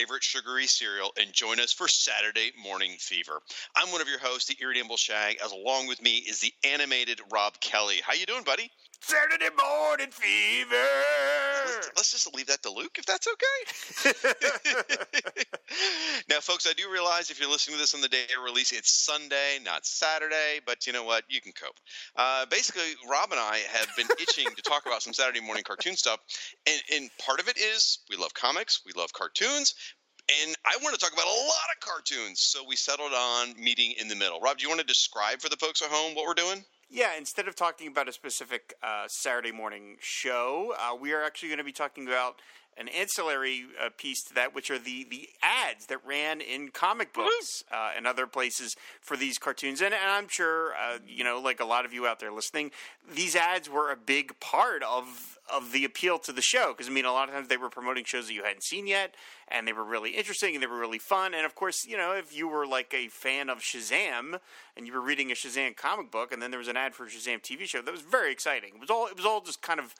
[0.00, 3.42] favorite sugary cereal and join us for Saturday Morning Fever.
[3.76, 7.20] I'm one of your hosts, the Irritable Shag, as along with me is the animated
[7.30, 7.96] Rob Kelly.
[8.02, 8.70] How you doing, buddy?
[9.02, 11.39] Saturday morning fever.
[11.96, 13.60] Let's, just leave that to Luke, if that's okay.
[16.28, 18.72] now, folks, I do realize if you're listening to this on the day of release,
[18.72, 20.60] it's Sunday, not Saturday.
[20.64, 21.24] But you know what?
[21.28, 21.76] You can cope.
[22.16, 25.96] Uh, basically, Rob and I have been itching to talk about some Saturday morning cartoon
[25.96, 26.20] stuff,
[26.66, 29.74] and, and part of it is we love comics, we love cartoons,
[30.42, 32.40] and I want to talk about a lot of cartoons.
[32.40, 34.40] So we settled on meeting in the middle.
[34.40, 36.64] Rob, do you want to describe for the folks at home what we're doing?
[36.92, 41.50] Yeah, instead of talking about a specific uh, Saturday morning show, uh, we are actually
[41.50, 42.42] going to be talking about
[42.80, 47.12] an ancillary uh, piece to that, which are the, the ads that ran in comic
[47.12, 49.82] books uh, and other places for these cartoons.
[49.82, 52.70] And, and I'm sure, uh, you know, like a lot of you out there listening,
[53.14, 56.92] these ads were a big part of of the appeal to the show because I
[56.92, 59.14] mean, a lot of times they were promoting shows that you hadn't seen yet,
[59.48, 61.34] and they were really interesting and they were really fun.
[61.34, 64.38] And of course, you know, if you were like a fan of Shazam
[64.76, 67.04] and you were reading a Shazam comic book, and then there was an ad for
[67.04, 68.74] a Shazam TV show, that was very exciting.
[68.76, 69.94] It was all it was all just kind of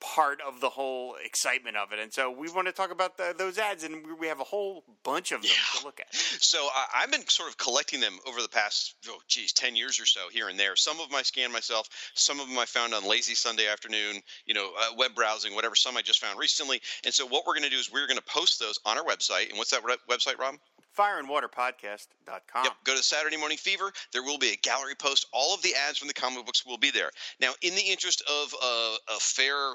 [0.00, 1.98] part of the whole excitement of it.
[1.98, 4.84] And so we want to talk about the, those ads, and we have a whole
[5.02, 5.80] bunch of them yeah.
[5.80, 6.06] to look at.
[6.38, 9.98] So uh, I've been sort of collecting them over the past, oh, geez, 10 years
[9.98, 10.76] or so here and there.
[10.76, 14.20] Some of them I scanned myself, some of them I found on lazy Sunday afternoon,
[14.44, 15.74] you know, uh, web browsing, whatever.
[15.74, 16.80] Some I just found recently.
[17.04, 19.04] And so what we're going to do is we're going to post those on our
[19.04, 19.48] website.
[19.48, 20.56] And what's that re- website, Rob?
[20.96, 22.64] fireandwaterpodcast.com.
[22.64, 23.92] Yep, go to Saturday Morning Fever.
[24.12, 25.26] There will be a gallery post.
[25.32, 27.10] All of the ads from the comic books will be there.
[27.40, 29.74] Now, in the interest of a, a fair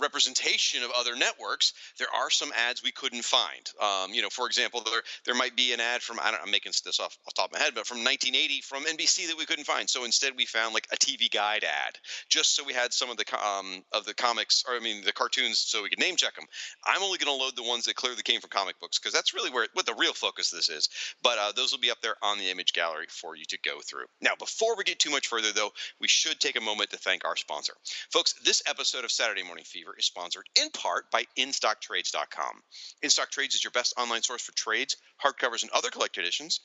[0.00, 3.70] representation of other networks, there are some ads we couldn't find.
[3.80, 6.50] Um, you know, for example, there there might be an ad from I don't, I'm
[6.50, 9.38] making this off, off the top of my head, but from 1980 from NBC that
[9.38, 9.88] we couldn't find.
[9.88, 13.16] So instead, we found like a TV Guide ad, just so we had some of
[13.16, 16.34] the um, of the comics, or I mean the cartoons, so we could name check
[16.34, 16.46] them.
[16.84, 19.34] I'm only going to load the ones that clearly came from comic books because that's
[19.34, 20.88] really where what the real focus this is.
[21.22, 23.80] But uh, those will be up there on the image gallery for you to go
[23.80, 24.06] through.
[24.20, 27.24] Now, before we get too much further, though, we should take a moment to thank
[27.24, 27.74] our sponsor,
[28.10, 28.34] folks.
[28.44, 32.62] This episode of Saturday Morning Fever is sponsored in part by InStockTrades.com.
[33.04, 36.60] InStockTrades is your best online source for trades, hardcovers, and other collector editions,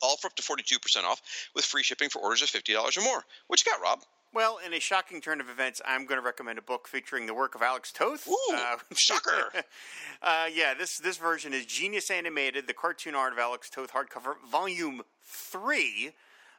[0.00, 1.20] all for up to 42% off
[1.54, 3.24] with free shipping for orders of $50 or more.
[3.48, 4.00] What you got, Rob?
[4.34, 7.34] Well, in a shocking turn of events, I'm going to recommend a book featuring the
[7.34, 8.28] work of Alex Toth.
[8.28, 9.50] Ooh, uh, shocker!
[10.22, 14.34] uh, yeah, this this version is Genius Animated, the cartoon art of Alex Toth hardcover,
[14.50, 16.12] volume three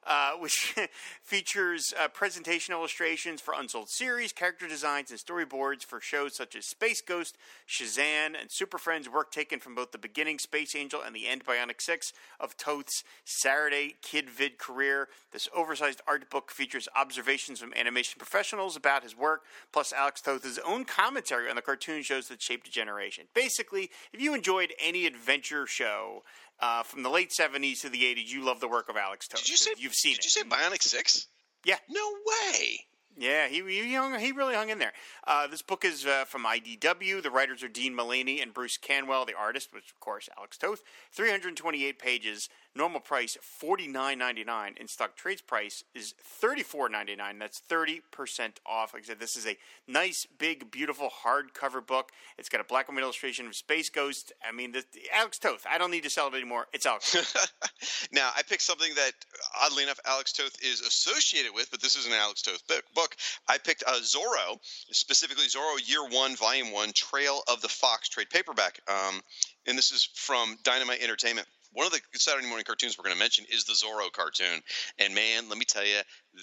[0.10, 0.76] uh, which
[1.22, 6.66] features uh, presentation illustrations for unsold series, character designs, and storyboards for shows such as
[6.66, 7.38] Space Ghost,
[7.68, 9.08] Shazam, and Super Friends.
[9.08, 13.04] Work taken from both the beginning Space Angel and the end Bionic Six of Toth's
[13.24, 15.10] Saturday Kid Vid career.
[15.32, 20.60] This oversized art book features observations from animation professionals about his work, plus Alex Toth's
[20.66, 23.26] own commentary on the cartoon shows that shaped a generation.
[23.36, 26.24] Basically, if you enjoyed any adventure show
[26.62, 28.32] uh, from the late seventies to the eighties.
[28.32, 29.42] You love the work of Alex Toth.
[29.42, 30.22] Did you say you've seen did it?
[30.22, 31.28] Did you say Bionic Six?
[31.66, 31.78] Yeah.
[31.90, 32.86] No way.
[33.18, 34.94] Yeah, he he, hung, he really hung in there.
[35.28, 37.22] Uh, this book is uh, from IDW.
[37.22, 39.26] The writers are Dean Mullaney and Bruce Canwell.
[39.26, 40.82] The artist, which of course Alex Toth.
[41.12, 42.48] 328 pages.
[42.76, 44.76] Normal price forty nine ninety nine.
[44.80, 47.40] In stock trades price is thirty four ninety nine.
[47.40, 48.94] That's thirty percent off.
[48.94, 49.58] Like I said, this is a
[49.88, 52.12] nice, big, beautiful hardcover book.
[52.38, 54.34] It's got a black and white illustration of Space Ghost.
[54.48, 55.66] I mean, the, Alex Toth.
[55.70, 56.68] I don't need to sell it anymore.
[56.72, 57.16] It's Alex.
[58.12, 59.14] now I picked something that,
[59.60, 62.62] oddly enough, Alex Toth is associated with, but this is an Alex Toth
[62.94, 63.16] book.
[63.48, 64.60] I picked uh, Zorro,
[64.92, 69.22] specifically Zorro Year One, Volume One, Trail of the Fox trade paperback, um,
[69.66, 73.20] and this is from Dynamite Entertainment one of the Saturday morning cartoons we're going to
[73.20, 74.62] mention is the Zorro cartoon.
[74.98, 76.00] And man, let me tell you,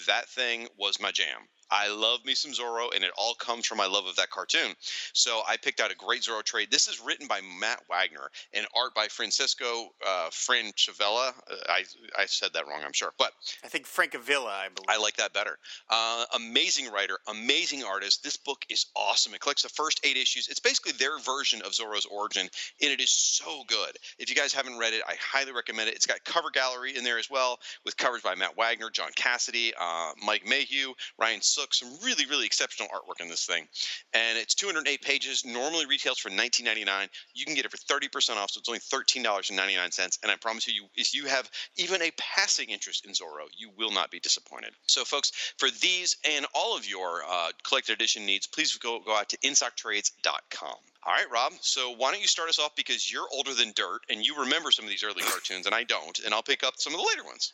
[0.07, 1.49] that thing was my jam.
[1.71, 4.75] I love me some Zorro, and it all comes from my love of that cartoon.
[5.13, 6.69] So I picked out a great Zorro trade.
[6.71, 11.33] This is written by Matt Wagner and art by Francisco uh, Francavilla.
[11.51, 11.85] Uh, I
[12.19, 13.33] I said that wrong, I'm sure, but
[13.65, 14.47] I think Francavilla.
[14.49, 14.89] I believe.
[14.89, 15.59] I like that better.
[15.91, 18.23] Uh, amazing writer, amazing artist.
[18.23, 19.35] This book is awesome.
[19.35, 20.49] It collects the first eight issues.
[20.49, 22.49] It's basically their version of Zorro's origin,
[22.83, 23.97] and it is so good.
[24.19, 25.95] If you guys haven't read it, I highly recommend it.
[25.95, 29.73] It's got cover gallery in there as well, with covers by Matt Wagner, John Cassaday,
[29.79, 33.67] uh, Mike Mayhew, Ryan Sook, some really, really exceptional artwork in this thing.
[34.13, 37.09] And it's 208 pages, normally retails for 19.99.
[37.35, 40.19] You can get it for 30% off, so it's only $13.99.
[40.23, 43.91] And I promise you, if you have even a passing interest in Zorro, you will
[43.91, 44.73] not be disappointed.
[44.87, 49.17] So, folks, for these and all of your uh, collected edition needs, please go, go
[49.17, 50.77] out to InStockTrades.com.
[51.07, 51.53] All right, Rob.
[51.61, 54.71] So why don't you start us off because you're older than dirt and you remember
[54.73, 57.07] some of these early cartoons and I don't, and I'll pick up some of the
[57.07, 57.53] later ones.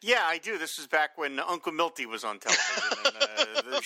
[0.00, 0.58] Yeah, I do.
[0.58, 2.98] This was back when Uncle Milty was on television.
[3.04, 3.80] and, uh,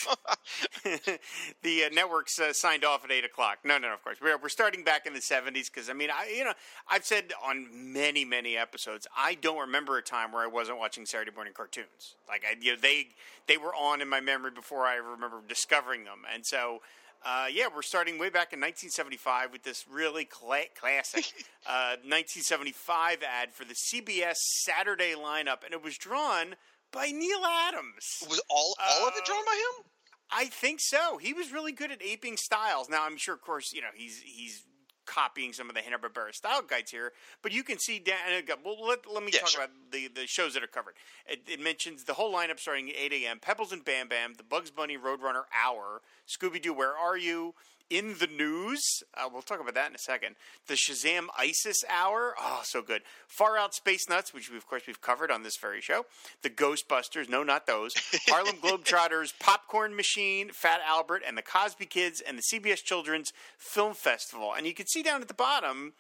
[0.84, 1.18] the
[1.62, 3.58] the uh, networks uh, signed off at eight o'clock.
[3.64, 6.32] No, no, of course we're we're starting back in the seventies because I mean, I
[6.36, 6.52] you know,
[6.88, 11.06] I've said on many many episodes, I don't remember a time where I wasn't watching
[11.06, 12.14] Saturday morning cartoons.
[12.28, 13.08] Like I, you know, they
[13.46, 16.80] they were on in my memory before I ever remember discovering them, and so.
[17.24, 21.24] Uh, yeah, we're starting way back in 1975 with this really cla- classic
[21.66, 26.54] uh, 1975 ad for the CBS Saturday lineup, and it was drawn
[26.92, 28.22] by Neal Adams.
[28.28, 29.84] Was all all of it Uh, drawn by him?
[30.32, 31.18] I think so.
[31.18, 32.88] He was really good at aping styles.
[32.88, 34.64] Now, I'm sure, of course, you know he's he's
[35.10, 37.12] copying some of the Hanna Barbera style guides here,
[37.42, 38.16] but you can see down.
[38.36, 39.64] Uh, well, let, let me Yeah, talk sure.
[39.64, 40.94] about the, the shows that are covered.
[41.26, 43.38] It, it mentions the whole lineup starting at 8 a.m.
[43.40, 47.54] Pebbles and Bam Bam, the Bugs Bunny Roadrunner Hour, Scooby Doo, Where Are You?
[47.90, 50.36] In the news, uh, we'll talk about that in a second.
[50.68, 53.02] The Shazam ISIS Hour, oh, so good.
[53.26, 56.06] Far Out Space Nuts, which we, of course we've covered on this very show.
[56.42, 57.94] The Ghostbusters, no, not those.
[58.28, 63.94] Harlem Globetrotters, Popcorn Machine, Fat Albert, and the Cosby Kids, and the CBS Children's Film
[63.94, 64.54] Festival.
[64.56, 65.94] And you can see down at the bottom,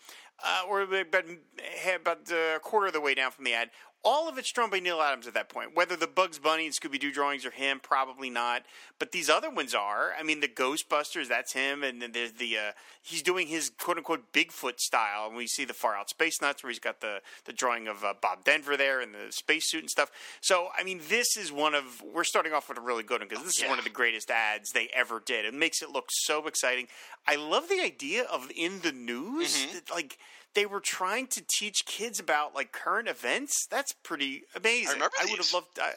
[0.44, 1.24] uh, or about,
[2.00, 3.70] about a quarter of the way down from the ad,
[4.02, 5.76] all of it's drawn by Neal Adams at that point.
[5.76, 8.62] Whether the Bugs Bunny and Scooby Doo drawings are him, probably not.
[8.98, 10.12] But these other ones are.
[10.18, 13.98] I mean, the Ghostbusters, that's him, and then there's the uh, he's doing his quote
[13.98, 15.26] unquote Bigfoot style.
[15.28, 18.02] And we see the Far Out Space Nuts, where he's got the the drawing of
[18.02, 20.10] uh, Bob Denver there and the spacesuit and stuff.
[20.40, 23.28] So, I mean, this is one of we're starting off with a really good one
[23.28, 23.68] because this is Yeah.
[23.70, 25.44] one of the greatest ads they ever did.
[25.44, 26.88] It makes it look so exciting.
[27.26, 29.74] I love the idea of in the news, Mm-hmm.
[29.74, 30.18] that, like
[30.54, 33.66] they were trying to teach kids about like current events.
[33.70, 34.94] That's pretty amazing.
[34.94, 35.78] remember would have loved.
[35.80, 35.92] I,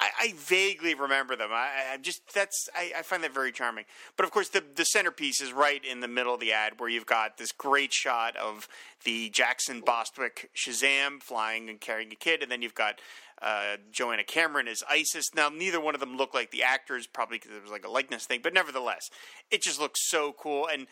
[0.00, 1.50] I, I vaguely remember them.
[1.52, 3.84] I, I just that's I, I find that very charming.
[4.16, 6.88] But of course, the the centerpiece is right in the middle of the ad, where
[6.88, 8.68] you've got this great shot of
[9.04, 13.00] the Jackson Bostwick Shazam flying and carrying a kid, and then you've got
[13.40, 15.34] uh, Joanna Cameron as Isis.
[15.34, 17.90] Now, neither one of them look like the actors, probably because it was like a
[17.90, 19.10] likeness thing, but nevertheless,
[19.50, 20.66] it just looks so cool.
[20.72, 20.86] And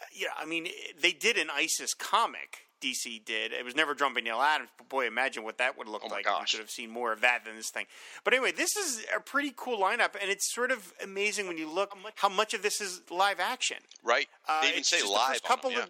[0.00, 0.68] uh, yeah, I mean,
[1.00, 2.66] they did an ISIS comic.
[2.82, 3.52] DC did.
[3.52, 6.08] It was never drawn by Neal Adams, but boy, imagine what that would look Oh
[6.08, 6.24] like.
[6.24, 6.54] gosh.
[6.54, 7.84] We could have seen more of that than this thing.
[8.24, 11.70] But anyway, this is a pretty cool lineup, and it's sort of amazing when you
[11.70, 13.76] look how much of this is live action.
[14.02, 14.28] Right?
[14.48, 15.42] Uh, they even say live.
[15.42, 15.88] couple them, of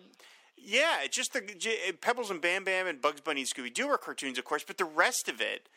[0.56, 1.42] yeah, it's just the
[2.00, 4.76] Pebbles and Bam Bam and Bugs Bunny and Scooby Doo are cartoons, of course, but
[4.76, 5.68] the rest of it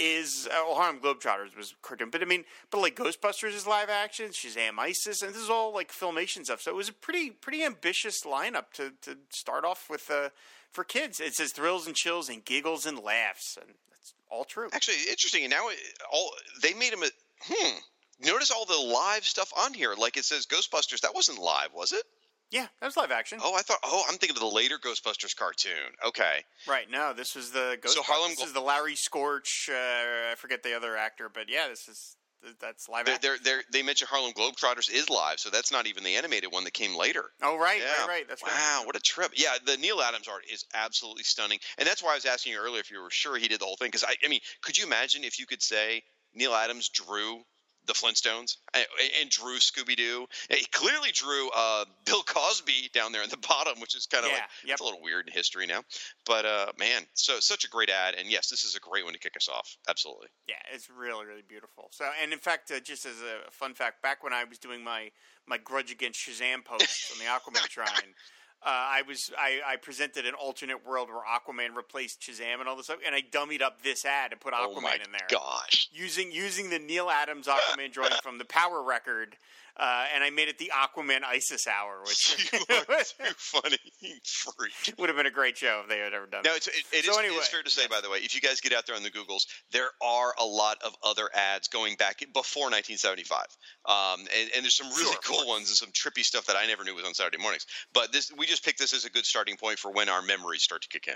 [0.00, 4.30] is uh, Harlem Globetrotters was cartoon, but I mean, but like Ghostbusters is live action,
[4.30, 6.62] Shazam, ISIS, and this is all like filmation stuff.
[6.62, 10.30] So it was a pretty pretty ambitious lineup to to start off with uh,
[10.72, 11.20] for kids.
[11.20, 14.68] It says thrills and chills and giggles and laughs, and that's all true.
[14.72, 15.48] Actually, interesting.
[15.50, 15.68] Now
[16.10, 17.02] all they made him.
[17.02, 17.10] A,
[17.42, 17.78] hmm.
[18.22, 19.94] Notice all the live stuff on here.
[19.96, 21.00] Like it says Ghostbusters.
[21.00, 22.04] That wasn't live, was it?
[22.50, 23.38] Yeah, that was live action.
[23.42, 23.78] Oh, I thought.
[23.84, 25.94] Oh, I'm thinking of the later Ghostbusters cartoon.
[26.04, 26.44] Okay.
[26.66, 27.90] Right, no, this was the Ghostbusters.
[27.90, 29.68] So Harlem this is the Larry Storch.
[29.68, 32.16] Uh, I forget the other actor, but yeah, this is
[32.58, 33.30] that's live They're, action.
[33.44, 36.64] they're, they're, they mentioned Harlem Globetrotters is live, so that's not even the animated one
[36.64, 37.24] that came later.
[37.42, 38.00] Oh, right, Yeah.
[38.00, 38.28] right, right.
[38.28, 38.50] That's right.
[38.52, 39.32] Wow, what a trip!
[39.36, 42.58] Yeah, the Neal Adams art is absolutely stunning, and that's why I was asking you
[42.58, 43.88] earlier if you were sure he did the whole thing.
[43.88, 46.02] Because I, I mean, could you imagine if you could say
[46.34, 47.42] Neal Adams drew
[47.86, 48.86] the Flintstones and,
[49.20, 50.26] and drew Scooby Doo?
[50.48, 54.30] He clearly drew uh, Bill Cosby down there in the bottom, which is kind of
[54.30, 54.74] Yeah, like yep.
[54.74, 55.82] it's a little weird in history now.
[56.26, 59.12] But uh, man, so such a great ad, and yes, this is a great one
[59.14, 59.76] to kick us off.
[59.88, 60.28] Absolutely.
[60.48, 61.88] Yeah, it's really, really beautiful.
[61.92, 64.82] So, and in fact, uh, just as a fun fact, back when I was doing
[64.84, 65.10] my
[65.46, 68.14] my Grudge Against Shazam post on the Aquaman Shrine,
[68.62, 72.76] uh, I was I, I presented an alternate world where Aquaman replaced Shazam and all
[72.76, 75.26] this stuff, and I dummied up this ad and put Aquaman oh my in there.
[75.30, 75.88] gosh.
[75.92, 79.36] using using the Neal Adams Aquaman drawing from the Power Record,
[79.78, 83.78] uh, and I made it the Aquaman ISIS Hour, which you are too funny,
[84.24, 84.98] freak.
[84.98, 87.04] would have been a great show if they had ever done No, it's, it, it
[87.04, 88.86] So is- anyway, it's fair to say, by the way, if you guys get out
[88.86, 93.44] there on the Googles, there are a lot of other ads going back before 1975,
[93.86, 96.66] um, and, and there's some really Sure, cool ones and some trippy stuff that I
[96.66, 97.64] never knew was on Saturday mornings.
[97.94, 100.62] But this, we just picked this as a good starting point for when our memories
[100.62, 101.14] start to kick in.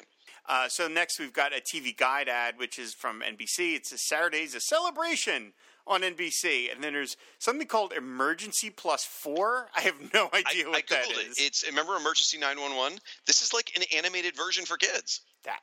[0.49, 3.77] Uh, so next we've got a TV guide ad, which is from NBC.
[3.77, 5.53] It says Saturdays a celebration
[5.87, 9.69] on NBC, and then there's something called Emergency Plus Four.
[9.77, 11.39] I have no idea I what that googled is.
[11.39, 11.43] it.
[11.43, 12.99] It's remember Emergency 911.
[13.27, 15.21] This is like an animated version for kids.
[15.45, 15.61] that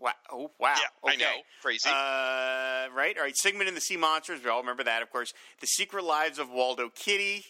[0.00, 1.32] wow, oh wow, Yeah, I know.
[1.62, 1.88] Crazy.
[1.88, 3.36] Uh, right, all right.
[3.36, 4.42] Sigmund and the Sea Monsters.
[4.44, 5.32] We all remember that, of course.
[5.60, 7.44] The Secret Lives of Waldo Kitty.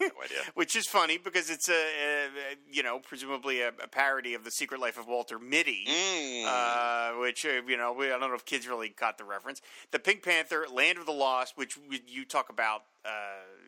[0.00, 0.38] no idea.
[0.54, 2.28] which is funny because it's a, a
[2.70, 6.44] you know presumably a, a parody of the Secret Life of Walter Mitty, Mm.
[6.46, 9.60] uh, which uh, you know we, I don't know if kids really got the reference.
[9.90, 13.10] The Pink Panther, Land of the Lost, which we, you talk about, uh,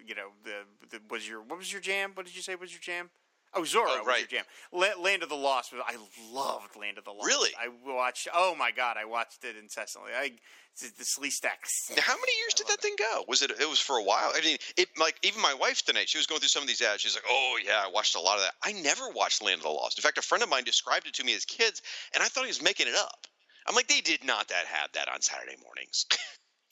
[0.07, 0.53] you know the,
[0.91, 2.13] the was your what was your jam?
[2.15, 3.11] What did you say was your jam?
[3.53, 4.19] Oh, Zorro Oh, was right.
[4.21, 4.45] your jam.
[4.73, 5.83] La- Land of the Lost was.
[5.87, 5.97] I
[6.33, 7.27] loved Land of the Lost.
[7.27, 7.51] Really?
[7.61, 8.29] I watched.
[8.33, 10.13] Oh my god, I watched it incessantly.
[10.17, 10.33] I
[10.81, 11.67] the Sleestak.
[11.95, 13.25] Now, how many years I did that thing go?
[13.29, 13.51] Was it?
[13.51, 14.33] It was for a while.
[14.35, 16.09] I mean, it like even my wife tonight.
[16.09, 17.03] She was going through some of these ads.
[17.03, 19.65] She's like, "Oh yeah, I watched a lot of that." I never watched Land of
[19.65, 19.99] the Lost.
[19.99, 21.83] In fact, a friend of mine described it to me as kids,
[22.15, 23.27] and I thought he was making it up.
[23.67, 26.07] I'm like, they did not that have that on Saturday mornings.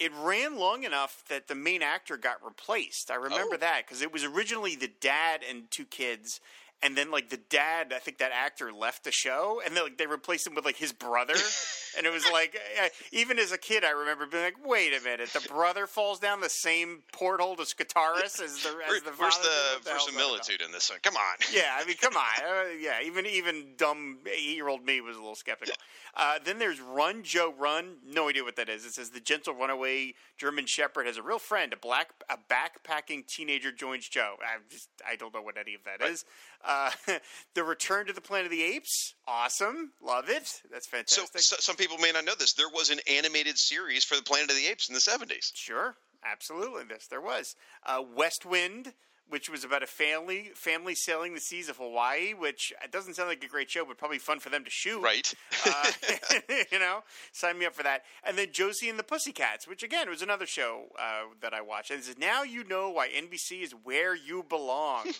[0.00, 3.10] It ran long enough that the main actor got replaced.
[3.10, 3.58] I remember Oh.
[3.58, 6.38] that because it was originally the dad and two kids,
[6.82, 9.98] and then like the dad, I think that actor left the show, and then like,
[9.98, 11.34] they replaced him with like his brother,
[11.96, 15.02] and it was like eh, even as a kid, I remember being like, wait a
[15.02, 19.10] minute, the brother falls down the same porthole to Scutaris as the as Where- the
[19.16, 19.92] where's father the did?
[19.92, 20.98] Where's the that in this one?
[21.02, 21.36] Come on.
[21.52, 22.24] Yeah, I mean, come on.
[22.48, 25.74] Uh, yeah, even even dumb eight year old me was a little skeptical.
[26.16, 27.96] Uh, then there's Run Joe Run.
[28.06, 28.84] No idea what that is.
[28.84, 31.72] It says the gentle runaway German Shepherd has a real friend.
[31.72, 34.36] A black a backpacking teenager joins Joe.
[34.40, 36.24] I just I don't know what any of that is.
[36.64, 36.90] Uh,
[37.54, 39.14] the Return to the Planet of the Apes.
[39.26, 40.60] Awesome, love it.
[40.70, 41.40] That's So, fantastic.
[41.42, 42.52] so some people may not know this.
[42.54, 45.50] There was an animated series for the Planet of the Apes in the 70s.
[45.54, 46.84] Sure, absolutely.
[46.90, 47.54] Yes, there was
[47.86, 48.92] uh, West Wind,
[49.28, 52.34] which was about a family family sailing the seas of Hawaii.
[52.34, 55.00] Which it doesn't sound like a great show, but probably fun for them to shoot.
[55.02, 55.32] Right.
[55.66, 55.90] uh,
[56.72, 58.02] you know, sign me up for that.
[58.24, 61.90] And then Josie and the Pussycats, which again was another show uh, that I watched.
[61.90, 65.06] And it says, now you know why NBC is where you belong.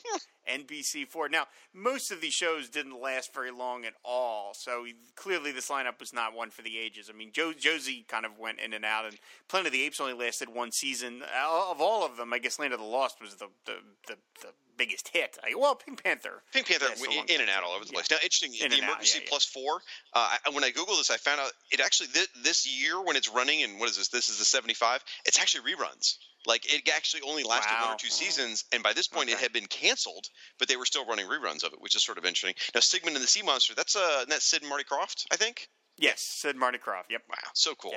[0.49, 1.31] NBC4.
[1.31, 6.01] Now, most of these shows didn't last very long at all, so clearly this lineup
[6.01, 7.11] was not one for the ages.
[7.13, 10.01] I mean, jo- Josie kind of went in and out, and Planet of the Apes
[10.01, 11.23] only lasted one season.
[11.23, 13.75] Of all of them, I guess Land of the Lost was the the,
[14.07, 15.37] the, the biggest hit.
[15.43, 16.43] I, well, Pink Panther.
[16.53, 17.41] Pink Panther in, time.
[17.41, 17.97] and out all over the Yeah.
[17.97, 18.11] place.
[18.11, 18.55] Now, interesting.
[18.55, 19.29] In the and out, Emergency yeah, yeah.
[19.29, 19.83] Plus Four.
[20.15, 23.17] Uh, I, when I googled this, I found out it actually this, this year when
[23.17, 24.09] it's running, and what is this?
[24.09, 25.03] This is the seventy-five.
[25.27, 26.17] It's actually reruns.
[26.47, 29.53] Like it actually only lasted one or two seasons, and by this point it had
[29.53, 30.27] been canceled,
[30.59, 32.55] but they were still running reruns of it, which is sort of interesting.
[32.75, 33.75] Now, Sigmund and the Sea Monster.
[33.75, 35.69] That's uh, that's Sid and Marty Krofft, I think.
[35.99, 37.11] Yes, said Marty Krofft.
[37.11, 37.23] Yep.
[37.29, 37.93] Wow, so cool.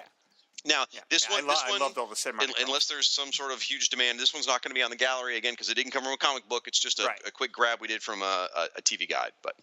[0.66, 1.02] Now, Yeah.
[1.10, 3.52] this Yeah, one, lo- this I one, loved all the Sid unless there's some sort
[3.52, 5.76] of huge demand, this one's not going to be on the gallery again because it
[5.76, 6.68] didn't come from a comic book.
[6.68, 7.22] It's just a, Right.
[7.26, 9.32] a quick grab we did from a, a, a TV guide.
[9.42, 9.56] But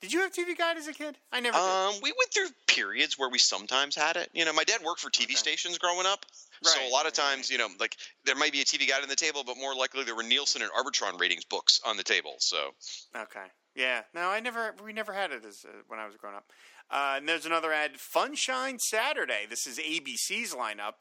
[0.00, 1.16] Did you have TV Guide as a kid?
[1.30, 1.64] I never did.
[1.64, 4.30] um, we went through periods where we sometimes had it.
[4.32, 5.34] You know, my dad worked for TV Okay.
[5.34, 6.26] stations growing up.
[6.64, 9.08] so a lot of times, you know, like there might be a TV guide on
[9.08, 12.34] the table, but more likely there were Nielsen and Arbitron ratings books on the table.
[12.38, 12.74] So
[13.16, 13.46] Okay.
[13.76, 14.02] Yeah.
[14.12, 14.74] No, I never.
[14.84, 16.44] We never had it as uh, when I was growing up.
[16.92, 17.92] Uh, and there's another ad.
[18.14, 19.46] Funshine Saturday.
[19.48, 20.94] This is ABC's lineup.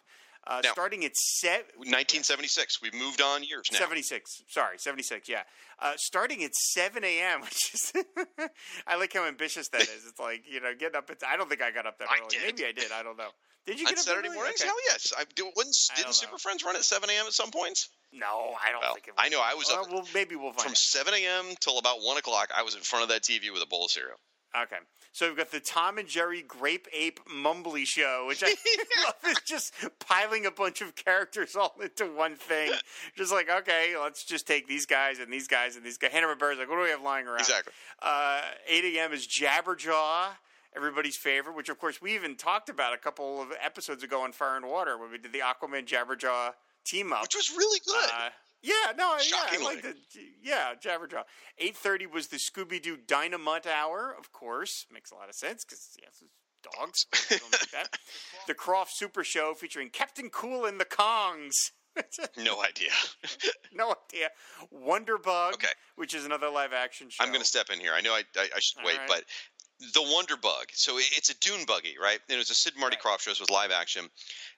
[0.47, 3.77] Uh, Now- starting at set 1976, we've moved on years now.
[3.77, 4.41] 76.
[4.47, 5.29] Sorry, 76.
[5.29, 5.43] Yeah.
[5.79, 7.93] Uh, starting at 7 a.m., which is.
[8.87, 10.05] I like how ambitious that is.
[10.07, 11.17] It's like, you know, getting up at.
[11.27, 12.37] I don't think I got up that early.
[12.43, 12.91] Maybe I did.
[12.91, 13.29] I don't know.
[13.67, 14.37] Did you On get up Saturday early?
[14.37, 14.67] mornings, Okay.
[14.67, 15.13] hell yes.
[15.15, 15.45] I do.
[15.55, 16.39] Wouldn't, didn't Super.
[16.39, 17.27] Friends run at 7 a.m.
[17.27, 17.89] at some points?
[18.11, 19.23] No, I don't Well, think it was.
[19.23, 20.77] I know I was Well, up well, maybe we'll find from out.
[20.77, 21.53] 7 a.m.
[21.59, 22.49] till about 1 o'clock.
[22.55, 24.17] I was in front of that TV with a bowl of cereal.
[24.57, 24.77] Okay.
[25.13, 28.47] So we've got the Tom and Jerry Grape Ape Mumbly Show, which I
[29.05, 32.71] love is just piling a bunch of characters all into one thing.
[33.17, 36.11] Just like, okay, let's just take these guys and these guys and these guys.
[36.11, 37.41] Hanna Barbera's like, what do we have lying around?
[37.41, 37.73] Exactly.
[38.01, 39.11] Uh, 8 a.m.
[39.11, 40.29] is Jabberjaw,
[40.75, 44.31] everybody's favorite, which of course we even talked about a couple of episodes ago on
[44.31, 46.53] Fire and Water when we did the Aquaman Jabberjaw
[46.85, 47.23] team up.
[47.23, 48.09] Which was really good.
[48.13, 48.29] Uh,
[48.63, 49.95] yeah, no, yeah, I like the
[50.41, 51.23] yeah Jabberjaw.
[51.57, 55.63] Eight thirty was the Scooby Doo Dynamite Hour, of course, makes a lot of sense
[55.65, 57.05] because yes, it's dogs.
[57.51, 57.97] Like that.
[58.47, 61.53] The Krofft Super Show featuring Kaptain Kool and the Kongs.
[62.37, 62.89] no idea.
[63.73, 64.29] no idea.
[64.69, 65.67] Wonder Bug, Okay.
[65.95, 67.23] which is another live action show.
[67.23, 67.91] I'm going to step in here.
[67.95, 69.07] I know I, I, I should All wait, right.
[69.07, 69.23] but
[69.93, 70.67] the Wonder Bug.
[70.73, 72.19] So it's a Dune buggy, right?
[72.29, 73.17] And it was a Sid and Marty Right.
[73.17, 74.05] Krofft shows with live action.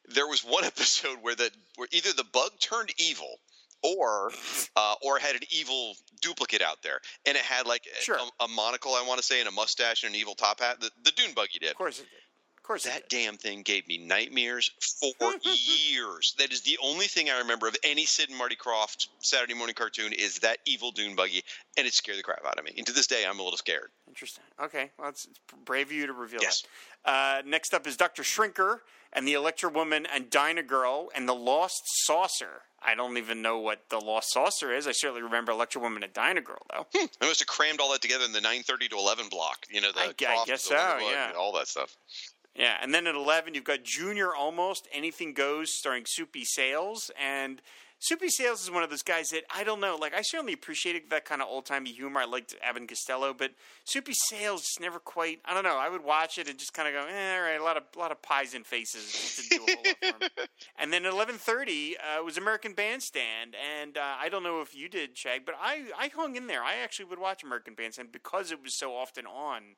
[0.09, 3.37] There was one episode where the where either the bug turned evil.
[3.83, 4.31] Or,
[4.77, 8.17] uh, or had an evil duplicate out there, and it had like a- Sure.
[8.39, 10.79] a, a monocle, I want to say, and a mustache and an evil top hat.
[10.79, 11.71] The, the Dune buggy did.
[11.71, 12.19] Of course it did.
[12.57, 14.71] Of course That damn thing gave me nightmares
[15.01, 16.33] for years.
[16.39, 19.75] That is the only thing I remember of any Sid and Marty Krofft Saturday morning
[19.75, 21.43] cartoon is that evil Dune buggy,
[21.75, 22.71] and it scared the crap out of me.
[22.77, 23.89] And to this day, I'm a little scared.
[24.07, 24.45] Interesting.
[24.63, 26.63] Okay, well, it's, it's brave of you to reveal Yes.
[27.03, 27.11] that.
[27.11, 28.79] Uh, next up is Doctor Shrinker
[29.11, 32.61] and the Electra Woman and Dyna Girl and the Lost Saucer.
[32.85, 34.87] I don't even know what the Lost Saucer is.
[34.87, 36.85] I certainly remember Electra Woman and Dyna Girl though.
[36.93, 37.05] Hmm.
[37.21, 39.65] I must have crammed all that together in the 9:30 to 11 block.
[39.69, 41.31] You know, the I- I guess so, yeah.
[41.37, 41.95] all that stuff.
[42.55, 47.61] Yeah, and then at eleven you've got Junior Almost Anything Goes starring Soupy Sales and
[48.03, 49.95] Soupy Sales is one of those guys that I don't know.
[49.95, 52.19] Like I certainly appreciated that kind of old timey humor.
[52.19, 53.51] I liked Abbott Costello, but
[53.85, 55.39] Soupy Sales just never quite.
[55.45, 55.77] I don't know.
[55.77, 57.83] I would watch it and just kind of go, eh, all right, a lot of
[57.95, 59.09] a lot of pies and faces.
[59.09, 60.47] Just didn't do a whole lot for me.
[60.77, 64.75] And then at eleven thirty uh, was American Bandstand, and uh, I don't know if
[64.75, 66.61] you did, Shag, but I I hung in there.
[66.61, 69.77] I actually would watch American Bandstand because it was so often on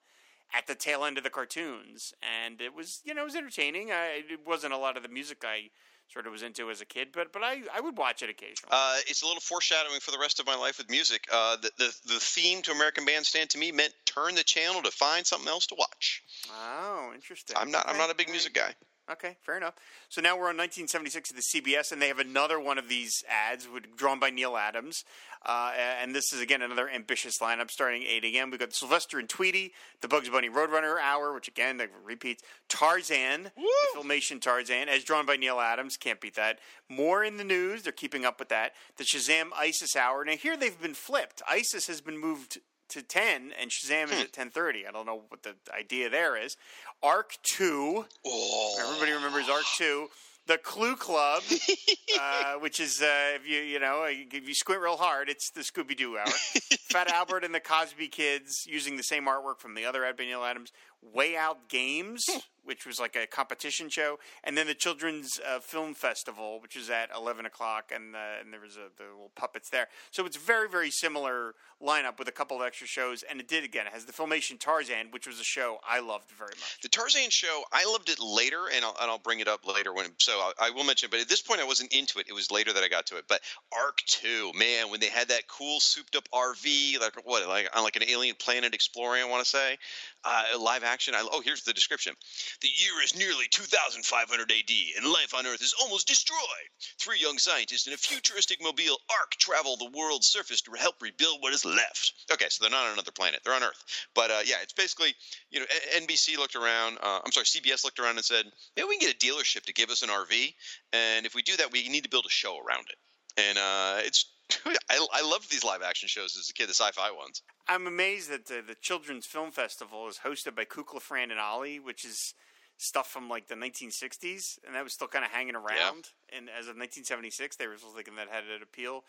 [0.52, 3.92] at the tail end of the cartoons, and it was you know it was entertaining.
[3.92, 5.70] I, it wasn't a lot of the music I
[6.12, 8.72] sort of was into as a kid, but but I, I would watch it occasionally.
[8.72, 11.26] Uh, it's a little foreshadowing for the rest of my life with music.
[11.32, 14.92] Uh, the, the the theme to American Bandstand to me meant turn the channel to
[14.92, 16.24] find something else to watch.
[16.52, 17.56] oh, interesting.
[17.60, 18.74] I'm not I'm not a big music guy.
[19.12, 19.76] Okay, fair enough.
[20.10, 23.24] So now we're on 1976 at the CBS, and they have another one of these
[23.30, 25.04] ads with, drawn by Neal Adams.
[25.46, 28.50] Uh, and this is, again, another ambitious lineup starting at 8 a.m.
[28.50, 33.52] We've got Sylvester and Tweety, the Bugs Bunny Roadrunner Hour, which, again, they repeats, Tarzan,
[33.56, 35.98] the Filmation Tarzan, as drawn by Neal Adams.
[35.98, 36.58] Can't beat that.
[36.90, 37.84] More in the news.
[37.84, 38.74] They're keeping up with that.
[38.98, 40.26] The Shazam ISIS Hour.
[40.26, 41.44] Now, here they've been flipped.
[41.48, 42.58] ISIS has been moved
[42.90, 44.88] to 10 and Shazam is at 10:30.
[44.88, 46.56] I don't know what the idea there is.
[47.04, 50.08] Ark 2 Oh, Everybody remembers Ark Two,
[50.48, 51.44] the Clue Club,
[52.22, 55.62] uh, which is uh, if you you know if you squint real hard, it's the
[55.62, 56.26] Scooby Doo hour.
[56.92, 60.44] Fat Albert and the Cosby Kids using the same artwork from the other Ed Neal
[60.44, 60.72] Adams.
[61.02, 62.26] Way Out Games,
[62.66, 66.90] which was like a competition show, and then the Children's uh, Film Festival, which is
[66.90, 69.88] at eleven o'clock, and, uh, and there was a, the little puppets there.
[70.12, 73.64] So it's very very similar lineup with a couple of extra shows, and it did
[73.64, 76.80] again it has the Filmation Tarzan, which was a show I loved very much.
[76.82, 79.94] The Tarzan show, I loved it later, and I'll, and I'll bring it up later
[79.94, 80.08] when.
[80.18, 82.28] So I, I will mention, but at this point, I wasn't into it.
[82.30, 83.26] It was later that I got to it.
[83.28, 83.42] But
[83.74, 87.96] Ark Two, man, when they had that cool souped-up RV, like what, like on like
[87.96, 89.78] an alien planet exploring, I want to say,
[90.24, 91.14] uh, live action.
[91.16, 92.14] I, oh, here's the description:
[92.62, 96.70] The year is nearly 2,500 AD, and life on Earth is almost destroyed.
[97.00, 101.42] Three young scientists in a futuristic mobile Ark travel the world's surface to help rebuild
[101.42, 102.14] what is left.
[102.32, 103.84] Okay, so they're not on another planet; they're on Earth.
[104.14, 105.14] But uh, yeah, it's basically
[105.50, 105.66] you know
[105.96, 106.98] NBC looked around.
[107.02, 109.74] Uh, I'm sorry, CBS looked around and said, maybe we can get a dealership to
[109.74, 110.54] give us an RV,
[110.94, 112.98] and if we do that, we need to build a show around it.
[113.38, 114.26] And uh, it's
[114.90, 117.42] I, I loved these live action shows as a kid, the sci-fi ones.
[117.68, 121.80] I'm amazed that the, the Children's Film Festival is hosted by Kukla, Fran, and Ollie,
[121.80, 122.34] which is
[122.78, 126.10] stuff from like the 1960s, and that was still kind of hanging around.
[126.36, 129.04] And as of 1976, they were still thinking that had an appeal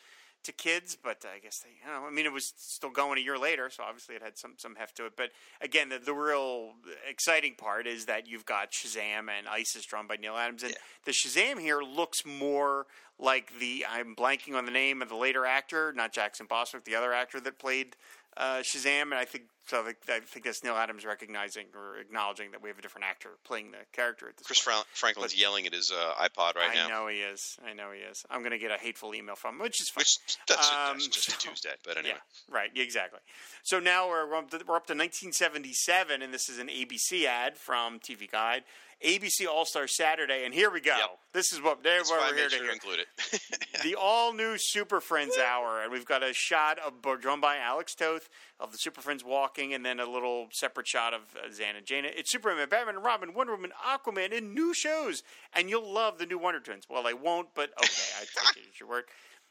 [0.44, 3.18] to kids, but uh, I guess they, you know, I mean, it was still going
[3.18, 5.14] a year later, so obviously it had some some heft to it.
[5.16, 6.74] But again, the, the real
[7.08, 10.78] exciting part is that you've got Shazam and ISIS drawn by Neal Adams, and Yeah.
[11.04, 12.86] the Shazam here looks more
[13.18, 16.94] like the I'm blanking on the name of the later actor, not Jackson Bostwick, the
[16.94, 17.96] other actor that played
[18.36, 19.80] uh, Shazam, and I think so.
[19.86, 23.70] I think, that's Neal Adams recognizing or acknowledging that we have a different actor playing
[23.70, 24.76] the character at this Chris point.
[24.76, 27.56] Fra- Franklin's yelling at his uh, iPod right I now, I know he is.
[27.66, 28.24] I know he is.
[28.30, 30.02] I'm going to get a hateful email from him, which is fine.
[30.02, 30.18] which
[30.48, 31.70] that's, Um, that's just a so- Tuesday.
[31.84, 32.14] But anyway,
[32.48, 33.20] Yeah, right, exactly.
[33.62, 37.24] So now we're, we're up to we're up to 1977, and this is an ABC
[37.24, 38.64] ad from TV Guide.
[39.04, 40.96] ABC All Star Saturday, and here we go.
[40.96, 41.10] Yep.
[41.34, 43.82] This is what, this is that's what we're here to sure to include it.
[43.82, 47.94] the all new Super Friends Hour, and we've got a shot of drawn by Alex
[47.94, 48.28] Toth
[48.58, 51.84] of the Super Friends walking, and then a little separate shot of uh, Zan and
[51.84, 52.10] Jayna.
[52.16, 56.26] It's Superman, Batman, and Robin, Wonder Woman, Aquaman, and new shows, and you'll love the
[56.26, 56.84] new Wonder Twins.
[56.88, 59.04] Well, I won't, but okay, I take it as your word.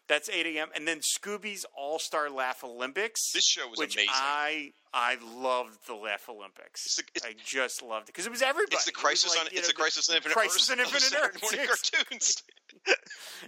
[0.07, 0.67] That's 8 a.m.
[0.75, 3.31] And then Scooby's All Star Laugh Olympics.
[3.31, 4.11] This show was which amazing.
[4.13, 6.85] I I loved the Laugh Olympics.
[6.85, 8.75] It's the- it's- I just loved it because it was everybody.
[8.75, 10.79] it's the It crisis like, on it's know, a crisis on infinite Crisis Earths on
[10.79, 12.43] Infinite Earths, morning cartoons.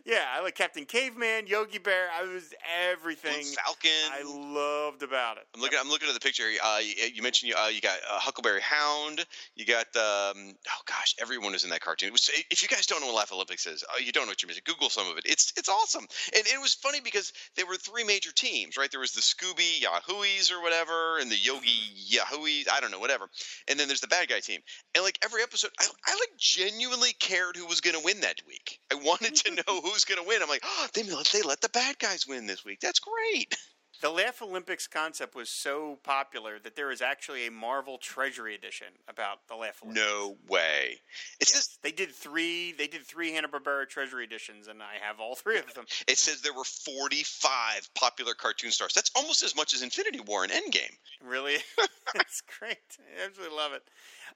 [0.06, 2.08] Yeah, I like Captain Caveman, Yogi Bear.
[2.18, 2.54] I was
[2.92, 3.92] everything Blue Falcon.
[4.12, 5.44] I loved about it.
[5.56, 5.80] I'm looking.
[5.82, 6.46] I'm looking at the picture.
[6.64, 9.26] Uh, you, you mentioned uh, you got uh, Huckleberry Hound.
[9.56, 12.12] You got um, oh gosh, everyone is in that cartoon.
[12.12, 14.42] Was, if you guys don't know what Laugh Olympics is, uh, you don't know what
[14.42, 14.64] you're missing.
[14.66, 15.24] Google some of it.
[15.26, 18.92] It's it's awesome, and it was funny because there were three major teams, right?
[18.92, 21.70] There was the Scooby Yahooies or whatever, and the Yogi
[22.12, 22.68] Yahooies.
[22.72, 23.30] I don't know, whatever.
[23.68, 24.62] And then there's the bad guy team.
[24.96, 28.42] And like every episode, I, I like genuinely cared who was going to win that
[28.48, 28.80] week.
[28.92, 30.42] I wanted to know who's going to win.
[30.42, 32.80] I'm like, oh, they let they let the bad guys win this week.
[32.82, 33.56] That's great.
[34.02, 38.88] The Laugh Olympics concept was so popular that there is actually a Marvel Treasury edition
[39.08, 40.06] about the Laugh Olympics.
[40.06, 41.00] No way.
[41.40, 41.80] It's Yes, this.
[41.82, 42.74] they did three.
[42.74, 45.86] They did three Hanna Barbera Treasury editions, and I have all three of them.
[46.08, 48.94] It says there were 45 popular cartoon stars.
[48.94, 50.96] That's almost as much as Infinity War and Endgame.
[51.24, 51.58] Really,
[52.14, 52.78] that's great.
[53.00, 53.84] I absolutely love it.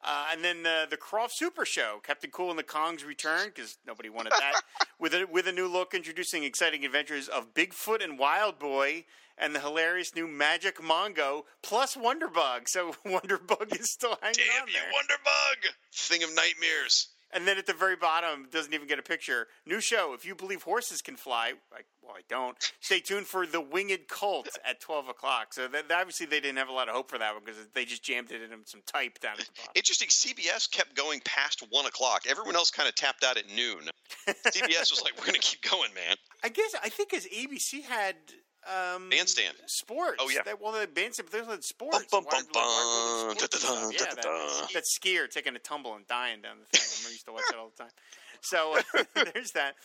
[0.03, 3.77] Uh, and then uh, the Krofft Super Show, Kaptain Kool and the Kongs return because
[3.85, 4.59] nobody wanted that
[4.99, 9.05] with a with a new look, introducing exciting adventures of Bigfoot and Wild Boy,
[9.41, 12.69] and the hilarious new Magic Mongo plus Wonderbug.
[12.69, 14.91] So Wonderbug is still hanging Damn on you, there.
[14.93, 15.73] Wonderbug!
[15.93, 17.09] Thing of nightmares.
[17.33, 19.47] And then at the very bottom, doesn't even get a picture.
[19.65, 20.13] New show.
[20.13, 22.57] If you believe horses can fly, like, well, I don't.
[22.81, 25.53] Stay tuned for the Winged Colt at twelve o'clock.
[25.53, 27.85] So that, obviously they didn't have a lot of hope for that one because they
[27.85, 29.71] just jammed it in some type down at the bottom.
[29.75, 30.09] Interesting.
[30.09, 32.23] CBS kept going past one o'clock.
[32.29, 33.89] Everyone else kind of tapped out at noon.
[34.27, 37.83] CBS was like, "We're going to keep going, man." I guess I think as ABC
[37.83, 38.15] had
[38.67, 40.17] um, bandstand sports.
[40.19, 40.41] Oh yeah.
[40.45, 42.05] That, well, the bandstand, but there's sports.
[42.11, 46.77] Bum, bum, bum, bum, yeah, that, that skier taking a tumble and dying down the
[46.77, 47.07] thing.
[47.07, 47.93] I used to watch that all the time.
[48.41, 48.77] So
[49.33, 49.75] there's that.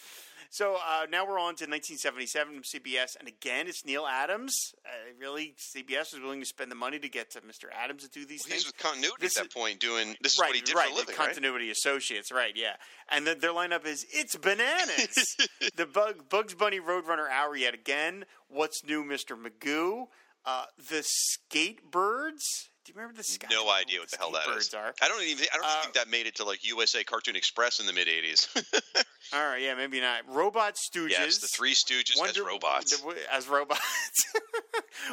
[0.51, 4.75] So uh, now we're on to 1977 from CBS, and again, it's Neal Adams.
[4.85, 4.89] Uh,
[5.21, 7.67] really, CBS was willing to spend the money to get to Mr.
[7.73, 8.63] Adams to do these well, things.
[8.63, 10.75] He's with continuity this at that is, point, doing this is right, what he did
[10.75, 11.73] right, for a living, Continuity right?
[11.73, 12.53] Associates, right?
[12.55, 12.75] Yeah,
[13.11, 15.37] and the, their lineup is it's bananas.
[15.77, 18.25] the Bug, Bugs Bunny Roadrunner Hour yet again.
[18.49, 19.37] What's new, Mr.
[19.37, 20.07] Magoo?
[20.45, 22.69] Uh, the Skatebirds.
[22.87, 23.49] Do you remember the Sky?
[23.51, 24.73] No idea what the, the hell that is.
[24.73, 24.95] Are.
[25.03, 25.45] I don't even.
[25.53, 28.07] I don't uh, think that made it to like USA Cartoon Express in the mid
[28.07, 28.47] '80s.
[29.35, 30.21] all right, yeah, maybe not.
[30.29, 31.11] Robot Stooges.
[31.11, 33.05] Yes, the Three Stooges Wonder, as robots.
[33.33, 34.25] As robots.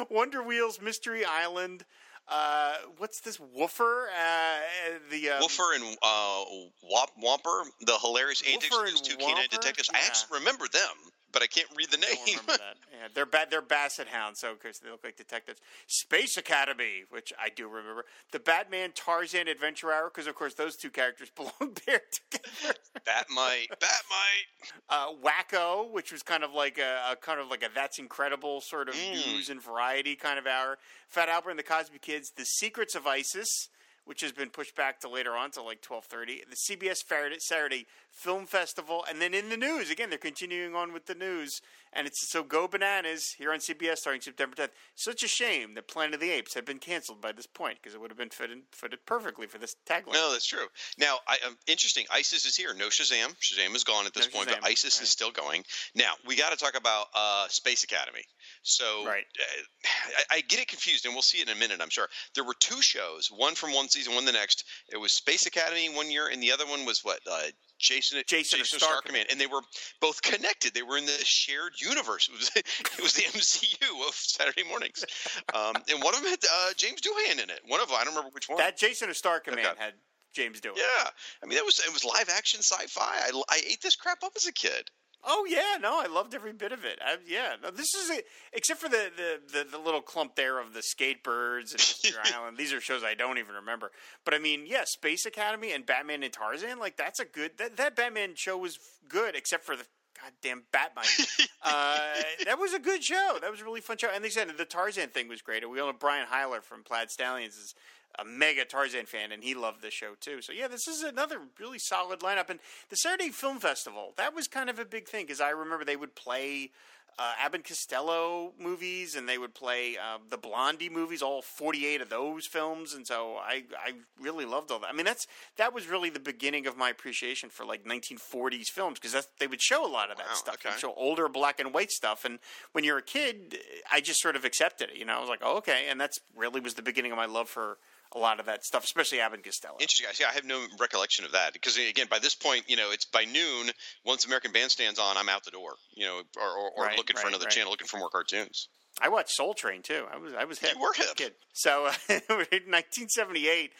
[0.08, 1.84] Wonder Wheels Mystery Island.
[2.28, 4.08] Uh, what's this Woofer?
[4.08, 6.44] Uh, the um, Woofer and uh,
[6.84, 9.90] Whop, Whomper, the hilarious antics of those two canine detectives.
[9.92, 9.98] Yeah.
[9.98, 12.16] I actually remember them but I can't read the name.
[12.26, 12.76] I remember that.
[12.94, 15.60] Yeah, they're ba- they're Basset Hounds, so of course they look like detectives.
[15.88, 18.04] Space Academy, which I do remember.
[18.30, 22.78] The Batman Tarzan Adventure Hour, because of course those two characters belong there together.
[23.04, 24.46] Bat-Mite, Bat-Mite.
[24.88, 28.60] Uh, Wacko, which was kind of like a, a, kind of like a That's Incredible
[28.60, 29.26] sort of mm.
[29.26, 30.78] news and variety kind of hour.
[31.08, 33.68] Fat Albert and the Cosby Kids, The Secrets of Isis
[34.04, 36.42] which has been pushed back to later on to like 12:30.
[36.48, 36.98] The CBS
[37.40, 41.60] Saturday Film Festival, and then in the news again, they're continuing on with the news,
[41.92, 44.70] and it's so go bananas here on CBS starting September 10th.
[44.94, 47.92] Such a shame that Planet of the Apes had been canceled by this point because
[47.92, 50.12] it would have been fitted, fitted perfectly for this tagline.
[50.12, 50.66] No, that's true.
[50.96, 52.06] Now, I, um, interesting.
[52.08, 52.72] ISIS is here.
[52.72, 53.34] No Shazam.
[53.40, 54.60] Shazam is gone at this no point, Shazam.
[54.60, 55.02] but ISIS right.
[55.02, 55.64] is still going.
[55.96, 58.22] Now we got to talk about uh, Space Academy.
[58.62, 59.24] So right.
[59.38, 59.88] Uh,
[60.30, 61.80] I, I get it confused, and we'll see it in a minute.
[61.82, 64.64] I'm sure there were two shows, one from one season, one the next.
[64.88, 67.42] It was Space Academy one year, and the other one was what uh,
[67.84, 69.60] Jason Jason, Jason Star, Command, and they were
[70.00, 70.74] both connected.
[70.74, 72.28] They were in the shared universe.
[72.34, 75.04] It was it was the MCU of Saturday mornings,
[75.52, 77.60] um, and one of them had uh, James Doohan in it.
[77.66, 78.58] One of them, I don't remember which one.
[78.58, 79.76] That Jason of Star Command okay.
[79.78, 79.94] had
[80.32, 80.76] James Doohan.
[80.76, 81.10] Yeah,
[81.42, 83.02] I mean it was it was live action sci-fi.
[83.02, 84.90] I, I ate this crap up as a kid.
[85.26, 86.98] Oh yeah, no, I loved every bit of it.
[87.04, 90.60] I, yeah, no, this is a, except for the, the, the, the, little clump there
[90.60, 92.14] of the Skatebirds and Mr.
[92.34, 92.56] Island.
[92.56, 93.90] These are shows I don't even remember.
[94.24, 96.78] But I mean, yeah, Space Academy and Batman and Tarzan.
[96.78, 99.84] Like that's a good that that Batman show was good, except for the
[100.22, 101.04] goddamn Batman.
[101.62, 101.98] uh,
[102.44, 103.38] that was a good show.
[103.40, 104.08] That was a really fun show.
[104.14, 105.68] And they said the Tarzan thing was great.
[105.68, 107.74] We all know Brian Heiler from Plaid Stallions is
[108.18, 110.42] a mega Tarzan fan, and he loved the show too.
[110.42, 112.50] So yeah, this is another really solid lineup.
[112.50, 115.84] And the Saturday Film Festival that was kind of a big thing because I remember
[115.84, 116.70] they would play.
[117.16, 122.08] Uh, Abbott Costello movies, and they would play uh, the Blondie movies, all forty-eight of
[122.08, 124.88] those films, and so I, I really loved all that.
[124.88, 128.68] I mean, that's that was really the beginning of my appreciation for like nineteen forties
[128.68, 130.56] films because they would show a lot of that wow, stuff.
[130.66, 130.76] Okay.
[130.76, 132.40] Show older black and white stuff, and
[132.72, 133.58] when you're a kid,
[133.92, 134.96] I just sort of accepted it.
[134.96, 137.26] You know, I was like, oh, okay, and that's really was the beginning of my
[137.26, 137.78] love for
[138.14, 139.76] a lot of that stuff, especially Abbott and Costello.
[139.80, 140.06] Interesting.
[140.12, 143.04] See, I have no recollection of that because again, by this point, you know, it's
[143.04, 143.70] by noon.
[144.04, 145.74] Once American Bandstand's on, I'm out the door.
[145.94, 147.52] You know, or, or, or right, looking right, for another right.
[147.52, 148.68] channel, looking for more cartoons.
[149.00, 150.04] I watched Soul Train too.
[150.12, 150.74] I was I was hip.
[150.76, 151.16] You were hip.
[151.16, 151.32] Kid.
[151.52, 153.72] So, uh, 1978,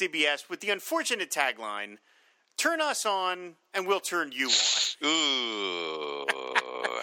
[0.00, 1.96] CBS with the unfortunate tagline:
[2.58, 6.26] "Turn us on, and we'll turn you on." Ooh.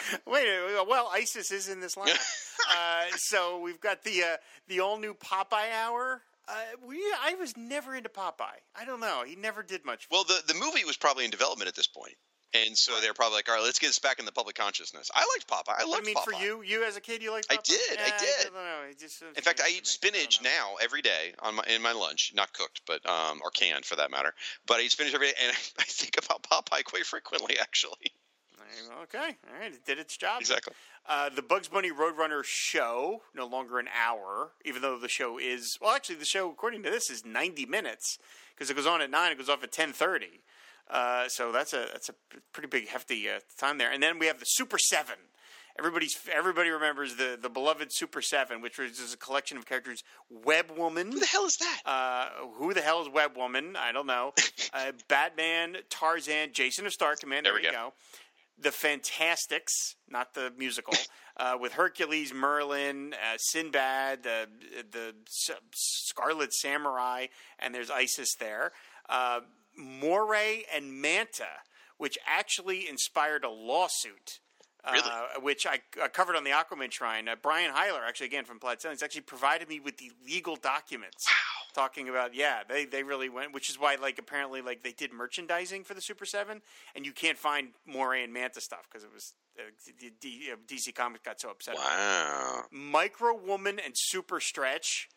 [0.28, 0.46] Wait,
[0.88, 2.10] well, ISIS is in this line.
[2.10, 6.22] uh, so we've got the uh, the all new Popeye hour.
[6.48, 6.54] Uh,
[6.88, 8.60] we, I was never into Popeye.
[8.76, 9.24] I don't know.
[9.26, 10.08] He never did much.
[10.12, 12.16] Well, the the movie was probably in development at this point.
[12.54, 15.12] And so they're probably like, all right, let's get this back in the public consciousness.
[15.14, 15.76] I liked Popeye.
[15.78, 16.24] I loved I mean, Popeye.
[16.24, 17.58] for you, you as a kid, you liked Popeye?
[17.58, 17.80] I did.
[17.96, 18.40] Yeah, I did.
[18.40, 18.90] I don't know.
[18.90, 22.32] It just, in fact, I eat spinach now every day on my in my lunch,
[22.34, 24.34] not cooked, but um, or canned for that matter.
[24.68, 28.14] But I eat spinach every day, and I think about Popeye quite frequently, actually.
[29.04, 30.42] Okay, all right, it did its job.
[30.42, 30.74] Exactly.
[31.08, 35.78] Uh, the Bugs Bunny Roadrunner show, no longer an hour, even though the show is
[35.82, 35.96] well.
[35.96, 38.18] Actually, the show, according to this, is ninety minutes
[38.56, 39.32] because it goes on at nine.
[39.32, 40.42] It goes off at ten thirty.
[40.90, 42.14] Uh, so that's a that's a
[42.54, 43.92] pretty big hefty uh, time there.
[43.92, 45.16] And then we have the Super Seven.
[45.78, 50.04] Everybody's everybody remembers the the beloved Super Seven, which was just a collection of characters.
[50.30, 51.12] Web Woman.
[51.12, 51.82] Who the hell is that?
[51.86, 53.76] Uh, who the hell is Web Woman?
[53.76, 54.34] I don't know.
[54.74, 57.46] Uh, Batman, Tarzan, Jason of Star Command.
[57.46, 57.92] There, there we we go.
[57.92, 57.94] go.
[58.58, 60.94] The Fantastics, not the musical,
[61.38, 64.48] uh, with Hercules, Merlin, uh, Sinbad, the
[64.92, 67.28] the S- Scarlet Samurai,
[67.60, 68.72] and there's Isis there.
[69.10, 69.42] Uh,
[69.78, 71.62] Moray and Manta,
[71.98, 74.40] which actually inspired a lawsuit.
[74.90, 75.02] Really?
[75.04, 77.28] Uh, which I covered on the Aquaman Shrine.
[77.28, 81.26] Uh, Brian Heiler, actually, again from Plaid Stallions, actually provided me with the legal documents
[81.76, 82.34] talking about.
[82.34, 85.94] Yeah, they they really went, which is why like apparently like they did merchandising for
[85.94, 86.62] the Super Seven,
[86.96, 89.64] and you can't find Moray and Manta stuff because it was uh,
[90.00, 91.76] D- D- uh, DC Comics got so upset.
[91.76, 92.64] Wow.
[92.72, 95.10] Micro Woman and Super Stretch,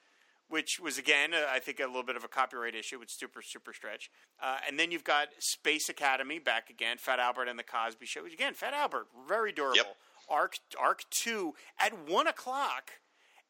[0.48, 3.40] which was again, uh, I think, a little bit of a copyright issue with Super
[3.42, 4.10] Super Stretch.
[4.42, 8.24] Uh, and then you've got Space Academy back again, Fat Albert and the Cosby Show.
[8.24, 9.76] Which, again, Fat Albert, very durable.
[9.76, 9.96] Yep.
[10.30, 12.90] Arc Ark Two at one o'clock,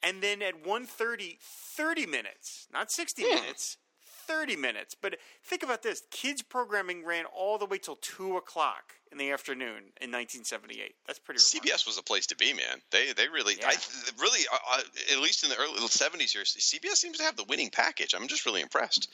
[0.03, 3.35] and then at 1.30, 30 minutes, not sixty Hmm.
[3.43, 3.77] minutes.
[4.27, 4.95] 30 minutes.
[4.95, 9.31] But think about this kids programming ran all the way till 2 o'clock in the
[9.31, 10.95] afternoon in 1978.
[11.07, 11.77] That's pretty remarkable.
[11.77, 12.81] CBS was a place to be, man.
[12.91, 13.69] They they really, Yeah.
[13.69, 13.75] I
[14.21, 14.81] really, uh, uh,
[15.13, 18.15] at least in the early seventies here, CBS seems to have the winning package.
[18.15, 19.09] I'm just really impressed.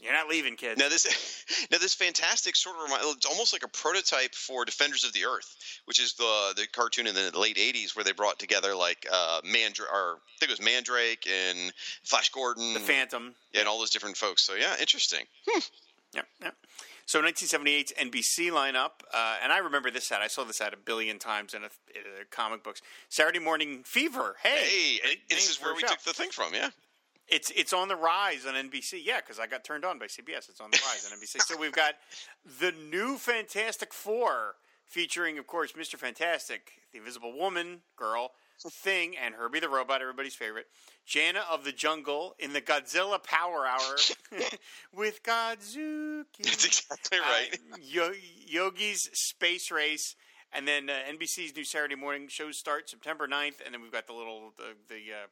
[0.00, 0.78] You're not leaving, kid.
[0.78, 5.04] Now this, now this fantastic sort of remind, it's almost like a prototype for Defenders
[5.04, 8.38] of the Earth, which is the the cartoon in the late '80s where they brought
[8.38, 11.72] together like uh, Mandra, or I think it was Mandrake and
[12.04, 13.34] Flash Gordon, the Phantom.
[13.52, 14.42] yeah, and all those different folks.
[14.42, 15.24] So yeah, interesting.
[16.14, 16.54] Yep, yep.
[17.08, 20.20] So 1978's NBC lineup, uh, and I remember this ad.
[20.20, 22.82] I saw this ad a billion times in, a, in a comic books.
[23.08, 24.36] Saturday Morning Fever.
[24.42, 25.86] Hey, Hey, this is where we show.
[25.86, 26.52] took the thing from.
[26.52, 26.68] Yeah.
[27.26, 29.00] It's it's on the rise on NBC.
[29.02, 30.50] Yeah, because I got turned on by CBS.
[30.50, 31.40] It's on the rise on NBC.
[31.40, 31.94] So we've got
[32.60, 39.34] the new Fantastic Four, featuring, of course, Mister Fantastic, the Invisible Woman, girl, Thing, and
[39.34, 40.66] Herbie the Robot, everybody's favorite.
[41.06, 43.96] Jana of the Jungle in the Godzilla Power Hour
[44.92, 46.24] with Godzuki.
[46.42, 47.48] That's exactly right.
[47.72, 48.12] Uh, Yo-
[48.46, 50.16] Yogi's Space Race,
[50.52, 54.06] and then uh, NBC's new Saturday morning shows start September 9th, and then we've got
[54.06, 55.26] the little the the uh,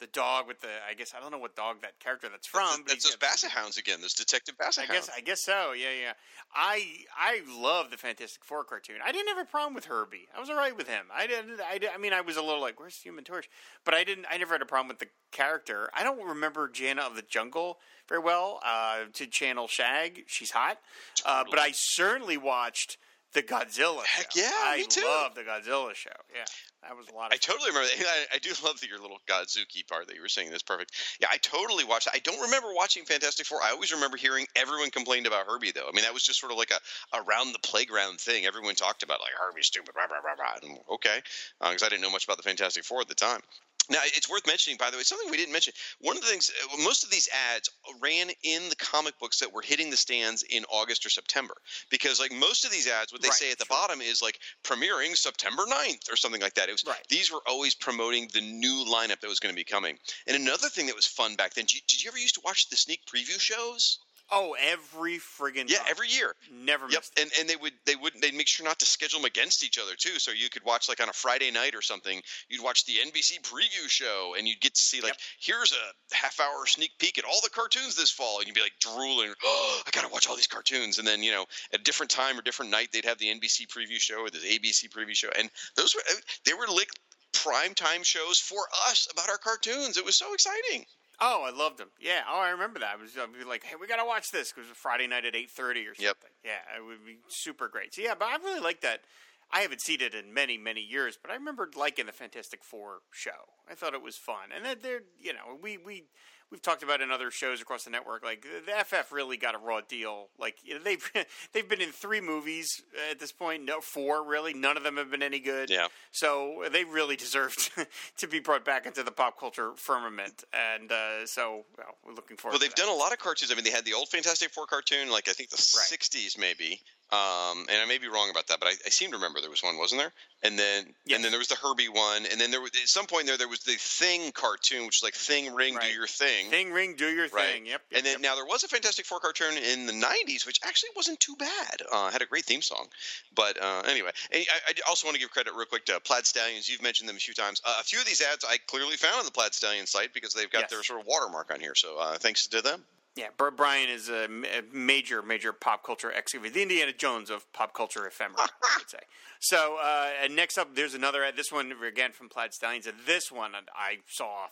[0.00, 2.84] the dog with the I guess I don't know what dog that character that's from.
[2.86, 4.00] That's those Basset Hounds again.
[4.00, 5.06] Those Detective Basset I Hounds.
[5.06, 5.72] guess I guess so.
[5.72, 6.12] Yeah, yeah.
[6.54, 6.84] I
[7.16, 8.96] I love the Fantastic Four cartoon.
[9.04, 10.28] I didn't have a problem with Herbie.
[10.36, 11.06] I was all right with him.
[11.14, 11.60] I didn't.
[11.60, 13.48] I, did- I mean, I was a little like, "Where's Human Torch?"
[13.84, 14.26] But I didn't.
[14.30, 15.90] I never had a problem with the character.
[15.94, 18.60] I don't remember Jana of the Jungle very well.
[18.64, 20.78] Uh, to channel Shag, she's hot.
[21.26, 22.96] Uh, but I certainly watched
[23.34, 24.02] the Godzilla.
[24.04, 24.40] Heck show.
[24.40, 25.02] yeah, I me too.
[25.04, 26.10] love the Godzilla show.
[26.34, 26.44] Yeah,
[26.82, 27.32] that was a lot of.
[27.34, 28.06] I totally remember that.
[28.32, 30.50] I, I do love that your little Godzuki part that you were saying.
[30.50, 30.92] That's perfect.
[31.20, 32.06] Yeah, I totally watched.
[32.06, 32.14] it.
[32.14, 33.60] I don't remember watching Fantastic Four.
[33.62, 35.88] I always remember hearing everyone complained about Herbie, though.
[35.88, 38.46] I mean, that was just sort of like a around the playground thing.
[38.46, 39.94] Everyone talked about like Herbie's stupid.
[39.96, 40.58] Rah, rah, rah, rah.
[40.62, 41.20] And, okay,
[41.60, 43.40] uh, because I didn't know much about the Fantastic Four at the time.
[43.90, 45.72] Now, it's worth mentioning, by the way, something we didn't mention.
[46.00, 47.70] One of the things, uh, most of these ads
[48.00, 51.54] ran in the comic books that were hitting the stands in August or September.
[51.90, 53.76] Because, like, most of these ads, what they Right, say at the sure.
[53.76, 56.68] bottom is, like, premiering September 9th or something like that.
[56.68, 57.06] It was, Right.
[57.08, 59.98] These were always promoting the new lineup that was going to be coming.
[60.26, 62.42] And another thing that was fun back then, did you, did you ever used to
[62.44, 64.00] watch the sneak preview shows?
[64.30, 65.86] Oh, every friggin' Yeah, time.
[65.90, 66.34] every year.
[66.50, 67.18] never Yep, missed.
[67.18, 69.78] and and they would they would they'd make sure not to schedule them against each
[69.78, 72.22] other too, so you could watch like on a Friday night or something.
[72.48, 75.20] You'd watch the NBC preview show, and you'd get to see like Yep.
[75.40, 78.62] here's a half hour sneak peek at all the cartoons this fall, and you'd be
[78.62, 80.98] like drooling, oh, I gotta watch all these cartoons.
[80.98, 83.66] And then you know at a different time or different night they'd have the NBC
[83.68, 86.14] preview show or the ABC preview show, and those were uh,
[86.44, 86.88] they were like
[87.32, 89.96] prime time shows for us about our cartoons.
[89.96, 90.84] It was so exciting.
[91.20, 91.88] Oh, I loved them.
[92.00, 92.22] Yeah.
[92.28, 92.94] Oh, I remember that.
[92.94, 95.24] I was I'd be like, "Hey, we gotta watch this." 'cause it was Friday night
[95.24, 96.30] at eight thirty or something.
[96.44, 96.62] Yep.
[96.70, 97.94] Yeah, it would be super great.
[97.94, 99.04] So yeah, but I really like that.
[99.50, 103.00] I haven't seen it in many, many years, but I remember liking the Fantastic Four
[103.10, 103.54] show.
[103.68, 106.08] I thought it was fun, and then they're you know we we
[106.50, 108.24] we've talked about in other shows across the network.
[108.24, 110.28] Like the FF really got a raw deal.
[110.38, 111.10] Like they've
[111.52, 113.64] they've been in three movies at this point.
[113.64, 114.54] No, four really.
[114.54, 115.70] None of them have been any good.
[115.70, 115.88] Yeah.
[116.12, 117.70] So they really deserved
[118.18, 122.36] to be brought back into the pop culture firmament, and uh, so well, we're looking
[122.36, 122.54] forward.
[122.54, 123.52] Well, they've done a lot of cartoons.
[123.52, 125.98] I mean, they had the old Fantastic Four cartoon, like I think the Right.
[126.00, 126.80] '60s, maybe.
[127.10, 129.48] Um, and I may be wrong about that, but I, I seem to remember there
[129.48, 130.12] was one, wasn't there?
[130.42, 131.16] And then, Yes.
[131.16, 133.38] and then there was the Herbie one, and then there was at some point there
[133.38, 136.50] there was the Thing cartoon, which was like Thing Ring, do your thing.
[136.50, 137.54] Thing ring, do your Right.
[137.54, 137.66] thing.
[137.66, 137.82] Yep.
[137.90, 138.20] yep and then yep.
[138.20, 141.82] now there was a Fantastic Four cartoon in the '90s, which actually wasn't too bad.
[141.90, 142.88] Uh, had a great theme song,
[143.34, 144.10] but uh, anyway.
[144.32, 146.68] I, I also want to give credit real quick to Plaid Stallions.
[146.68, 147.62] You've mentioned them a few times.
[147.64, 150.34] Uh, a few of these ads I clearly found on the Plaid Stallion site because
[150.34, 150.70] they've got Yes.
[150.70, 151.74] their sort of watermark on here.
[151.74, 152.84] So uh, thanks to them.
[153.18, 154.28] Yeah, Br- Brian is a,
[154.72, 159.00] major, major pop culture excavator, the Indiana Jones of pop culture ephemera, I would say.
[159.40, 161.34] So uh, next up, there's another ad.
[161.36, 164.46] This one again from Plaid Stallions, and this one I saw.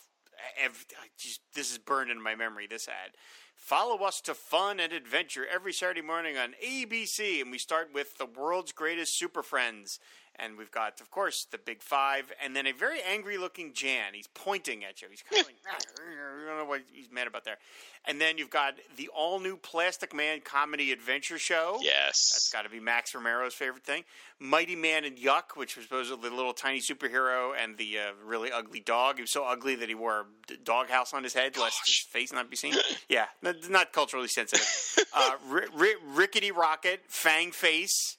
[0.61, 2.67] Ev- I just, this is burned into my memory.
[2.69, 3.13] This ad.
[3.55, 8.19] Follow us to fun and adventure every Saturday morning on ABC, and we start with
[8.19, 10.01] the world's greatest super friends.
[10.39, 14.13] And we've got, of course, the Big Five, and then a very angry-looking Jan.
[14.13, 15.09] He's pointing at you.
[15.11, 17.57] He's kind of like, I don't know what he's mad about there.
[18.05, 21.79] And then you've got the all-new Plastic Man comedy adventure show.
[21.81, 22.31] Yes.
[22.35, 24.05] That's got to be Max Romero's favorite thing.
[24.39, 28.53] Mighty Man and Yuck, which was supposedly the little tiny superhero and the uh, really
[28.53, 29.17] ugly dog.
[29.17, 31.97] He was so ugly that he wore a d- doghouse on his head, lest his
[31.99, 32.75] face not be seen.
[33.09, 35.07] yeah, n- not culturally sensitive.
[35.15, 38.19] uh, R- R- Rickety Rocket, Fang Face.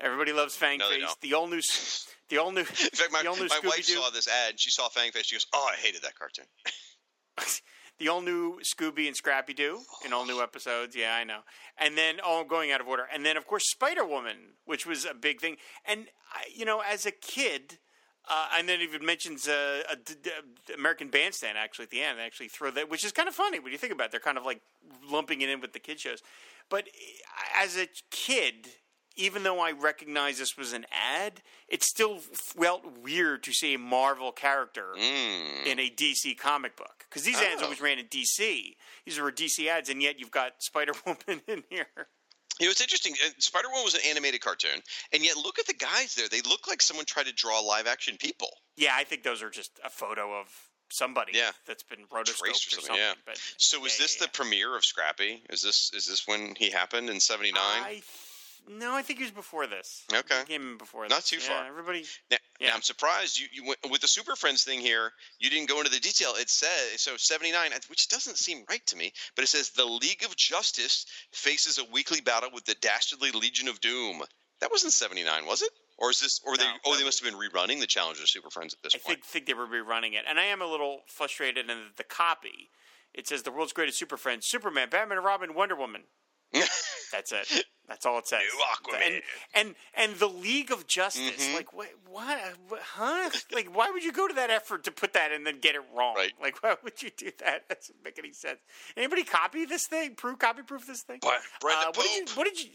[0.00, 1.16] Everybody loves Fang No, Face.
[1.22, 1.60] The all new,
[2.28, 3.94] the all new, In fact, my, the all new my wife Scooby-Doo.
[4.00, 4.50] saw this ad.
[4.50, 5.26] and She saw Fang Face.
[5.26, 6.44] She goes, "Oh, I hated that cartoon."
[7.98, 10.94] the all new Scooby and Scrappy Doo in all new episodes.
[10.94, 11.40] Yeah, I know.
[11.78, 13.06] And then, oh, going out of order.
[13.12, 15.56] And then, of course, Spider Woman, which was a big thing.
[15.86, 17.78] And I, you know, as a kid,
[18.28, 20.30] uh, and then even mentions uh, a d- d-
[20.74, 22.18] American Bandstand actually at the end.
[22.18, 24.06] They actually throw that, which is kind of funny when you think about.
[24.06, 24.10] it.
[24.10, 24.60] They're kind of like
[25.10, 26.20] lumping it in with the kid shows.
[26.68, 28.66] But uh, as a kid.
[29.16, 33.78] Even though I recognize this was an ad, it still felt weird to see a
[33.78, 35.66] Marvel character Mm.
[35.66, 37.64] in a DC comic book because these ads Oh.
[37.64, 38.76] always ran in DC.
[39.04, 42.08] These were DC ads, and yet you've got Spider Woman in here.
[42.58, 43.14] You know, it's interesting.
[43.38, 46.28] Spider Woman was an animated cartoon, and yet look at the guys there.
[46.28, 48.48] They look like someone tried to draw live action people.
[48.76, 50.48] Yeah, I think those are just a photo of
[50.90, 51.52] somebody Yeah.
[51.66, 52.84] that's been rotoscoped or or something.
[52.86, 53.14] something, yeah.
[53.26, 55.42] But So was yeah, this yeah, the premiere of Scrappy?
[55.50, 57.60] Is this is this when he happened in '79?
[57.62, 58.02] I
[58.68, 60.04] no, I think he was before this.
[60.12, 60.40] Okay.
[60.40, 61.02] He came in before.
[61.08, 61.30] Not this.
[61.30, 61.66] too Yeah, far.
[61.66, 62.04] Everybody.
[62.30, 62.68] Now, Yeah.
[62.68, 65.12] now I'm surprised you, you went, with the Super Friends thing here.
[65.38, 66.34] You didn't go into the detail.
[66.36, 69.12] It says so 79, which doesn't seem right to me.
[69.34, 73.68] But it says the League of Justice faces a weekly battle with the dastardly Legion
[73.68, 74.22] of Doom.
[74.60, 75.70] That wasn't 79, was it?
[75.98, 76.40] Or is this?
[76.44, 76.64] Or they?
[76.64, 78.94] No, Oh, that they must have been rerunning the Challenge of Super Friends at this
[78.94, 79.18] I point.
[79.18, 82.04] I think think they were rerunning it, and I am a little frustrated in the
[82.04, 82.70] copy.
[83.14, 86.04] It says the world's greatest super friends: Superman, Batman, Robin, Wonder Woman.
[87.12, 87.64] That's it.
[87.88, 88.40] That's all it says.
[88.40, 88.64] New
[88.94, 89.06] Aquaman.
[89.06, 89.22] And
[89.54, 91.46] and and the League of Justice.
[91.46, 91.54] Mhm.
[91.54, 91.88] Like what?
[92.08, 92.54] What?
[92.94, 93.30] Huh?
[93.52, 95.82] Like why would you go to that effort to put that and then get it
[95.96, 96.16] wrong?
[96.16, 96.32] Right.
[96.42, 97.68] Like why would you do that?
[97.68, 98.58] That doesn't make any sense.
[98.96, 100.14] Anybody copy this thing?
[100.16, 100.38] Proof?
[100.40, 101.18] Copy proof this thing?
[101.22, 102.34] But Uh, what did you?
[102.34, 102.70] What did you?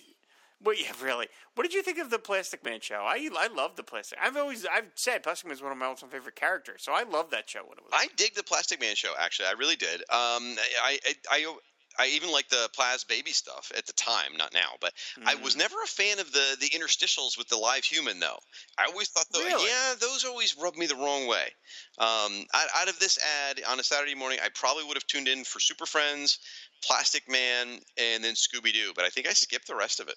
[0.64, 1.28] Well, yeah, really.
[1.56, 3.02] What did you think of the Plastic Man show?
[3.04, 4.20] I I love the Plastic.
[4.22, 7.02] I've always I've said Plastic Man is one of my all-time favorite characters, so I
[7.04, 7.92] love that show when it was.
[7.94, 9.12] I dig the Plastic Man show.
[9.20, 10.02] Actually, I really did.
[10.02, 11.56] Um, I, I, I,
[11.98, 14.78] I even like the Plas Baby stuff at the time, not now.
[14.80, 14.94] But
[15.26, 15.58] I was Mhm.
[15.58, 18.40] never a fan of the the interstitials with the live human, though.
[18.78, 19.66] I always thought, though, Really?
[19.66, 21.54] yeah, those always rubbed me the wrong way.
[22.02, 25.28] Um, out, out of this ad on a Saturday morning, I probably would have tuned
[25.28, 26.40] in for Super Friends,
[26.84, 28.92] Plastic Man, and then Scooby Doo.
[28.96, 30.16] But I think I skipped the rest of it.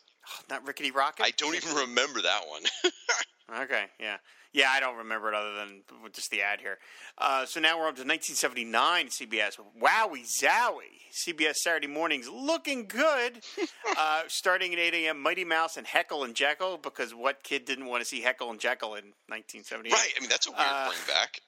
[0.48, 1.24] Not Rickety Rocket.
[1.24, 2.62] I don't even remember that one.
[3.62, 4.16] Okay, yeah,
[4.54, 4.70] yeah.
[4.70, 5.82] I don't remember it other than
[6.14, 6.78] just the ad here.
[7.18, 9.58] Uh, so now we're up to 1979 CBS.
[9.78, 11.12] Wowie zowie!
[11.12, 13.40] CBS Saturday mornings looking good.
[13.98, 15.20] uh, starting at 8 a.m.
[15.20, 18.58] Mighty Mouse and Heckle and Jekyll because what kid didn't want to see Heckle and
[18.58, 19.92] Jekyll in 1978?
[19.92, 20.08] right.
[20.16, 21.40] I mean, that's a weird Uh, bring back.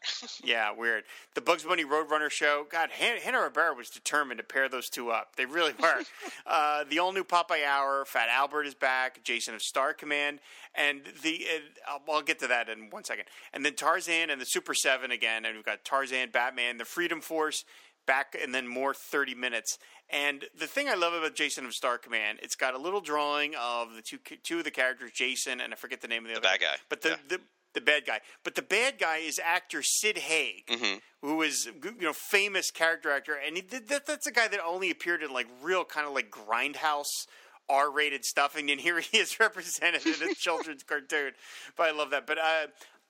[0.44, 1.04] Yeah, weird.
[1.34, 2.66] The Bugs Bunny Roadrunner show.
[2.70, 5.36] God, Han- Hanna Barbera was determined to pair those two up.
[5.36, 6.02] They really were.
[6.46, 8.04] uh, the all new Popeye Hour.
[8.04, 9.22] Fat Albert is back.
[9.24, 10.40] Jason of Star Command,
[10.74, 11.44] and the.
[11.88, 13.24] Uh, I'll get to that in one second.
[13.52, 17.20] And then Tarzan and the Super Seven again, and we've got Tarzan, Batman, the Freedom
[17.20, 17.64] Force.
[18.06, 19.78] Back and then more thirty minutes.
[20.08, 23.54] And the thing I love about Jason of Star Command, it's got a little drawing
[23.60, 26.34] of the two two of the characters, Jason and I forget the name of the,
[26.34, 26.76] The other bad guy.
[26.88, 27.16] but the, Yeah.
[27.26, 27.40] the
[27.76, 28.20] the bad guy.
[28.42, 31.00] But the bad guy is actor Sid Haig, Mhm.
[31.22, 34.90] who is you know famous character actor, and he, that, that's a guy that only
[34.90, 37.26] appeared in like real kind of like grindhouse.
[37.68, 41.32] R-rated stuff, and then here he is represented in a children's cartoon.
[41.76, 42.24] But I love that.
[42.24, 42.68] But uh,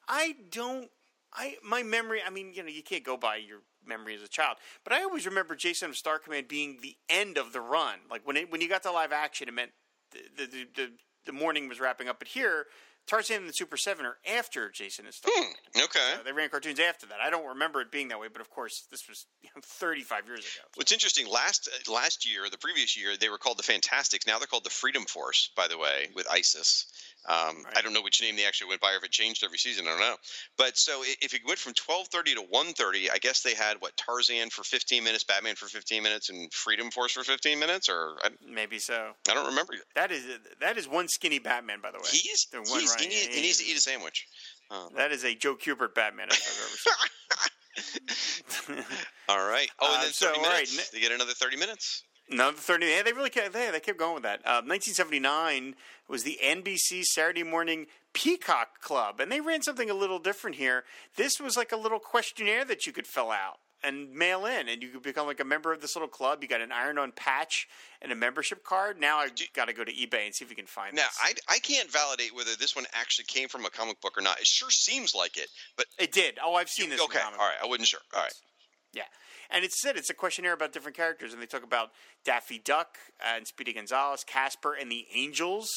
[0.09, 0.91] I don't.
[1.35, 2.21] I my memory.
[2.27, 4.57] I mean, you know, you can't go by your memory as a child.
[4.83, 7.99] But I always remember Jason of Star Command being the end of the run.
[8.11, 9.73] Like when it, when you got to live action, it meant
[10.37, 10.93] the the, the
[11.27, 12.19] the morning was wrapping up.
[12.19, 12.65] But here,
[13.07, 15.33] Tarzan and the Super Seven are after Jason and Star.
[15.33, 15.55] Command.
[15.77, 16.15] Okay.
[16.15, 17.19] Uh, they ran cartoons after that.
[17.23, 20.27] I don't remember it being that way, but of course, this was you know, 35
[20.27, 20.67] years ago.
[20.75, 24.27] What's interesting last uh, last year, the previous year, they were called the Fantastics.
[24.27, 25.51] Now they're called the Freedom Force.
[25.57, 26.87] By the way, with ISIS.
[27.29, 27.79] Um, Right.
[27.79, 29.87] I don't know which name they actually went by, or if it changed every season.
[29.87, 30.17] I don't know.
[30.57, 33.77] But so if it went from twelve thirty to one thirty, I guess they had
[33.81, 37.89] what Tarzan for fifteen minutes, Batman for fifteen minutes, and Freedom Force for fifteen minutes,
[37.89, 39.13] or I, Maybe so.
[39.29, 39.75] I don't remember.
[39.95, 40.25] That is
[40.61, 42.05] that is one skinny Batman, by the way.
[42.11, 44.27] He's, The one he's he, needs, he needs to eat a sandwich.
[44.71, 46.93] Um, That is a Joe Kubert Batman if I've ever seen.
[49.29, 49.69] all right.
[49.81, 50.91] Oh, and Uh, then so, thirty all right, minutes.
[50.91, 52.03] They get another thirty minutes.
[52.29, 52.87] No, the 30.
[52.87, 54.41] Yeah, they really kept, they, they kept going with that.
[54.41, 55.75] Uh, 1979
[56.09, 60.85] was the NBC Saturday morning Peacock Club, and they ran something a little different here.
[61.17, 63.59] This was like a little questionnaire that you could fill out.
[63.85, 66.43] and mail in, and you could become like a member of this little club.
[66.43, 67.69] You got an iron-on patch
[68.03, 68.99] and a membership card.
[68.99, 70.97] Now I got to go to eBay and see if we can find.
[70.97, 71.19] Now this.
[71.49, 74.41] I, I can't validate whether this one actually came from a comic book or not.
[74.41, 76.39] It sure seems like it, but it did.
[76.43, 77.01] Oh, I've seen this.
[77.03, 77.59] okay, comic all right.
[77.63, 78.01] I wasn't sure.
[78.15, 78.33] All right.
[78.93, 79.03] Yeah.
[79.51, 81.91] And it's said it's a questionnaire about different characters, and they talk about
[82.25, 85.69] Daffy Duck uh, and Speedy Gonzales, Casper and the Angels.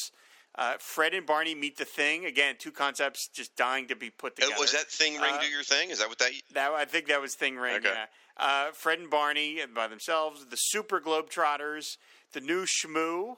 [0.56, 2.56] Uh, Fred and Barney meet the Thing again.
[2.58, 4.60] Two concepts just dying to be put Uh, together.
[4.60, 5.90] Was that thing ring Uh, do your thing?
[5.90, 6.32] Is that what that?
[6.54, 7.76] That I think that was Thing Ring.
[7.76, 7.92] Okay.
[7.94, 8.06] Yeah.
[8.36, 11.98] Uh, Fred and Barney by themselves, the Super Globetrotters,
[12.32, 13.36] the new Shmoo,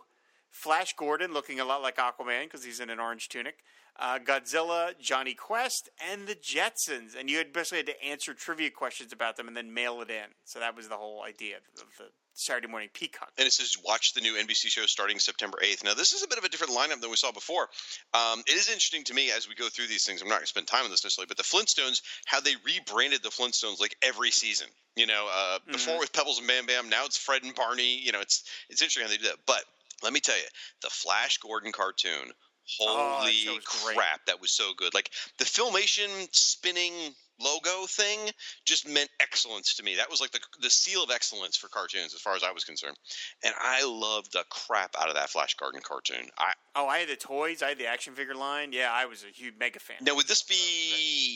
[0.50, 3.58] Flash Gordon looking a lot like Aquaman because he's in an orange tunic,
[3.98, 7.18] uh, Godzilla, Jonny Quest, and the Jetsons.
[7.18, 10.10] And you had basically had to answer trivia questions about them and then mail it
[10.10, 10.26] in.
[10.44, 11.62] So that was the whole idea of
[11.98, 13.30] the Saturday Morning Peacock.
[13.38, 15.84] And it says watch the new NBC show starting September 8th.
[15.84, 17.68] Now, this is a bit of a different lineup than we saw before.
[18.14, 20.22] Um, it is interesting to me as we go through these things.
[20.22, 23.22] I'm not going to spend time on this necessarily, but the Flintstones, how they rebranded
[23.22, 24.68] the Flintstones like every season.
[24.96, 27.98] You know, uh, before with Pebbles and Bam Bam, now it's Fred and Barney.
[27.98, 29.38] You know, it's it's interesting how they do that.
[29.46, 29.64] But
[30.02, 30.44] let me tell you,
[30.82, 32.32] the Flash Gordon cartoon.
[32.80, 33.96] Oh, Holy that show was great.
[33.96, 34.94] crap, that was so good.
[34.94, 38.18] Like the Filmation spinning logo thing
[38.64, 39.96] just meant excellence to me.
[39.96, 42.64] That was like the the seal of excellence for cartoons as far as I was
[42.64, 42.96] concerned.
[43.44, 46.28] And I loved the crap out of that Flash Gordon cartoon.
[46.38, 47.62] I Oh, I had the toys.
[47.62, 48.72] I had the action figure line.
[48.72, 49.96] Yeah, I was a huge mega fan.
[50.00, 50.56] now would this be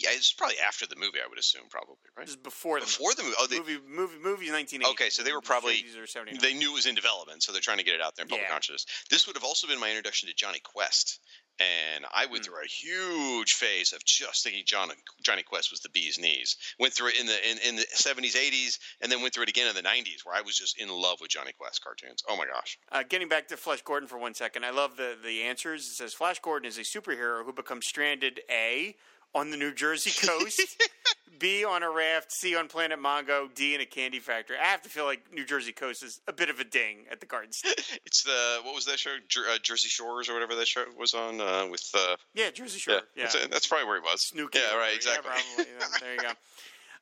[0.09, 2.25] it's probably after the movie I would assume probably, right?
[2.27, 3.35] This is before the Before the movie.
[3.39, 3.79] Oh, they movie.
[3.87, 4.91] Movie movie nineteen eighty.
[4.93, 6.41] Okay, so they were probably- or 79.
[6.41, 8.29] they knew it was in development, so they're trying to get it out there in
[8.29, 8.53] public Yeah.
[8.53, 8.87] consciousness.
[9.11, 11.21] This would have also been my introduction to Jonny Quest.
[11.59, 12.33] And I Hmm.
[12.33, 14.91] went through a huge phase of just thinking John,
[15.23, 16.57] Jonny Quest was the bee's knees.
[16.79, 19.49] Went through it in the in, in the seventies, eighties, and then went through it
[19.49, 22.23] again in the nineties, where I was just in love with Jonny Quest cartoons.
[22.29, 22.79] Oh my gosh!
[22.93, 25.87] Uh, getting back to Flash Gordon for one second, I love the the answers.
[25.87, 28.95] It says Flash Gordon is a superhero who becomes stranded A
[29.35, 30.61] on the New Jersey coast,
[31.39, 34.57] B on a raft, C on Planet Mongo, D in a candy factory.
[34.61, 37.21] I have to feel like New Jersey coast is a bit of a ding at
[37.21, 38.01] the Garden State.
[38.07, 39.17] It's the what was that show?
[39.29, 41.83] Jer- uh, Jersey Shores or whatever that show was on uh, with.
[41.95, 43.01] Uh, Yeah, Jersey Shore.
[43.15, 44.21] Yeah, That's, that's probably where he was.
[44.33, 44.55] Snooki.
[44.57, 45.31] Yeah, right, exactly.
[45.35, 45.73] Yeah, probably.
[45.79, 46.29] Yeah, there you go.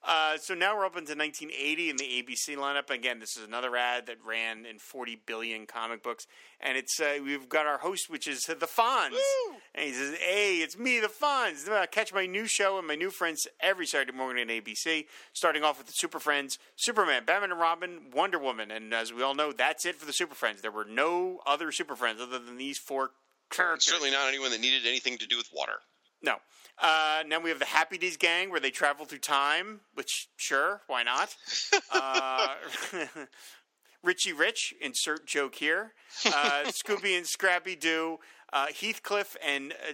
[0.06, 2.90] Uh, so now we're up into 1980 in the ABC lineup.
[2.90, 6.26] Again, this is another ad that ran in 40 billion comic books,
[6.60, 9.56] and it's uh, we've got our host, which is the Fonz, Woo!
[9.74, 11.66] and he says, "Hey, it's me, the Fonz.
[11.68, 15.06] Uh, Catch my new show and my new friends every Saturday morning on ABC.
[15.32, 19.22] Starting off with the Super Friends, Superman, Batman and Robin, Wonder Woman, and as we
[19.22, 20.60] all know, that's it for the Super Friends.
[20.60, 23.12] There were no other Super Friends other than these four
[23.50, 23.86] characters.
[23.86, 25.74] Certainly not anyone that needed anything to do with water.
[26.22, 26.36] No.
[26.80, 30.82] Uh, now we have the Happy Days gang where they travel through time, which sure,
[30.86, 31.34] why not?
[31.92, 32.54] uh,
[34.02, 35.92] Richie Rich, insert joke here.
[36.26, 36.30] Uh,
[36.66, 38.18] Scooby and Scrappy Doo,
[38.52, 39.92] uh, Heathcliff and uh,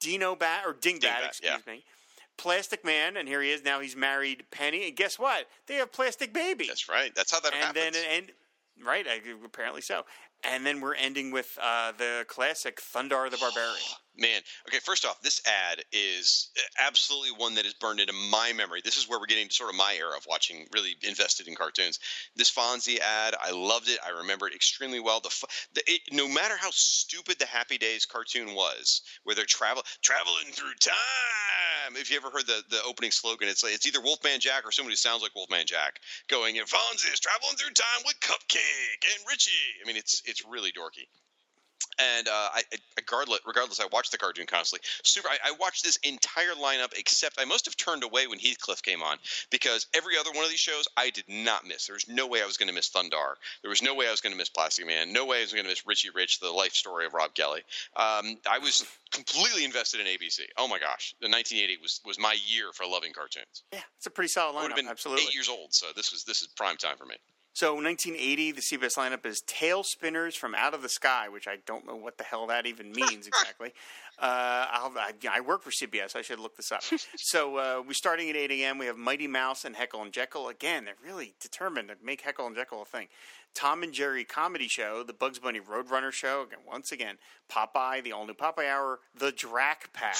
[0.00, 1.72] Dino Bat or Dingbat, Dingbat, excuse yeah.
[1.72, 1.84] me.
[2.38, 3.62] Plastic Man, and here he is.
[3.64, 5.46] Now he's married Penny, and guess what?
[5.66, 6.66] They have Plastic Baby.
[6.68, 7.12] That's right.
[7.14, 7.84] That's how that happens.
[7.84, 8.06] and happens.
[8.06, 8.24] then
[8.78, 9.06] and right,
[9.44, 10.04] apparently so.
[10.42, 13.76] And then we're ending with uh, the classic Thundarr the Barbarian.
[14.20, 14.80] Man, okay.
[14.80, 18.82] First off, this ad is uh, absolutely one that is burned into my memory.
[18.84, 21.54] This is where we're getting to sort of my era of watching, really invested in
[21.54, 21.98] cartoons.
[22.36, 23.98] This Fonzie ad, I loved it.
[24.06, 25.20] I remember it extremely well.
[25.20, 29.84] The, the it, no matter how stupid the Happy Days cartoon was, where they're travel
[30.02, 31.96] traveling through time.
[31.96, 34.70] If you ever heard the, the opening slogan, it's like, it's either Wolfman Jack or
[34.70, 35.98] somebody who sounds like Wolfman Jack
[36.28, 40.44] going, "And Fonzie is traveling through time with Cupcake and Richie." I mean, it's it's
[40.44, 41.08] really dorky
[42.00, 42.62] and uh, I,
[42.96, 44.86] regardless, regardless, I watched the cartoon constantly.
[45.04, 45.28] Super.
[45.28, 49.02] I, I watched this entire lineup, except I must have turned away when Heathcliff came
[49.02, 49.18] on
[49.50, 51.86] because every other one of these shows I did not miss.
[51.86, 53.34] There was no way I was going to miss Thundarr.
[53.62, 55.12] There was no way I was going to miss Plastic Man.
[55.12, 57.60] No way I was going to miss Richie Rich, the life story of Rob Kelly.
[57.96, 60.40] Um, I was completely invested in ABC.
[60.56, 63.64] Oh my gosh, the 1980 was was my year for loving cartoons.
[63.72, 64.68] Yeah, it's a pretty solid I would lineup.
[64.68, 65.24] have been absolutely.
[65.24, 67.16] eight years old, so this was this is prime time for me.
[67.52, 71.56] So 1980, the CBS lineup is Tail Spinners from Out of the Sky, which I
[71.66, 73.72] don't know what the hell that even means exactly.
[74.18, 76.14] Uh, I'll, I, I work for CBS.
[76.14, 76.82] I should look this up.
[77.16, 78.78] so uh, we're starting at 8 a.m.
[78.78, 80.48] We have Mighty Mouse and Heckle and Jekyll.
[80.48, 83.08] Again, they're really determined to make Heckle and Jekyll a thing.
[83.52, 86.42] Tom and Jerry comedy show, the Bugs Bunny Roadrunner show.
[86.42, 87.16] Again, once again,
[87.50, 90.16] Popeye, the all new Popeye Hour, the Drak Pack.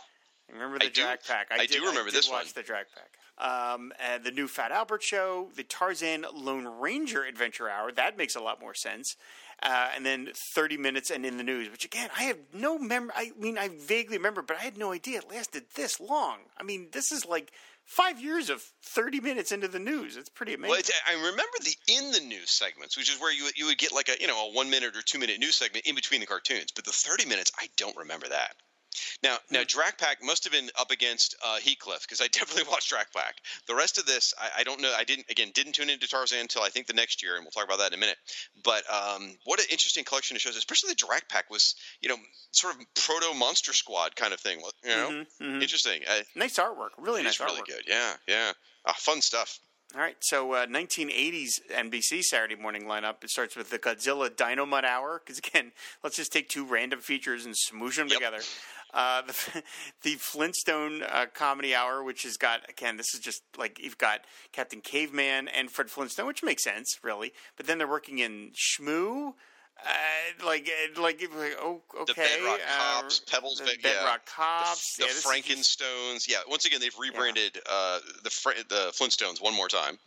[0.52, 1.46] Remember the I do- Drak Pack?
[1.50, 2.52] I do did- remember did this watch one.
[2.56, 3.13] the Drak Pack.
[3.36, 7.90] Um, and the new Fat Albert show, the Tarzan Lone Ranger Adventure Hour.
[7.90, 9.16] That makes a lot more sense.
[9.62, 13.12] Uh, and then 30 minutes and in the news, which again, I have no memory.
[13.16, 16.38] I mean, I vaguely remember, but I had no idea it lasted this long.
[16.58, 17.52] I mean, this is like
[17.84, 20.16] five years of 30 minutes into the news.
[20.16, 20.70] It's pretty amazing.
[20.70, 23.78] Well, it's, I remember the in the news segments, which is where you you would
[23.78, 26.20] get like a you know a one minute or two minute news segment in between
[26.20, 26.72] the cartoons.
[26.74, 28.56] But the thirty minutes, I don't remember that.
[29.22, 32.92] Now, now, Drak Pack must have been up against uh, Heathcliff because I definitely watched
[32.92, 33.36] Drak Pack.
[33.66, 34.92] The rest of this, I, I, don't know.
[34.96, 37.50] I didn't again didn't tune into Tarzan until I think the next year, and we'll
[37.50, 38.16] talk about that in a minute.
[38.62, 42.16] But um, what an interesting collection of shows, especially the Drak Pack was, you know,
[42.52, 44.60] sort of proto Monster Squad kind of thing.
[44.84, 45.62] You know, mm-hmm, mm-hmm.
[45.62, 46.02] interesting.
[46.08, 47.66] Uh, nice artwork, really nice really artwork.
[47.66, 47.82] good.
[47.86, 48.52] Yeah, yeah,
[48.84, 49.60] uh, fun stuff.
[49.94, 53.22] All right, so uh, 1980s NBC Saturday morning lineup.
[53.22, 55.70] It starts with the Godzilla Dynomutt Hour because again,
[56.02, 58.18] let's just take two random features and smoosh them yep.
[58.18, 58.40] together.
[58.94, 59.62] Uh, the,
[60.02, 64.20] the Flintstone uh, Comedy Hour, which has got again, this is just like you've got
[64.52, 67.32] Captain Caveman and Fred Flintstone, which makes sense, really.
[67.56, 69.32] But then they're working in Shmoo.
[69.84, 72.04] Uh, like, uh, like, like, oh, okay.
[72.06, 74.34] The Bedrock uh, Cops, Pebbles, the Bedrock yeah.
[74.34, 76.14] Cops, the, the yeah, Frankenstones.
[76.14, 76.30] Just...
[76.30, 77.72] Yeah, once again, they've rebranded yeah.
[77.72, 79.98] uh, the the Flintstones one more time.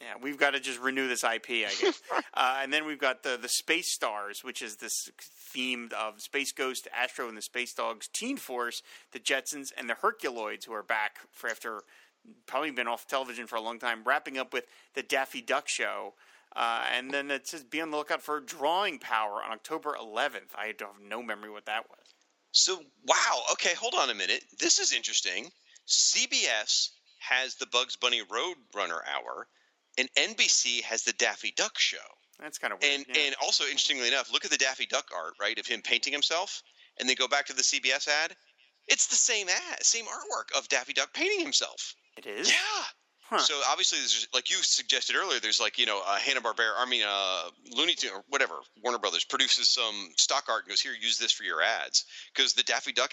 [0.00, 2.02] Yeah, we've got to just renew this IP, I guess.
[2.34, 6.52] uh, and then we've got the the Space Stars, which is this theme of Space
[6.52, 8.82] Ghost, Astro, and the Space Dogs, Teen Force,
[9.12, 11.82] the Jetsons, and the Herculoids, who are back for after
[12.46, 14.02] probably been off television for a long time.
[14.04, 16.14] Wrapping up with the Daffy Duck Show.
[16.54, 20.54] Uh, and then it says be on the lookout for Drawing Power on October 11th.
[20.56, 20.76] I have
[21.06, 22.14] no memory what that was.
[22.52, 23.42] So, wow.
[23.52, 24.42] Okay, hold on a minute.
[24.58, 25.50] This is interesting.
[25.86, 29.46] CBS has the Bugs Bunny Roadrunner Hour
[29.98, 31.96] and NBC has the Daffy Duck show.
[32.40, 32.94] That's kind of weird.
[32.94, 33.22] And yeah.
[33.26, 36.62] and also interestingly enough, look at the Daffy Duck art, right, of him painting himself,
[36.98, 38.36] and then go back to the CBS ad.
[38.88, 41.94] It's the same ad, same artwork of Daffy Duck painting himself.
[42.16, 42.48] It is.
[42.48, 42.84] Yeah.
[43.28, 43.38] Huh.
[43.38, 45.40] So obviously, there's like you suggested earlier.
[45.40, 48.98] There's like you know uh, Hanna Barbera, I mean uh, Looney Tunes or whatever Warner
[48.98, 52.62] Brothers produces some stock art and goes here, use this for your ads because the
[52.62, 53.12] Daffy Duck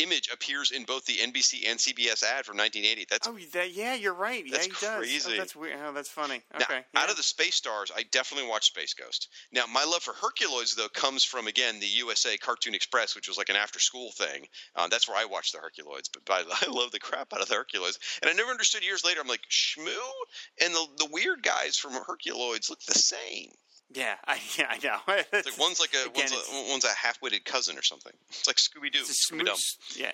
[0.00, 3.06] image appears in both the NBC and CBS ad from 1980.
[3.10, 4.44] That's oh, that, yeah, you're right.
[4.50, 5.18] That's yeah, he crazy.
[5.18, 5.26] does.
[5.26, 5.78] Oh, that's weird.
[5.84, 6.42] Oh, that's funny.
[6.54, 6.64] Okay.
[6.68, 7.00] Now, yeah.
[7.02, 9.28] out of the Space Stars, I definitely watched Space Ghost.
[9.52, 13.38] Now, my love for Herculoids though comes from again the USA Cartoon Express, which was
[13.38, 14.46] like an after-school thing.
[14.76, 16.08] Um, that's where I watched the Herculoids.
[16.12, 18.84] But, but I, I love the crap out of the Herculoids, and I never understood
[18.84, 19.20] years later.
[19.20, 19.88] I'm like Shmoo
[20.60, 23.50] and the the weird guys from Herculoids look the same.
[23.94, 24.98] Yeah, I, yeah, I know.
[25.32, 28.12] like one's like a Again, one's a, one's a half-witted cousin or something.
[28.28, 29.00] It's like Scooby Doo.
[29.00, 29.48] Scooby
[29.96, 30.12] Yeah,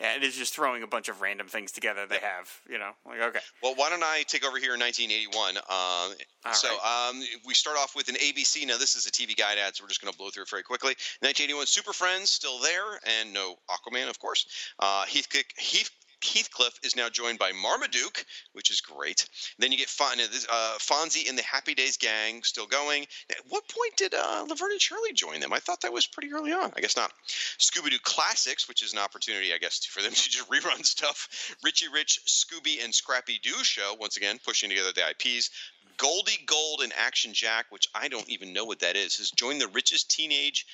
[0.00, 2.06] yeah, it is just throwing a bunch of random things together.
[2.06, 3.40] They have, you know, like okay.
[3.62, 5.58] Well, why don't I take over here in 1981?
[5.68, 7.10] Uh, so right.
[7.10, 8.66] um, we start off with an ABC.
[8.66, 10.50] Now this is a TV guide ad, so we're just going to blow through it
[10.50, 10.96] very quickly.
[11.20, 14.46] 1981, Super Friends still there, and no Aquaman, of course.
[14.78, 15.90] Uh, Heathcliff, Heath,
[16.22, 19.26] Heathcliff is now joined by Marmaduke, which is great.
[19.58, 23.06] Then you get Fon- uh, Fonzie and the Happy Days gang still going.
[23.30, 25.52] At what point did uh, Laverne and Shirley join them?
[25.52, 26.72] I thought that was pretty early on.
[26.76, 27.12] I guess not.
[27.58, 31.56] Scooby Doo Classics, which is an opportunity, I guess, for them to just rerun stuff.
[31.62, 35.50] Richie Rich, Scooby, and Scrappy Doo show, once again, pushing together the IPs.
[35.96, 39.60] Goldie Gold and Action Jack, which I don't even know what that is, has joined
[39.60, 40.66] the richest teenage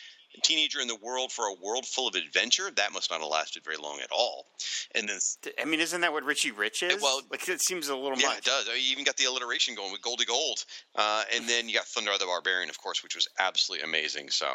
[0.42, 2.70] teenager in the world for a world full of adventure.
[2.76, 4.46] That must not have lasted very long at all.
[4.94, 5.18] And then,
[5.60, 7.02] I mean, isn't that what Richie Rich is?
[7.02, 8.18] Well, like it seems a little.
[8.18, 8.38] Yeah, much.
[8.38, 8.66] it does.
[8.68, 10.64] You even got the alliteration going with Goldie Gold,
[10.94, 14.30] uh, and then you got Thundarr the Barbarian, of course, which was absolutely amazing.
[14.30, 14.46] So,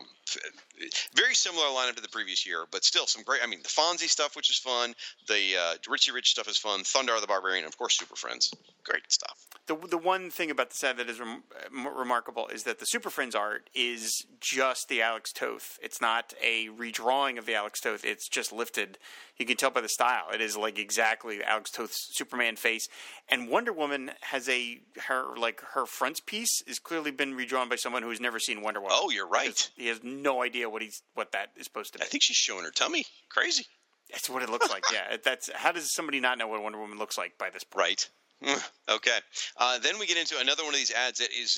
[1.15, 3.41] very similar lineup to the previous year, but still some great.
[3.43, 4.93] I mean, the Fonzie stuff, which is fun.
[5.27, 6.82] The uh, Richie Rich stuff is fun.
[6.82, 8.51] Thundarr the Barbarian, and of course, Super Friends.
[8.84, 9.47] Great stuff.
[9.67, 13.09] The the one thing about the set that is rem- remarkable is that the Super
[13.09, 15.70] Friends art is just the Alex Toth.
[15.82, 18.03] It's not a redrawing of the Alex Toth.
[18.03, 18.97] It's just lifted.
[19.38, 20.26] You can tell by the style.
[20.34, 22.88] It is like exactly Alex Toth's Superman face.
[23.30, 28.03] And Wonder Woman has a her like her frontispiece is clearly been redrawn by someone
[28.03, 28.97] who has never seen Wonder Woman.
[28.99, 29.69] Oh, you're right.
[29.76, 32.03] He has no idea what he's what that is supposed to be.
[32.03, 33.05] I think she's showing her tummy.
[33.30, 33.65] Crazy.
[34.11, 34.84] That's what it looks like.
[34.91, 37.82] yeah, that's how does somebody not know what Wonder Woman looks like by this point?
[37.82, 38.09] Right.
[38.91, 39.17] Okay.
[39.55, 41.55] Uh, then we get into another one of these ads that is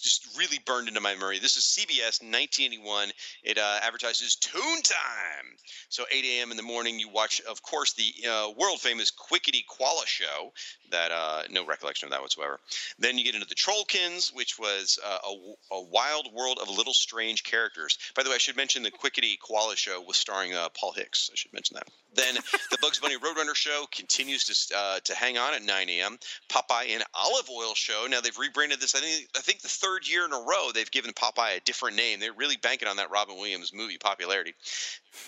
[0.00, 1.38] just really burned into my memory.
[1.38, 3.10] This is CBS 1981.
[3.42, 5.56] It uh, advertises Toon Time.
[5.88, 6.50] So 8 a.m.
[6.50, 10.52] in the morning, you watch, of course, the uh, world famous Kwicky Koala show.
[10.90, 12.60] That uh, no recollection of that whatsoever.
[12.98, 16.92] Then you get into the Trollkins, which was uh, a, a, wild world of little
[16.92, 17.96] strange characters.
[18.14, 21.30] By the way, I should mention the Kwicky Koala show was starring uh, Paul Hicks.
[21.32, 21.88] I should mention that.
[22.14, 22.34] Then
[22.70, 25.88] the Bugs Bunny Roadrunner show continues to to hang on at 9
[26.48, 28.06] Popeye and Olive Oyl show.
[28.08, 28.94] Now they've rebranded this.
[28.94, 31.96] I think I think the third year in a row they've given Popeye a different
[31.96, 32.20] name.
[32.20, 34.54] They're really banking on that Robin Williams movie popularity.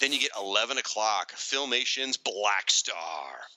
[0.00, 2.96] Then you get 11 o'clock, Filmation's Black Star.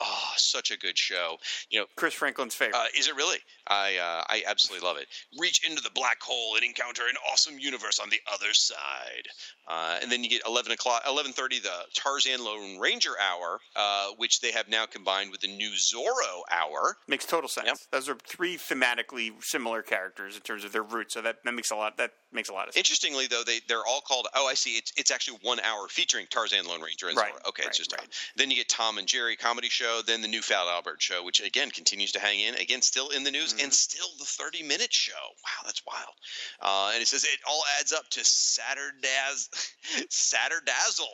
[0.02, 1.38] Oh, such a good show.
[1.70, 2.78] You know, Chris Franklin's favorite.
[2.78, 3.38] Uh, is it really?
[3.68, 5.08] I uh, I absolutely love it.
[5.40, 9.28] Reach into the black hole and encounter an awesome universe on the other side.
[9.68, 14.42] Uh, and then you get 11 o'clock, 11:30, the Tarzan Lone Ranger hour, uh, which
[14.42, 16.97] they have now combined with the new Zorro hour.
[17.10, 17.68] Makes total sense.
[17.68, 17.78] Yep.
[17.94, 21.72] Those are three thematically similar characters in terms of their roots, so that, that makes
[21.72, 22.82] a lot that makes a lot of sense.
[22.86, 24.28] Interestingly, though, they they're all called.
[24.36, 24.72] Oh, I see.
[24.72, 27.32] It's it's actually one hour featuring Tarzan, Lone Ranger, and Right.
[27.48, 28.06] Okay, right, it's just right.
[28.36, 30.02] Then you get Tom and Jerry comedy show.
[30.06, 32.56] Then the new Fat Albert show, which again continues to hang in.
[32.56, 33.64] Again, still in the news, Mm-hmm.
[33.64, 35.14] and still the thirty minute show.
[35.14, 36.14] Wow, that's wild.
[36.62, 39.50] Uh, and it says it all adds up to Saturdays
[40.10, 41.06] Saturdazzle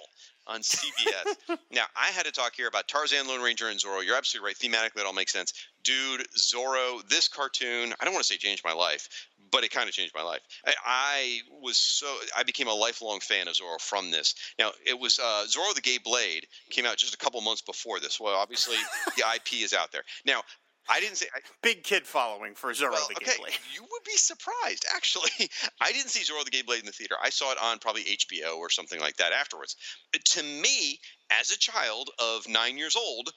[0.47, 1.57] on CBS.
[1.71, 4.05] now, I had to talk here about Tarzan, Lone Ranger, and Zorro.
[4.05, 4.57] You're absolutely right.
[4.57, 5.53] Thematically, it all makes sense.
[5.83, 9.07] Dude, Zorro, this cartoon, I don't want to say changed my life,
[9.51, 10.41] but it kind of changed my life.
[10.65, 14.35] I, I was so, I became a lifelong fan of Zorro from this.
[14.57, 17.99] Now, it was uh, Zorro the Gay Blade came out just a couple months before
[17.99, 18.19] this.
[18.19, 18.77] Well, obviously,
[19.17, 20.03] the IP is out there.
[20.25, 20.41] Now,
[20.89, 21.27] I didn't say.
[21.33, 23.53] I, Big kid following for Zorro well, the okay, Gay Blade.
[23.73, 24.85] you would be surprised.
[24.93, 25.49] Actually,
[25.81, 27.15] I didn't see Zorro the Gay Blade in the theater.
[27.21, 29.75] I saw it on probably HBO or something like that afterwards.
[30.13, 30.99] To me,
[31.39, 33.31] as a child of nine years old,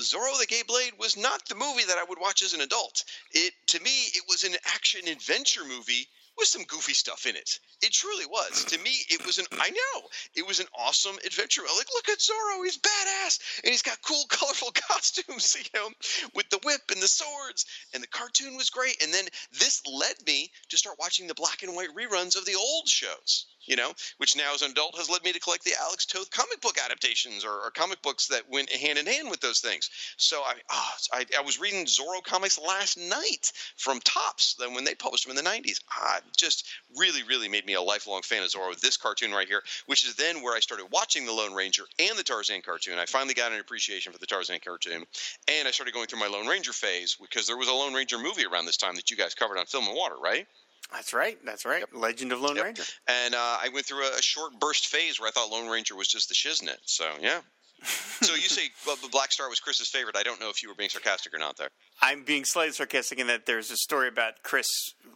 [0.00, 3.04] Zorro the Gay Blade was not the movie that I would watch as an adult.
[3.32, 6.08] It to me, it was an action adventure movie
[6.38, 7.58] with some goofy stuff in it.
[7.82, 8.64] It truly was.
[8.66, 11.62] To me, it was an I know it was an awesome adventure.
[11.62, 15.90] Like, look at Zorro, he's badass, and he's got cool, colorful costumes, you know,
[16.34, 19.02] with the whip and the swords, and the cartoon was great.
[19.02, 22.54] And then this led me to start watching the black and white reruns of the
[22.54, 23.46] old shows.
[23.66, 26.30] You know, which now as an adult has led me to collect the Alex Toth
[26.30, 29.90] comic book adaptations or, or comic books that went hand in hand with those things.
[30.18, 34.84] So I, ah, I, I was reading Zorro comics last night from Topps, then when
[34.84, 35.80] they published them in the '90s.
[35.90, 36.66] Ah, just
[36.96, 38.78] really, really made me a lifelong fan of Zorro.
[38.80, 42.16] This cartoon right here, which is then where I started watching the Lone Ranger and
[42.16, 42.98] the Tarzan cartoon.
[42.98, 45.04] I finally got an appreciation for the Tarzan cartoon,
[45.48, 48.18] and I started going through my Lone Ranger phase because there was a Lone Ranger
[48.18, 50.46] movie around this time that you guys covered on Film and Water, right?
[50.92, 51.36] That's right.
[51.44, 51.84] That's right.
[51.92, 52.64] Legend of Lone Yep.
[52.64, 52.82] Ranger.
[53.08, 55.96] And uh, I went through a, a short burst phase where I thought Lone Ranger
[55.96, 56.78] was just the shiznit.
[56.84, 57.40] So yeah.
[57.82, 60.16] So you say well, Black Star was Chris's favorite.
[60.16, 61.68] I don't know if you were being sarcastic or not there.
[62.00, 64.68] I'm being slightly sarcastic in that there's a story about Chris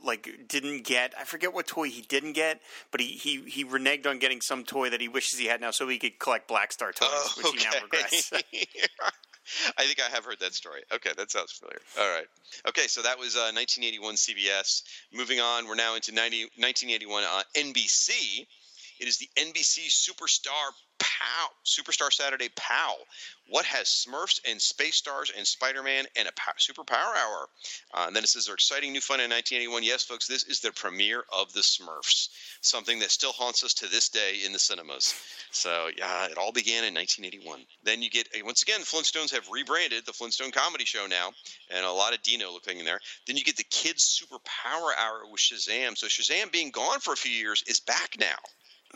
[0.04, 4.06] like didn't get I forget what toy he didn't get, but he he he reneged
[4.06, 6.72] on getting some toy that he wishes he had now so he could collect Black
[6.72, 8.32] Star toys, which he now regrets.
[9.78, 10.82] I think I have heard that story.
[10.92, 11.80] Okay, that sounds familiar.
[11.98, 12.26] All right.
[12.68, 14.82] Okay, so that was uh, 1981 CBS.
[15.12, 18.46] Moving on, we're now into 90, 1981 uh, NBC.
[19.00, 22.96] It is the NBC Superstar Pow, Superstar Saturday Pow.
[23.48, 27.48] What has Smurfs and Space Stars and Spider Man and a pow, Super Power Hour?
[27.94, 29.84] Uh, and then it says they're exciting new fun in 1981.
[29.84, 32.28] Yes, folks, this is the premiere of the Smurfs,
[32.60, 35.14] something that still haunts us to this day in the cinemas.
[35.50, 37.64] So, yeah, it all began in 1981.
[37.82, 41.32] Then you get, once again, Flintstones have rebranded the Flintstone Comedy Show now,
[41.70, 43.00] and a lot of Dino looking in there.
[43.26, 45.96] Then you get the Kids Super Power Hour with Shazam.
[45.96, 48.36] So, Shazam being gone for a few years is back now.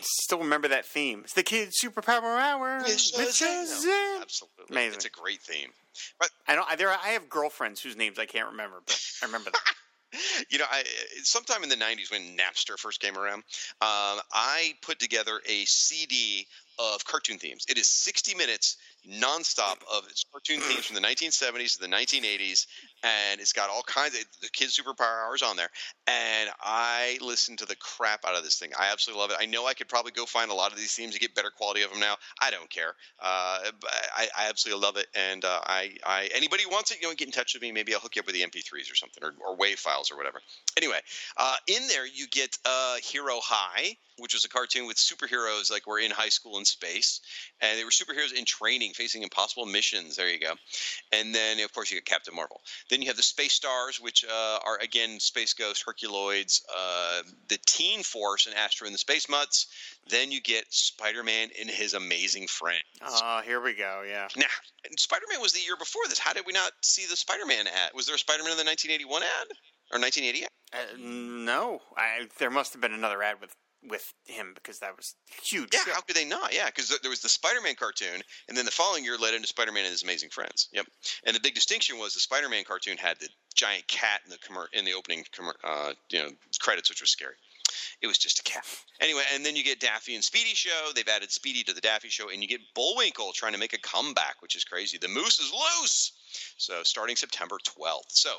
[0.01, 1.21] Still remember that theme.
[1.25, 2.79] It's the kids superpower hour.
[2.79, 4.21] With Shazam.
[4.21, 4.65] Absolutely.
[4.71, 4.95] Amazing.
[4.95, 5.71] It's a great theme.
[6.19, 6.69] But I don't.
[6.69, 6.91] I, there.
[6.91, 9.61] I have girlfriends whose names I can't remember, but I remember them.
[10.51, 10.83] you know, I,
[11.23, 13.45] sometime in the '90s when Napster first came around,
[13.81, 16.47] um, I put together a CD
[16.79, 17.65] of cartoon themes.
[17.69, 18.77] It is 60 minutes
[19.09, 22.67] nonstop of cartoon themes from the 1970s to the 1980s,
[23.05, 25.69] and it's got all kinds of the kids' superpower hours on there.
[26.07, 28.71] And I listen to the crap out of this thing.
[28.79, 29.37] I absolutely love it.
[29.39, 31.51] I know I could probably go find a lot of these themes and get better
[31.51, 32.17] quality of them now.
[32.41, 32.95] I don't care.
[33.21, 33.71] Uh,
[34.17, 35.07] I, I absolutely love it.
[35.15, 37.73] And uh, I, I, anybody wants it, you know, get in touch with me.
[37.73, 40.17] Maybe I'll hook you up with the MP3s or something, or, or WAV files or
[40.17, 40.41] whatever.
[40.77, 40.99] Anyway,
[41.37, 45.87] uh, in there you get uh, Hero High, which was a cartoon with superheroes like
[45.87, 47.21] we're in high school in space,
[47.61, 50.17] and they were superheroes in training, facing impossible missions.
[50.17, 50.55] There you go.
[51.13, 52.61] And then of course you get Captain Marvel.
[52.91, 57.59] Then you have the Space Stars, which uh, are again Space Ghost, Herculoids, uh, the
[57.67, 59.67] Teen Force, and Astro and the Space Mutts.
[60.09, 62.83] Then you get Spider-Man and his amazing friends.
[63.03, 64.03] Oh, here we go.
[64.07, 64.29] Yeah.
[64.37, 64.47] Now,
[64.99, 66.19] Spider-Man was the year before this.
[66.19, 67.91] How did we not see the Spider-Man ad?
[67.95, 69.49] Was there a Spider-Man in the 1981 ad
[69.93, 70.47] or 1980?
[70.73, 73.55] Uh, no, I, there must have been another ad with
[73.89, 75.71] with him because that was huge.
[75.73, 75.93] Yeah, show.
[75.93, 76.55] how could they not?
[76.55, 79.85] Yeah, because there was the Spider-Man cartoon, and then the following year led into Spider-Man
[79.85, 80.69] and His Amazing Friends.
[80.73, 80.87] Yep.
[81.27, 84.73] And the big distinction was the Spider-Man cartoon had the giant cat in the commer-
[84.73, 86.31] in the opening commer- uh, you know
[86.61, 87.35] credits, which was scary.
[88.01, 88.65] It was just a cat.
[89.01, 90.91] Anyway, and then you get Daffy and Speedy show.
[90.95, 93.81] They've added Speedy to the Daffy show, and you get Bullwinkle trying to make a
[93.81, 94.99] comeback, which is crazy.
[94.99, 96.13] The moose is loose.
[96.57, 98.11] So starting September 12th.
[98.11, 98.35] So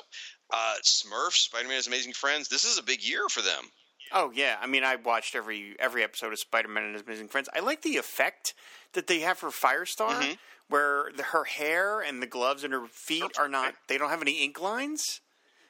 [0.52, 2.48] uh, Smurfs, Spider-Man, His Amazing Friends.
[2.48, 3.64] This is a big year for them.
[4.12, 7.28] Oh yeah, I mean, I watched every every episode of Spider Man and His Amazing
[7.28, 7.48] Friends.
[7.54, 8.54] I like the effect
[8.92, 10.32] that they have for Firestar, Mm-hmm.
[10.68, 14.22] where the, her hair and the gloves and her feet are not they don't have
[14.22, 15.20] any ink lines.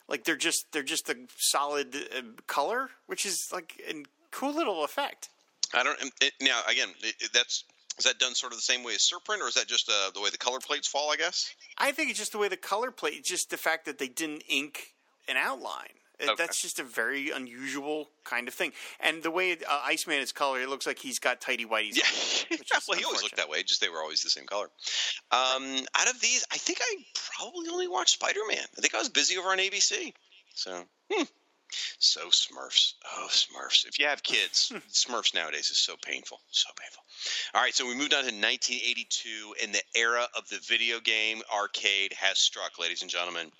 [0.08, 4.84] Like they're just they're just a solid uh, color, which is like a cool little
[4.84, 5.28] effect.
[5.74, 5.98] I don't.
[6.20, 7.64] It, now, again, it, that's
[7.98, 10.10] Is that done sort of the same way as Serprint, or is that just uh,
[10.14, 11.10] the way the color plates fall?
[11.10, 11.52] I guess.
[11.78, 14.44] I think it's just the way the color plate, just the fact that they didn't
[14.48, 14.92] ink
[15.28, 15.88] an outline.
[16.22, 16.32] Okay.
[16.38, 18.72] That's just a very unusual kind of thing.
[19.00, 21.96] And the way uh, Iceman is colored, it looks like he's got tighty whities.
[21.96, 23.62] Yeah, is well, he always looked that way.
[23.62, 24.68] Just they were always the same color.
[25.30, 26.96] Um, out of these, I think I
[27.36, 28.64] probably only watched Spider Man.
[28.76, 30.14] I think I was busy over on ABC.
[30.54, 31.24] So, hmm.
[31.98, 32.94] so Smurfs.
[33.14, 33.86] Oh, Smurfs.
[33.86, 37.02] If you have kids, Smurfs nowadays is so painful, so painful.
[37.54, 41.42] All right, so we moved on to 1982, and the era of the video game
[41.54, 43.50] arcade has struck, ladies and gentlemen.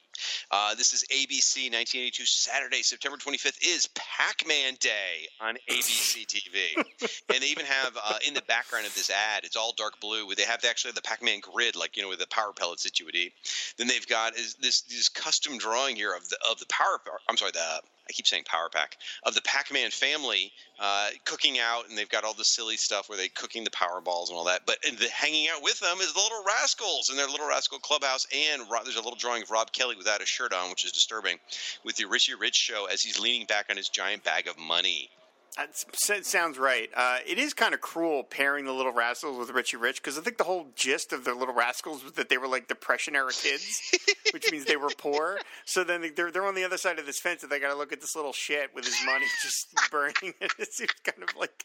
[0.50, 7.42] Uh, this is ABC 1982 Saturday, September 25th is Pac-Man Day on ABC TV, and
[7.42, 10.26] they even have uh, in the background of this ad, it's all dark blue.
[10.26, 12.98] Where they have actually the Pac-Man grid, like you know, with the power pellets that
[13.00, 13.32] you would eat.
[13.76, 17.00] Then they've got is this this custom drawing here of the of the power.
[17.28, 21.88] I'm sorry, the I keep saying Power Pack of the Pac-Man family uh, cooking out,
[21.88, 24.44] and they've got all the silly stuff where they cooking the Power Balls and all
[24.44, 24.62] that.
[24.66, 28.26] But the, hanging out with them is the Little Rascals in their Little Rascal Clubhouse,
[28.34, 30.92] and Ro- there's a little drawing of Rob Kelly without a shirt on, which is
[30.92, 31.38] disturbing,
[31.84, 35.10] with the Richie Rich show as he's leaning back on his giant bag of money.
[35.56, 36.90] That sounds right.
[36.94, 40.20] Uh, it is kind of cruel pairing the Little Rascals with Richie Rich because I
[40.20, 43.32] think the whole gist of the Little Rascals was that they were like Depression era
[43.32, 43.80] kids,
[44.32, 45.38] which means they were poor.
[45.64, 47.74] So then they're they're on the other side of this fence and they got to
[47.78, 50.34] look at this little shit with his money just burning.
[50.42, 51.64] And it seems kind of like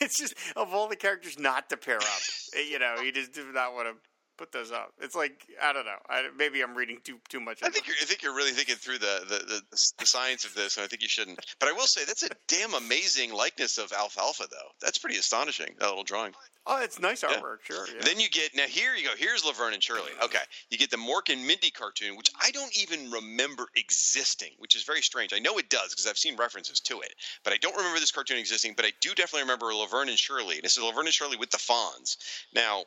[0.00, 2.20] it's just of all the characters not to pair up.
[2.54, 3.94] You know, you just do not want to
[4.36, 4.92] put those up.
[5.00, 5.98] It's like I don't know.
[6.08, 7.62] I, maybe I'm reading too too much.
[7.62, 9.38] I think you're, I think you're really thinking through the, the,
[9.70, 11.38] the, the science of this, and I think you shouldn't.
[11.58, 14.68] But I will say that's a damn amazing likeness of Alfalfa, though.
[14.80, 15.74] That's pretty astonishing.
[15.78, 16.32] That little drawing.
[16.68, 17.86] Oh, it's nice artwork, sure.
[17.86, 18.02] Yeah.
[18.02, 19.14] Then you get now here you go.
[19.16, 20.10] Here's Laverne and Shirley.
[20.22, 24.74] Okay, you get the Mork and Mindy cartoon, which I don't even remember existing, which
[24.74, 25.32] is very strange.
[25.32, 27.14] I know it does because I've seen references to it,
[27.44, 28.74] but I don't remember this cartoon existing.
[28.76, 30.60] But I do definitely remember Laverne and Shirley.
[30.60, 32.16] This is Laverne and Shirley with the Fonz.
[32.52, 32.84] Now,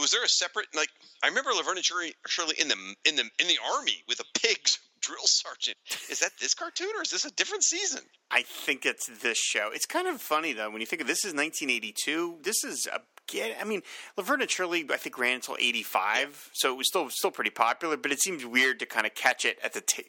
[0.00, 0.88] was there a separate like?
[1.22, 4.38] I remember Laverne and Shirley, Shirley in the in the in the army with a
[4.38, 5.76] pig's drill sergeant.
[6.10, 8.02] Is that this cartoon or is this a different season?
[8.30, 9.70] I think it's this show.
[9.72, 12.38] It's kind of funny though when you think of this is 1982.
[12.42, 13.56] This is a get.
[13.60, 13.82] I mean,
[14.16, 17.96] Laverne and Shirley I think ran until 85, so it was still still pretty popular.
[17.96, 20.02] But it seems weird to kind of catch it at the ta-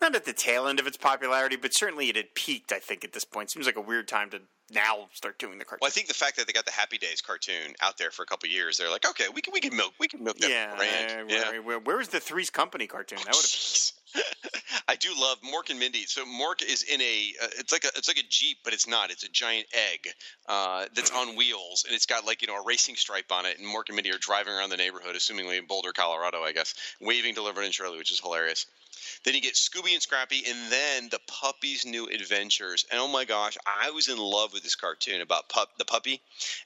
[0.00, 2.72] not at the tail end of its popularity, but certainly it had peaked.
[2.72, 5.64] I think at this point seems like a weird time to now start doing the
[5.64, 5.80] cartoon.
[5.82, 8.22] Well, I think the fact that they got the Happy Days cartoon out there for
[8.22, 10.38] a couple of years, they're like, okay, we can we can milk we can milk
[10.38, 11.30] that yeah, brand.
[11.30, 13.18] uh, where, where, where was the Three's Company cartoon?
[13.18, 13.92] That would have Jeez.
[14.88, 16.04] I do love Mork and Mindy.
[16.06, 18.88] So Mork is in a uh, it's like a it's like a jeep, but it's
[18.88, 19.10] not.
[19.10, 20.08] It's a giant egg
[20.48, 23.58] uh, that's on wheels, and it's got like you know a racing stripe on it.
[23.58, 26.74] And Mork and Mindy are driving around the neighborhood, assumingly in Boulder, Colorado, I guess,
[27.00, 28.66] waving to Laverne and Shirley, which is hilarious.
[29.24, 32.84] Then you get Scooby and Scrappy, and then the Puppy's New Adventures.
[32.90, 36.20] And oh my gosh, I was in love with this cartoon about pup the puppy.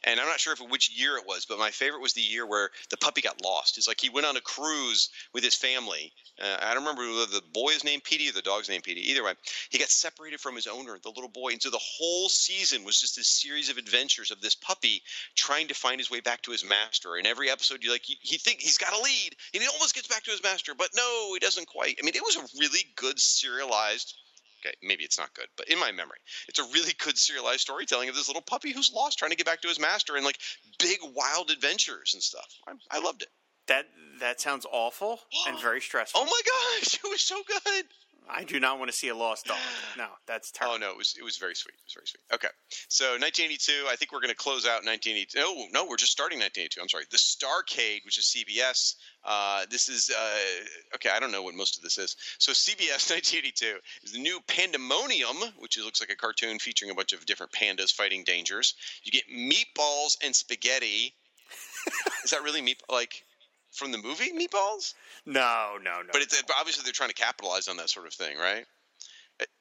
[0.05, 2.47] And I'm not sure if which year it was, but my favorite was the year
[2.47, 3.79] where the puppy got lost.
[3.79, 6.13] It's like he went on a cruise with his family.
[6.41, 9.11] Uh, I don't remember whether the boy is named Petey or the dog's named Petey.
[9.11, 9.33] Either way,
[9.71, 13.01] he got separated from his owner, the little boy, and so the whole season was
[13.01, 15.03] just this series of adventures of this puppy
[15.35, 17.17] trying to find his way back to his master.
[17.17, 19.95] And every episode, you're like he, he think he's got a lead, and he almost
[19.95, 21.99] gets back to his master, but no, he doesn't quite.
[22.01, 24.15] I mean, it was a really good serialized.
[24.61, 28.09] Okay, maybe it's not good, but in my memory, it's a really good serialized storytelling
[28.09, 30.39] of this little puppy who's lost, trying to get back to his master, and like
[30.81, 32.49] big wild adventures and stuff.
[32.67, 33.29] I, I loved it.
[33.69, 33.87] that
[34.21, 36.21] that sounds awful and very stressful.
[36.21, 36.41] Oh my
[36.81, 37.85] gosh, it was so good.
[38.31, 39.57] I do not want to see a lost dog.
[39.97, 40.75] No, that's oh, terrible.
[40.75, 41.75] Oh no, it was it was very sweet.
[41.75, 42.21] It was very sweet.
[42.35, 42.53] Okay,
[42.89, 43.87] so 1982.
[43.89, 45.39] I think we're going to close out 1982.
[45.39, 46.81] No, no, we're just starting 1982.
[46.81, 47.05] I'm sorry.
[47.11, 48.97] The Starcade, which is CBS.
[49.29, 51.11] Uh, this is uh, okay.
[51.15, 52.17] I don't know what most of this is.
[52.39, 57.13] So CBS 1982 is the new Pandemonium, which looks like a cartoon featuring a bunch
[57.13, 58.75] of different pandas fighting dangers.
[59.05, 61.13] You get meatballs and spaghetti.
[62.25, 63.23] is that really meat like
[63.71, 64.95] from the movie Meatballs?
[65.27, 66.09] No, no, no.
[66.11, 68.65] But it's but obviously they're trying to capitalize on that sort of thing, right?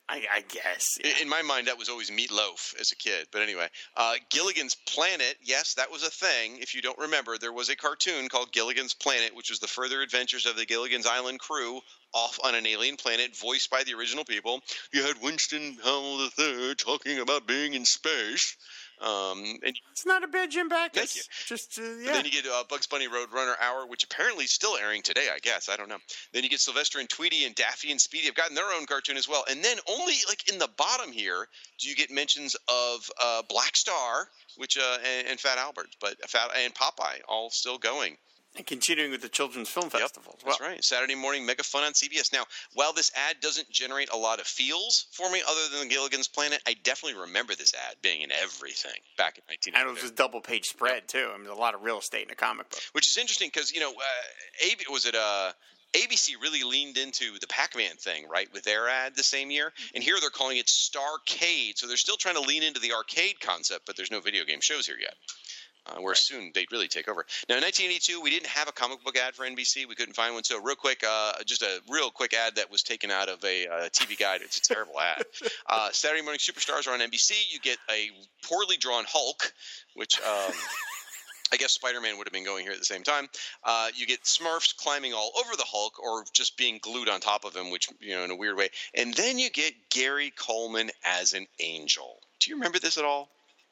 [0.09, 0.85] I, I guess.
[1.03, 3.27] I- In my mind, that was always meatloaf as a kid.
[3.31, 6.57] But anyway, uh, Gilligan's Planet, yes, that was a thing.
[6.59, 10.01] If you don't remember, there was a cartoon called Gilligan's Planet, which was the further
[10.01, 11.81] adventures of the Gilligan's Island crew
[12.13, 14.61] off on an alien planet, voiced by the original people.
[14.93, 18.55] You had Winston Howell III talking about being in space.
[18.99, 21.13] Um, and It's not a bad Jim Backus.
[21.13, 21.21] Thank you.
[21.45, 22.11] Just uh, and yeah.
[22.13, 25.39] then you get uh, Bugs Bunny Roadrunner Hour, which apparently is still airing today, I
[25.39, 25.69] guess.
[25.69, 25.99] I don't know.
[26.33, 29.17] Then you get Sylvester and Tweety and Daffy and Speedy have gotten their own cartoon
[29.17, 29.43] as well.
[29.49, 31.47] And then only like in the bottom here
[31.79, 34.27] do you get mentions of uh, Black Star,
[34.57, 38.17] which uh, and, and Fat Albert, but Fat and Popeye all still going.
[38.57, 40.55] And continuing with the Children's Film Festival yep, as well.
[40.59, 40.83] That's right.
[40.83, 42.33] Saturday morning, mega fun on CBS.
[42.33, 42.43] Now,
[42.73, 46.61] while this ad doesn't generate a lot of feels for me other than Gilligan's Planet,
[46.67, 49.77] I definitely remember this ad being in everything back in 1980.
[49.77, 51.07] And it was a double page spread, yep.
[51.07, 51.29] too.
[51.33, 52.81] I mean, a lot of real estate in a comic book.
[52.91, 55.51] Which is interesting because, you know, uh, AB, was it uh,
[55.95, 59.71] ABC really leaned into the Pac-Man thing, right, with their ad the same year.
[59.95, 63.39] And here they're calling it Starcade, so they're still trying to lean into the arcade
[63.39, 65.15] concept, but there's no video game shows here yet.
[65.87, 67.25] Uh, where soon they'd really take over.
[67.47, 69.87] Now, in 1982, we didn't have a comic book ad for NBC.
[69.87, 70.43] We couldn't find one.
[70.43, 73.67] So, real quick, uh, just a real quick ad that was taken out of a
[73.67, 74.41] uh, TV guide.
[74.41, 75.23] It's a terrible ad.
[75.69, 77.31] Uh, Saturday Morning Superstars are on NBC.
[77.51, 78.09] You get a
[78.43, 79.53] poorly drawn Hulk,
[79.95, 80.19] which.
[80.21, 80.53] Um,
[81.51, 83.29] I guess Spider Man would have been going here at the same time.
[83.63, 87.45] Uh, you get Smurfs climbing all over the Hulk or just being glued on top
[87.45, 88.69] of him, which, you know, in a weird way.
[88.93, 92.19] And then you get Gary Coleman as an angel.
[92.39, 93.29] Do you remember this at all?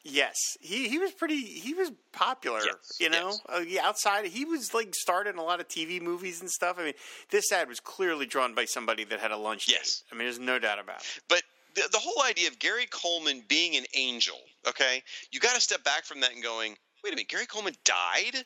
[0.07, 1.41] Yes, he he was pretty.
[1.41, 2.59] He was popular.
[2.63, 3.41] Yes, you know, yes.
[3.49, 6.77] uh, yeah, outside he was like starred in a lot of TV movies and stuff.
[6.79, 6.93] I mean,
[7.31, 9.67] this ad was clearly drawn by somebody that had a lunch.
[9.67, 10.15] Yes, date.
[10.15, 11.23] I mean, there's no doubt about it.
[11.27, 11.41] But
[11.73, 14.37] the, the whole idea of Gary Coleman being an angel,
[14.67, 15.01] okay,
[15.31, 18.45] you got to step back from that and going, wait a minute, Gary Coleman died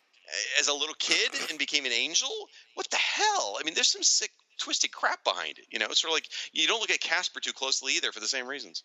[0.60, 2.30] as a little kid and became an angel?
[2.76, 3.58] What the hell?
[3.60, 5.66] I mean, there's some sick, twisted crap behind it.
[5.72, 8.20] You know, it's sort of like you don't look at Casper too closely either for
[8.20, 8.84] the same reasons.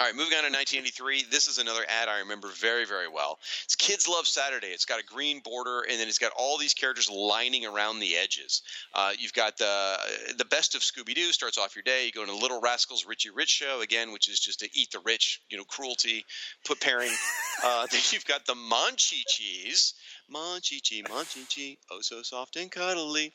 [0.00, 1.24] All right, moving on to 1983.
[1.30, 3.38] This is another ad I remember very, very well.
[3.64, 4.68] It's Kids Love Saturday.
[4.68, 8.16] It's got a green border, and then it's got all these characters lining around the
[8.16, 8.62] edges.
[8.94, 9.98] Uh, you've got the
[10.38, 12.06] the best of Scooby Doo starts off your day.
[12.06, 15.00] You go into Little Rascals Richie Rich show again, which is just to eat the
[15.04, 16.24] rich, you know, cruelty,
[16.64, 17.12] put pairing.
[17.62, 19.92] Uh, then you've got the Monchhichis.
[20.32, 23.32] Monchichi, Monchichi, oh so soft and cuddly.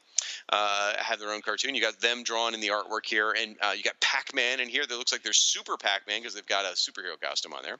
[0.49, 1.75] Uh, have their own cartoon.
[1.75, 4.85] You got them drawn in the artwork here, and uh, you got Pac-Man in here.
[4.85, 7.77] That looks like they're Super Pac-Man because they've got a superhero costume on there.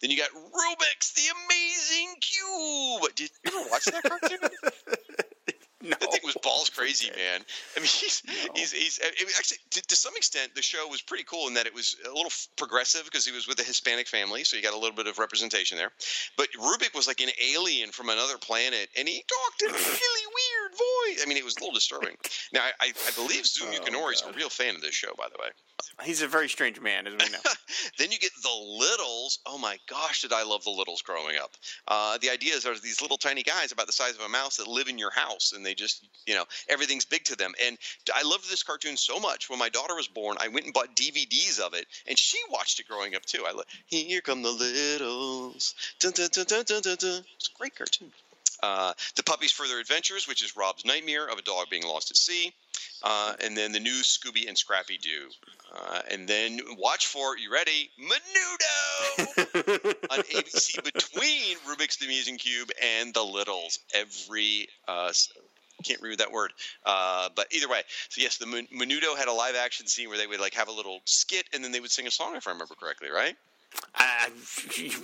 [0.00, 3.14] Then you got Rubik's the Amazing Cube.
[3.14, 4.38] Did you ever watch that cartoon?
[5.84, 5.96] No.
[6.00, 7.42] The thing was balls crazy, man.
[7.76, 8.32] I mean, he's no.
[8.54, 9.00] he's, he's
[9.38, 12.08] actually to, to, some extent the show was pretty cool in that it was a
[12.08, 15.06] little progressive because he was with a Hispanic family, so you got a little bit
[15.06, 15.92] of representation there.
[16.38, 21.22] But Rubik was like an alien from another planet, and he talked really weird voice.
[21.22, 22.16] I mean, it was a little disturbing.
[22.52, 25.28] Now, I, I believe Zoom oh, Yukinori is a real fan of this show, by
[25.28, 25.48] the way.
[26.02, 27.38] He's a very strange man, as we know.
[27.98, 29.38] then you get the Littles.
[29.46, 31.52] Oh my gosh, did I love the Littles growing up?
[31.86, 34.56] Uh, the idea is there's these little tiny guys about the size of a mouse
[34.56, 37.52] that live in your house, and they just, you know, everything's big to them.
[37.64, 37.78] And
[38.14, 39.48] I loved this cartoon so much.
[39.48, 42.80] When my daughter was born, I went and bought DVDs of it, and she watched
[42.80, 43.44] it growing up too.
[43.46, 45.74] I lo- here come the littles.
[46.00, 47.24] Dun, dun, dun, dun, dun, dun, dun.
[47.36, 48.12] It's a great cartoon.
[48.64, 52.16] Uh, the Puppy's Further Adventures, which is Rob's nightmare of a dog being lost at
[52.16, 52.50] sea.
[53.02, 55.28] Uh, and then the new Scooby and Scrappy Doo.
[55.70, 57.90] Uh, and then watch for, you ready?
[58.00, 65.12] Menudo on ABC between Rubik's The Amazing Cube and The Littles every uh,
[65.82, 66.54] can't read that word.
[66.86, 70.26] Uh, but either way, so yes, the Menudo had a live action scene where they
[70.26, 72.52] would like have a little skit and then they would sing a song if I
[72.52, 73.36] remember correctly, right?
[73.94, 74.28] I,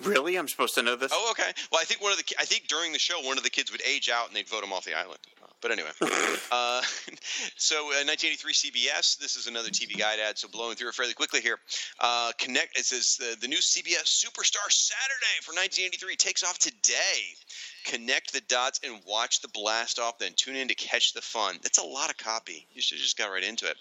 [0.04, 1.12] really, I'm supposed to know this.
[1.14, 1.52] Oh, okay.
[1.70, 3.70] Well, I think one of the I think during the show, one of the kids
[3.70, 5.18] would age out and they'd vote him off the island.
[5.60, 6.80] But anyway, uh,
[7.56, 9.18] so uh, 1983 CBS.
[9.18, 10.38] This is another TV guide ad.
[10.38, 11.58] So blowing through it fairly quickly here.
[11.98, 12.78] Uh, connect.
[12.78, 17.36] It says the, the new CBS Superstar Saturday for 1983 takes off today
[17.84, 21.58] connect the dots and watch the blast off, then tune in to catch the fun.
[21.62, 22.66] That's a lot of copy.
[22.74, 23.76] You should have just got right into it.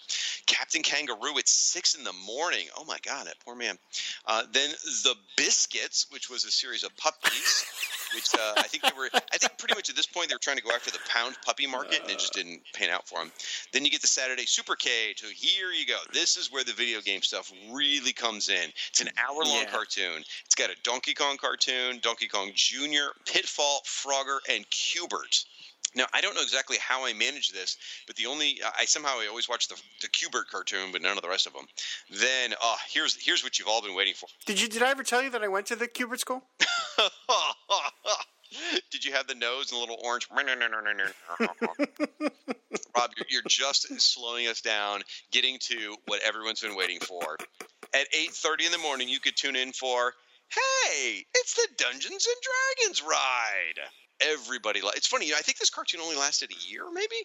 [0.46, 2.66] Captain Kangaroo at six in the morning.
[2.76, 3.78] Oh my God, that poor man.
[4.26, 4.70] Uh, then
[5.04, 7.64] the Biskitts, which was a series of puppies.
[8.14, 9.08] Which uh, I think they were.
[9.14, 11.36] I think pretty much at this point they were trying to go after the pound
[11.44, 13.30] puppy market, and it just didn't pan out for them.
[13.72, 15.18] Then you get the Saturday Supercade.
[15.18, 15.96] So here you go.
[16.12, 18.70] This is where the video game stuff really comes in.
[18.88, 19.70] It's an hour long yeah.
[19.70, 20.24] cartoon.
[20.44, 25.44] It's got a Donkey Kong cartoon, Donkey Kong Jr., Pitfall, Frogger, and Q*bert.
[25.94, 27.76] Now I don't know exactly how I manage this,
[28.06, 31.22] but the only I somehow I always watch the the Q*bert cartoon, but none of
[31.22, 31.66] the rest of them.
[32.10, 34.28] Then, uh, here's here's what you've all been waiting for.
[34.46, 36.44] Did you did I ever tell you that I went to the Q*bert school?
[38.90, 40.28] did you have the nose and a little orange?
[42.96, 47.36] Rob, you're, you're just slowing us down, getting to what everyone's been waiting for.
[47.94, 50.14] At 8:30 in the morning, you could tune in for
[50.50, 52.36] hey, it's the Dungeons and
[52.76, 53.86] Dragons ride.
[54.22, 55.32] Everybody, it's funny.
[55.32, 57.16] I think this cartoon only lasted a year, maybe,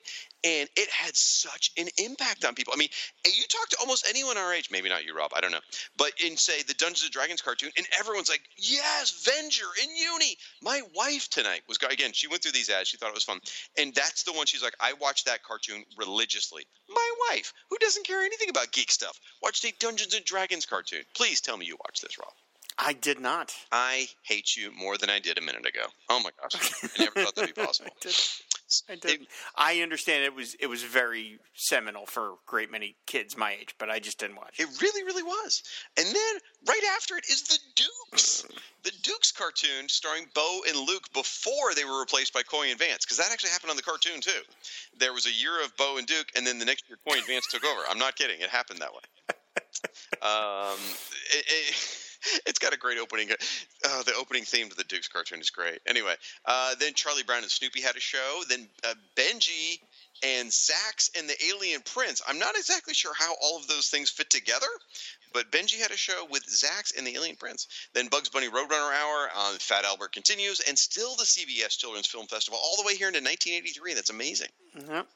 [0.45, 2.73] and it had such an impact on people.
[2.73, 2.87] I mean,
[3.25, 5.59] you talk to almost anyone our age, maybe not you, Rob, I don't know,
[5.97, 10.37] but in say the Dungeons and Dragons cartoon, and everyone's like, "Yes, Venger in uni."
[10.61, 12.13] My wife tonight was again.
[12.13, 12.87] She went through these ads.
[12.87, 13.41] She thought it was fun,
[13.77, 14.45] and that's the one.
[14.45, 18.89] She's like, "I watched that cartoon religiously." My wife, who doesn't care anything about geek
[18.89, 21.03] stuff, watched a Dungeons and Dragons cartoon.
[21.13, 22.31] Please tell me you watched this, Rob.
[22.77, 23.53] I did not.
[23.71, 25.85] I hate you more than I did a minute ago.
[26.09, 26.73] Oh my gosh.
[26.83, 27.91] I never thought that'd be possible.
[28.89, 29.27] I, did.
[29.55, 33.75] I understand it was it was very seminal for a great many kids my age,
[33.77, 34.59] but I just didn't watch.
[34.59, 35.63] It really, really was.
[35.97, 38.43] And then right after it is the Dukes,
[38.83, 43.05] the Dukes cartoon starring Bo and Luke before they were replaced by Coy and Vance,
[43.05, 44.41] because that actually happened on the cartoon too.
[44.97, 47.25] There was a year of Bo and Duke, and then the next year Coy and
[47.25, 47.81] Vance took over.
[47.89, 48.99] I'm not kidding; it happened that way.
[50.21, 50.79] Um,
[51.31, 51.75] it, it,
[52.45, 53.29] it's got a great opening.
[53.31, 55.79] Uh, the opening theme to the Dukes cartoon is great.
[55.85, 56.15] Anyway,
[56.45, 58.43] uh, then Charlie Brown and Snoopy had a show.
[58.49, 59.79] Then uh, Benji
[60.23, 62.21] and Zax and the Alien Prince.
[62.27, 64.67] I'm not exactly sure how all of those things fit together,
[65.33, 67.67] but Benji had a show with Zax and the Alien Prince.
[67.93, 72.27] Then Bugs Bunny Roadrunner Hour on Fat Albert continues, and still the CBS Children's Film
[72.27, 73.93] Festival all the way here into 1983.
[73.93, 74.49] That's amazing.
[74.75, 75.07] Yep.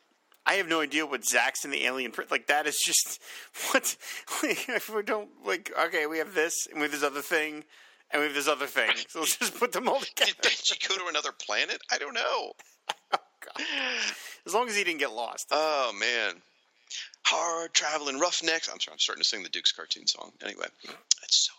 [0.50, 2.32] I have no idea what Zax in the Alien Prince.
[2.32, 2.48] like.
[2.48, 3.22] That is just
[3.72, 3.96] what
[4.44, 5.72] if we don't like.
[5.80, 7.64] Okay, we have this and we have this other thing,
[8.10, 8.90] and we have this other thing.
[9.10, 10.32] So let's just put them all together.
[10.42, 11.80] Did Benji go to another planet?
[11.92, 12.54] I don't know.
[13.58, 13.62] Oh,
[14.46, 15.48] as long as he didn't get lost.
[15.50, 16.36] Oh man,
[17.26, 18.70] hard traveling roughnecks.
[18.72, 20.32] I'm sorry, I'm starting to sing the Dukes cartoon song.
[20.44, 21.54] Anyway, that's so.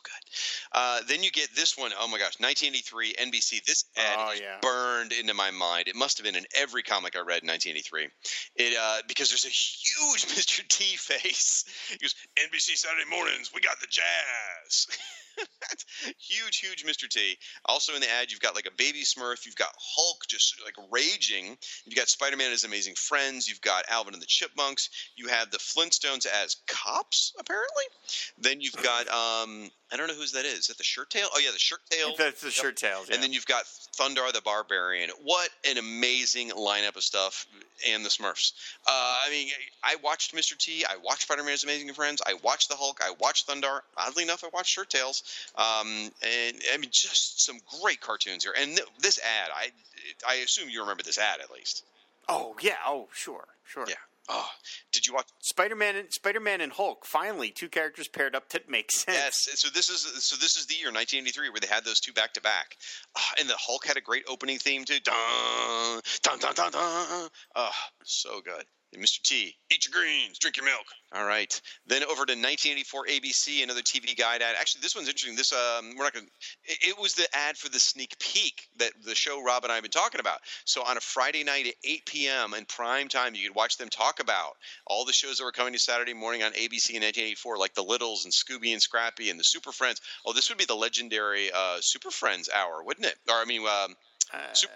[0.73, 1.93] Uh, then you get this one.
[1.99, 3.65] Oh my gosh, 1983 NBC.
[3.65, 4.57] This ad Oh, yeah.
[4.63, 5.89] burned into my mind.
[5.89, 8.09] It must have been in every comic I read in 1983.
[8.57, 10.67] It uh, because there's a huge Mr.
[10.69, 11.65] T face.
[11.89, 13.51] He goes, NBC Saturday mornings.
[13.55, 14.87] We got the jazz.
[16.19, 17.09] huge, huge Mr.
[17.09, 17.37] T.
[17.65, 19.47] Also in the ad, you've got like a baby Smurf.
[19.47, 21.57] You've got Hulk just like raging.
[21.85, 23.49] You've got Spider Man and his amazing friends.
[23.49, 24.91] You've got Alvin and the Chipmunks.
[25.17, 27.85] You have the Flintstones as cops, apparently.
[28.39, 30.61] Then you've got um, I don't know whose that is.
[30.61, 31.27] Is that the Shirt Tale?
[31.35, 32.15] Oh yeah, the Shirt Tale.
[32.17, 33.09] That's the Shirt Tales.
[33.09, 33.15] Yeah.
[33.15, 33.65] And then you've got
[33.99, 35.11] Thundarr the Barbarian.
[35.23, 37.47] What an amazing lineup of stuff,
[37.89, 38.53] and the Smurfs.
[38.87, 39.49] Uh, I mean,
[39.83, 40.57] I watched Mr.
[40.57, 40.85] T.
[40.85, 42.23] I watched Spider Man's Amazing Friends.
[42.25, 43.01] I watched the Hulk.
[43.05, 43.81] I watched Thundarr.
[43.97, 45.20] Oddly enough, I watched Shirt Tales.
[45.57, 48.55] Um, and I mean, just some great cartoons here.
[48.59, 49.69] And th- this ad, I
[50.29, 51.85] I assume you remember this ad at least.
[52.29, 52.77] oh yeah.
[52.87, 53.87] Oh sure, sure.
[53.89, 53.95] Yeah.
[54.33, 54.49] Oh,
[54.93, 55.27] did you watch?
[55.41, 57.05] Spider Man and Spider Man and Hulk.
[57.05, 59.17] Finally, two characters paired up that makes sense.
[59.17, 59.59] Yes.
[59.59, 62.35] So this is so this is the year 1983 where they had those two back
[62.35, 62.77] to back,
[63.17, 65.01] Ah, and the Hulk had a great opening theme too.
[65.01, 67.29] Dun dun dun dun dun.
[67.57, 67.71] Oh,
[68.05, 68.65] so good.
[68.97, 69.23] Mr.
[69.23, 70.87] T, eat your greens, drink your milk.
[71.13, 71.61] All right.
[71.87, 74.55] Then over to 1984 ABC, another TV guide ad.
[74.59, 75.37] Actually, this one's interesting.
[75.37, 76.27] This um, we're not going.
[76.27, 79.77] to It was the ad for the sneak peek that the show Rob and I
[79.77, 80.39] have been talking about.
[80.65, 82.55] So on a Friday night at 8 p.m.
[82.55, 84.53] in prime time, you could watch them talk about
[84.87, 87.83] all the shows that were coming to Saturday morning on ABC in 1984, like the
[87.83, 90.01] Littles and Scooby and Scrappy and the Super Friends.
[90.25, 93.17] Oh, this would be the legendary uh, Super Friends hour, wouldn't it?
[93.29, 93.63] Or I mean.
[93.67, 93.95] Um,
[94.33, 94.73] Uh, Super-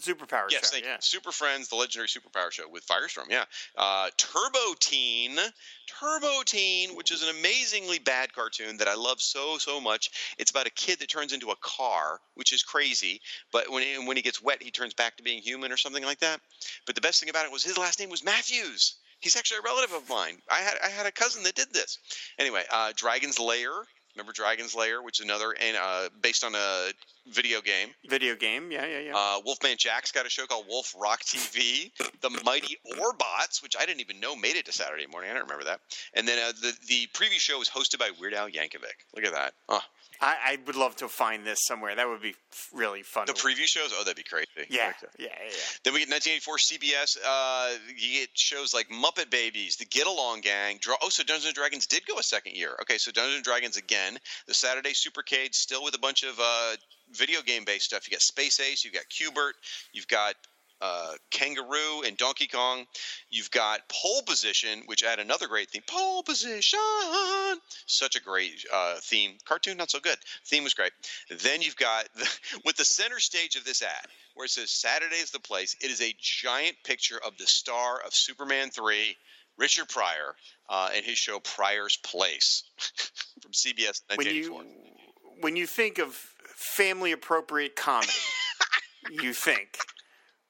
[0.00, 0.50] superpower.
[0.50, 0.96] Yes, show, yeah.
[1.00, 3.30] Super Friends, the legendary superpower show with Firestorm.
[3.30, 3.44] Yeah.
[3.76, 5.36] Uh, Turbo Teen.
[5.86, 10.34] Turbo Teen, which is an amazingly bad cartoon that I love so, so much.
[10.38, 13.20] It's about a kid that turns into a car, which is crazy.
[13.52, 16.04] But when he, when he gets wet, he turns back to being human or something
[16.04, 16.40] like that.
[16.86, 18.96] But the best thing about it was his last name was Matthews.
[19.20, 20.38] He's actually a relative of mine.
[20.50, 21.98] I had I had a cousin that did this.
[22.38, 23.70] Anyway, uh, Dragon's Lair.
[24.16, 26.88] Remember Dragon's Lair, which is another and uh, based on a
[27.26, 27.88] video game.
[28.08, 28.70] Video game.
[28.70, 29.12] Yeah, yeah, yeah.
[29.14, 31.90] Uh, Wolfman Jack's got a show called Wolf Rock TV.
[32.22, 35.30] the Mighty Orbots, which I didn't even know made it to Saturday morning.
[35.30, 35.80] I don't remember that.
[36.14, 38.96] And then uh, the the preview show was hosted by Weird Al Yankovic.
[39.14, 39.52] Look at that.
[39.68, 39.80] Oh,
[40.20, 41.94] I, I would love to find this somewhere.
[41.94, 42.34] That would be
[42.72, 43.26] really fun.
[43.26, 43.92] the preview shows.
[43.94, 44.46] Oh, that'd be crazy.
[44.68, 45.54] Yeah, like yeah, yeah, yeah.
[45.84, 47.18] Then we get 1984 CBS.
[47.24, 50.78] Uh, you get shows like Muppet Babies, The Get Along Gang.
[50.80, 52.76] Draw- oh, so Dungeons and Dragons did go a second year.
[52.82, 54.18] Okay, so Dungeons and Dragons again.
[54.46, 56.76] The Saturday Supercade still with a bunch of uh,
[57.12, 58.08] video game based stuff.
[58.08, 58.84] You got Space Ace.
[58.84, 59.54] You've got Q*bert.
[59.92, 60.34] You've got
[60.80, 62.84] uh, Kangaroo and Donkey Kong.
[63.30, 65.82] You've got Pole Position, which add another great theme.
[65.86, 66.78] Pole Position,
[67.86, 69.32] such a great uh, theme.
[69.44, 70.18] Cartoon not so good.
[70.46, 70.92] Theme was great.
[71.42, 72.28] Then you've got the,
[72.64, 75.76] with the center stage of this ad, where it says Saturday is the place.
[75.80, 79.16] It is a giant picture of the star of Superman three.
[79.58, 80.34] Richard Pryor
[80.68, 82.64] uh, and his show Pryor's Place
[83.40, 84.62] from CBS When 1984.
[84.64, 84.68] you
[85.40, 86.14] when you think of
[86.76, 88.12] family appropriate comedy,
[89.10, 89.78] you think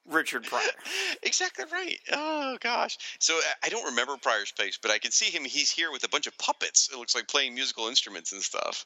[0.09, 0.63] Richard Pryor.
[1.23, 1.99] Exactly right.
[2.13, 2.99] Oh gosh.
[3.19, 5.45] So uh, I don't remember Pryor's Place, but I can see him.
[5.45, 6.89] He's here with a bunch of puppets.
[6.93, 8.85] It looks like playing musical instruments and stuff.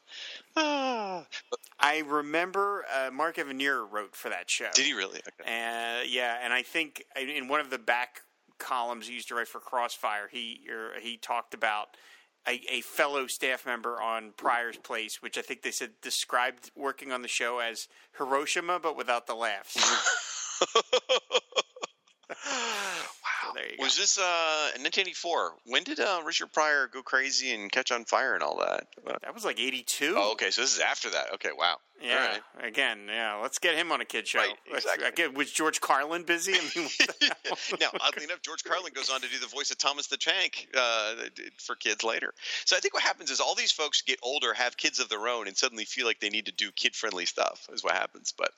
[0.55, 1.25] Ah.
[1.79, 4.69] I remember uh, Mark Evanier wrote for that show.
[4.73, 5.19] did he really?
[5.41, 5.43] Okay.
[5.49, 8.21] Uh, yeah, and I think in- in one of the back
[8.57, 11.97] columns he used to write for Crossfire, he or he talked about
[12.47, 17.11] a, a fellow staff member on Pryor's Place, which I think they said described working
[17.11, 19.77] on the show as Hiroshima, but without the laughs.
[20.61, 20.67] wow.
[23.55, 23.83] you go.
[23.83, 25.53] Was this uh, in 1984?
[25.65, 28.87] When did uh, Richard Pryor go crazy and catch on fire and all that?
[29.23, 30.15] That was like '82.
[30.17, 30.51] oh, okay.
[30.51, 31.33] So this is after that.
[31.35, 31.51] Okay.
[31.57, 31.77] Wow.
[32.03, 32.13] Yeah.
[32.13, 32.19] All
[32.59, 32.67] right.
[32.67, 33.39] Again, yeah.
[33.41, 34.39] Let's get him on a kid show.
[34.39, 35.07] Right, exactly.
[35.07, 36.53] Again, was George Carlin busy?
[36.53, 36.87] I mean,
[37.79, 40.67] now, oddly enough, George Carlin goes on to do the voice of Thomas the Tank
[40.77, 41.15] uh,
[41.57, 42.33] for kids later.
[42.65, 45.27] So I think what happens is all these folks get older, have kids of their
[45.27, 47.67] own, and suddenly feel like they need to do kid-friendly stuff.
[47.71, 48.33] Is what happens.
[48.37, 48.51] But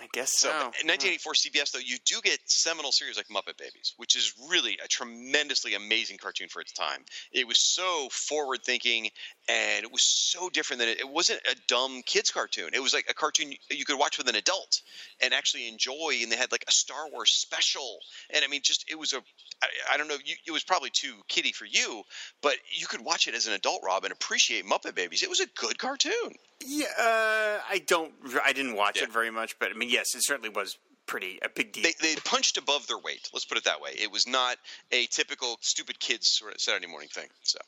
[0.00, 0.48] I guess so.
[0.48, 0.54] so.
[0.54, 4.78] In 1984 CBS, though, you do get seminal series like Muppet Babies, which is really
[4.84, 7.04] a tremendously amazing cartoon for its time.
[7.32, 9.10] It was so forward-thinking,
[9.48, 12.70] and it was so different than it, it wasn't a dumb kids cartoon.
[12.72, 14.82] It was like a cartoon you could watch with an adult
[15.20, 16.18] and actually enjoy.
[16.22, 17.98] And they had like a Star Wars special,
[18.32, 19.22] and I mean, just it was a
[19.62, 22.02] I, I don't know, you, it was probably too kiddie for you,
[22.40, 25.22] but you could watch it as an adult, Rob, and appreciate Muppet Babies.
[25.22, 26.34] It was a good cartoon.
[26.64, 28.12] Yeah, uh, I don't,
[28.44, 29.04] I didn't watch yeah.
[29.04, 30.76] it very much, but I mean, yes, it certainly was
[31.06, 31.82] pretty a big deal.
[31.82, 33.28] They, they, punched above their weight.
[33.32, 33.90] Let's put it that way.
[34.00, 34.56] It was not
[34.92, 37.28] a typical stupid kids sort of Saturday morning thing.
[37.42, 37.58] So.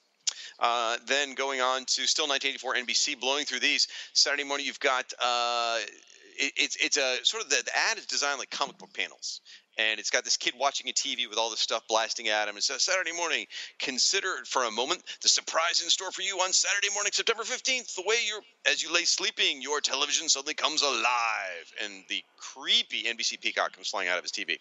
[0.58, 3.88] Uh, then going on to still 1984 NBC, blowing through these.
[4.12, 5.78] Saturday morning, you've got uh,
[6.36, 9.40] it, it's it's a sort of the, the ad is designed like comic book panels,
[9.78, 12.56] and it's got this kid watching a TV with all this stuff blasting at him.
[12.56, 13.46] It says Saturday morning,
[13.78, 17.94] consider for a moment the surprise in store for you on Saturday morning, September 15th.
[17.94, 23.04] The way you're, as you lay sleeping, your television suddenly comes alive, and the creepy
[23.04, 24.58] NBC Peacock comes flying out of his TV.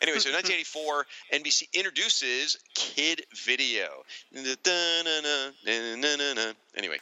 [0.00, 1.36] Anyway, so 1984, mm-hmm.
[1.36, 3.88] NBC introduces Kid Video.
[6.76, 6.98] Anyway,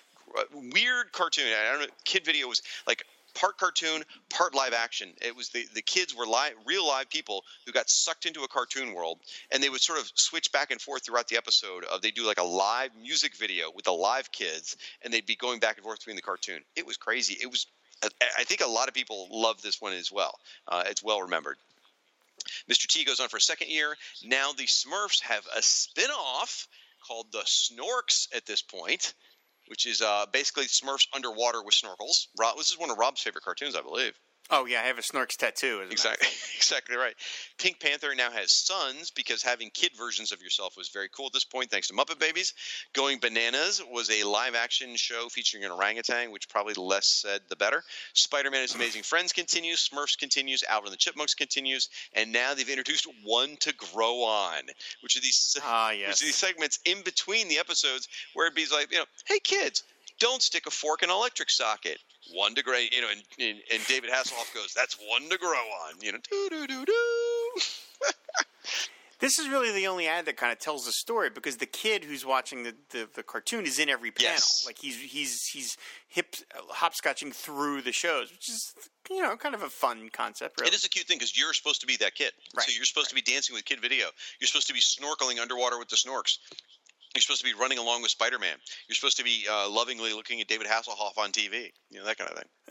[0.53, 1.47] weird cartoon.
[1.47, 1.95] I don't know.
[2.05, 3.05] Kid Video was like
[3.39, 5.11] part cartoon, part live action.
[5.23, 8.49] It was the the kids were live, real live people who got sucked into a
[8.49, 9.19] cartoon world,
[9.53, 11.85] and they would sort of switch back and forth throughout the episode.
[11.85, 15.37] Of they do like a live music video with the live kids, and they'd be
[15.37, 16.61] going back and forth between the cartoon.
[16.75, 17.37] It was crazy.
[17.41, 17.67] It was.
[18.39, 20.39] I think a lot of people love this one as well.
[20.69, 21.57] Uh, it's well remembered.
[22.71, 22.87] Mr.
[22.87, 23.97] T goes on for a second year.
[24.25, 26.69] Now the Smurfs have a spin off
[27.07, 29.15] called the Snorks at this point
[29.69, 32.27] which is uh, basically Smurfs underwater with snorkels.
[32.39, 34.19] Rob, this is one of Rob's favorite cartoons, I believe.
[34.51, 35.83] Oh yeah, I have a Snorks tattoo.
[35.91, 36.27] exactly,
[36.57, 37.15] exactly right.
[37.59, 41.33] Pink Panther now has sons because having kid versions of yourself was very cool at
[41.33, 42.55] this point, thanks to Muppet Babies.
[42.95, 47.83] Going Bananas was a live-action show featuring an orangutan, which probably less said the better.
[48.15, 52.69] Spider-Man: His Amazing Friends continues, Smurfs continues, Alvin and the Chipmunks continues, and now they've
[52.69, 54.63] introduced One to Grow On,
[55.03, 56.09] which are these ah, yes.
[56.09, 59.41] which are these segments in between the episodes where it'd be like, you know, hey
[59.41, 59.83] kids,
[60.19, 61.99] don't stick a fork in an electric socket.
[62.33, 65.51] One to grow, you know, and, and, and David Hasselhoff goes, that's one to grow
[65.51, 67.61] on, you know, doo doo doo doo.
[69.21, 72.05] This is really the only ad that kind of tells the story because the kid
[72.05, 74.35] who's watching the, the, the cartoon is in every panel.
[74.35, 74.63] Yes.
[74.65, 76.37] Like he's he's he's hip
[76.71, 78.75] hopscotching through the shows, which is
[79.11, 80.61] you know kind of a fun concept.
[80.61, 80.69] Really.
[80.69, 82.31] It is a cute thing because you're supposed to be that kid.
[82.57, 82.65] Right.
[82.65, 83.19] So you're supposed right.
[83.19, 84.07] to be dancing with kid video.
[84.39, 86.39] You're supposed to be snorkeling underwater with the snorks.
[87.15, 88.57] You're supposed to be running along with Spider Man.
[88.89, 91.71] You're supposed to be uh, lovingly looking at David Hasselhoff on TV.
[91.91, 92.49] You know, that kind of thing.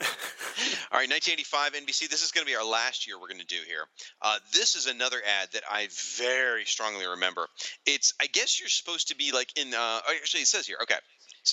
[0.92, 2.08] All right, 1985 NBC.
[2.08, 3.84] This is going to be our last year we're going to do here.
[4.22, 7.48] Uh, this is another ad that I very strongly remember.
[7.84, 10.98] It's, I guess you're supposed to be like in, uh, actually, it says here, okay.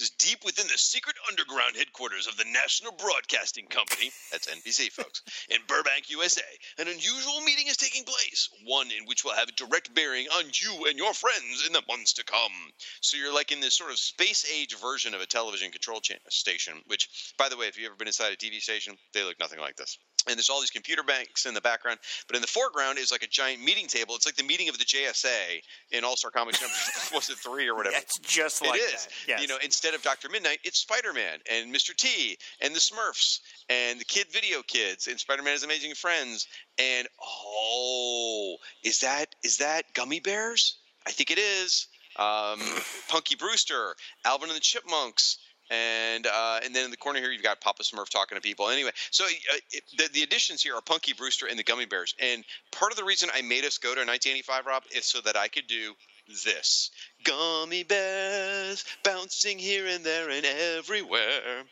[0.01, 5.21] Is deep within the secret underground headquarters of the National Broadcasting Company, that's NBC, folks,
[5.49, 6.41] in Burbank, USA.
[6.77, 10.45] An unusual meeting is taking place, one in which will have a direct bearing on
[10.53, 12.73] you and your friends in the months to come.
[12.99, 16.15] So you're like in this sort of space age version of a television control cha-
[16.15, 19.23] uh, station, which, by the way, if you've ever been inside a TV station, they
[19.23, 19.97] look nothing like this
[20.27, 21.99] and there's all these computer banks in the background.
[22.27, 24.15] But in the foreground is like a giant meeting table.
[24.15, 25.61] It's like the meeting of the JSA
[25.91, 26.73] in All Star Comics number
[27.13, 27.95] was it three or whatever?
[27.97, 29.05] It's just like it is.
[29.05, 29.13] That.
[29.27, 29.41] Yes.
[29.41, 31.95] You know, instead of Doctor Midnight, it's Spider Man and Mr.
[31.95, 36.47] T and the Smurfs and the Kid Video Kids and Spider Man's Amazing Friends.
[36.79, 40.79] And oh, is that is that Gummy Bears?
[41.05, 41.85] I think it is.
[42.15, 42.59] Um,
[43.09, 43.95] Punky Brewster,
[44.25, 45.37] Alvin and the Chipmunks
[45.69, 48.69] and uh, and then in the corner here you've got Papa Smurf talking to people.
[48.69, 52.15] Anyway, so uh, it, the, the additions here are Punky Brewster and the Gummy Bears,
[52.19, 55.37] and part of the reason I made us go to 1985, Rob, is so that
[55.37, 55.93] I could do
[56.27, 56.91] this:
[57.23, 61.63] Gummy Bears bouncing here and there and everywhere.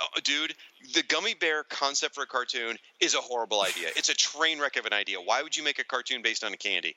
[0.00, 0.54] Uh, dude,
[0.94, 3.88] the gummy bear concept for a cartoon is a horrible idea.
[3.96, 5.20] It's a train wreck of an idea.
[5.20, 6.96] Why would you make a cartoon based on a candy?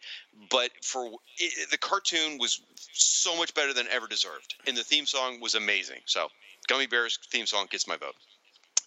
[0.49, 2.61] But for it, the cartoon was
[2.94, 5.99] so much better than ever deserved, and the theme song was amazing.
[6.06, 6.30] So,
[6.68, 8.15] Gummy Bears theme song gets my vote.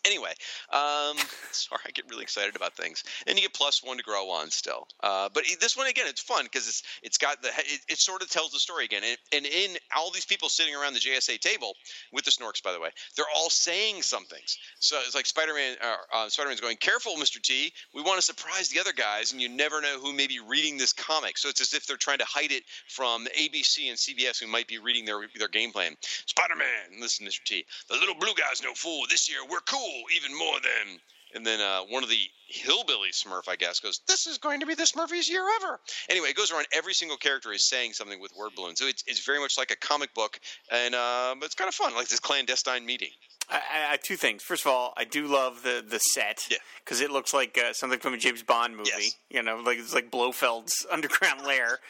[0.07, 0.33] Anyway,
[0.73, 1.17] um,
[1.51, 4.51] sorry, I get really excited about things, and you get plus one to grow on
[4.51, 4.87] still.
[5.03, 8.23] Uh, but this one again, it's fun because it's it's got the it, it, sort
[8.23, 11.41] of tells the story again, and, and in all these people sitting around the JSA
[11.41, 11.75] table
[12.13, 14.59] with the Snorks, by the way, they're all saying some things.
[14.79, 17.43] So it's like Spider-Man, uh, uh, Spider-Man's going, "Careful, Mr.
[17.43, 20.39] T, we want to surprise the other guys, and you never know who may be
[20.39, 23.99] reading this comic." So it's as if they're trying to hide it from ABC and
[23.99, 25.97] CBS, who might be reading their their game plan.
[26.27, 27.43] Spider-Man, listen, Mr.
[27.43, 29.05] T, the little blue guy's no fool.
[29.11, 30.99] This year we're cool even more than.
[31.35, 34.67] And then uh, one of the hillbilly Smurf, I guess, goes, "This is going to
[34.67, 36.67] be the Smurfiest year ever." Anyway, it goes around.
[36.73, 39.71] Every single character is saying something with word balloons, so it's, it's very much like
[39.71, 40.39] a comic book,
[40.71, 43.11] and uh, but it's kind of fun, like this clandestine meeting.
[43.51, 43.61] I,
[43.93, 44.43] I, two things.
[44.43, 46.57] First of all, I do love the the set Yeah.
[46.85, 48.91] because it looks like uh, something from a James Bond movie.
[48.97, 49.17] Yes.
[49.29, 51.81] You know, like it's like Blofeld's underground lair.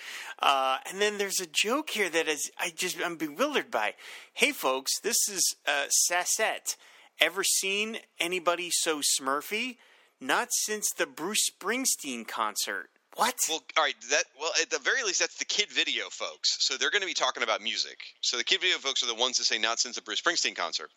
[0.41, 3.95] Uh, and then there's a joke here that is I just I'm bewildered by.
[4.35, 6.77] Hey, folks, this is uh, Sassette.
[7.21, 9.77] Ever seen anybody so Smurfy?
[10.21, 12.89] Not since the Bruce Springsteen concert.
[13.17, 13.35] What?
[13.49, 13.95] Well, all right.
[14.11, 16.57] That well, at the very least, that's the kid video folks.
[16.61, 17.97] So they're going to be talking about music.
[18.21, 20.55] So the kid video folks are the ones that say not since the Bruce Springsteen
[20.55, 20.91] concert,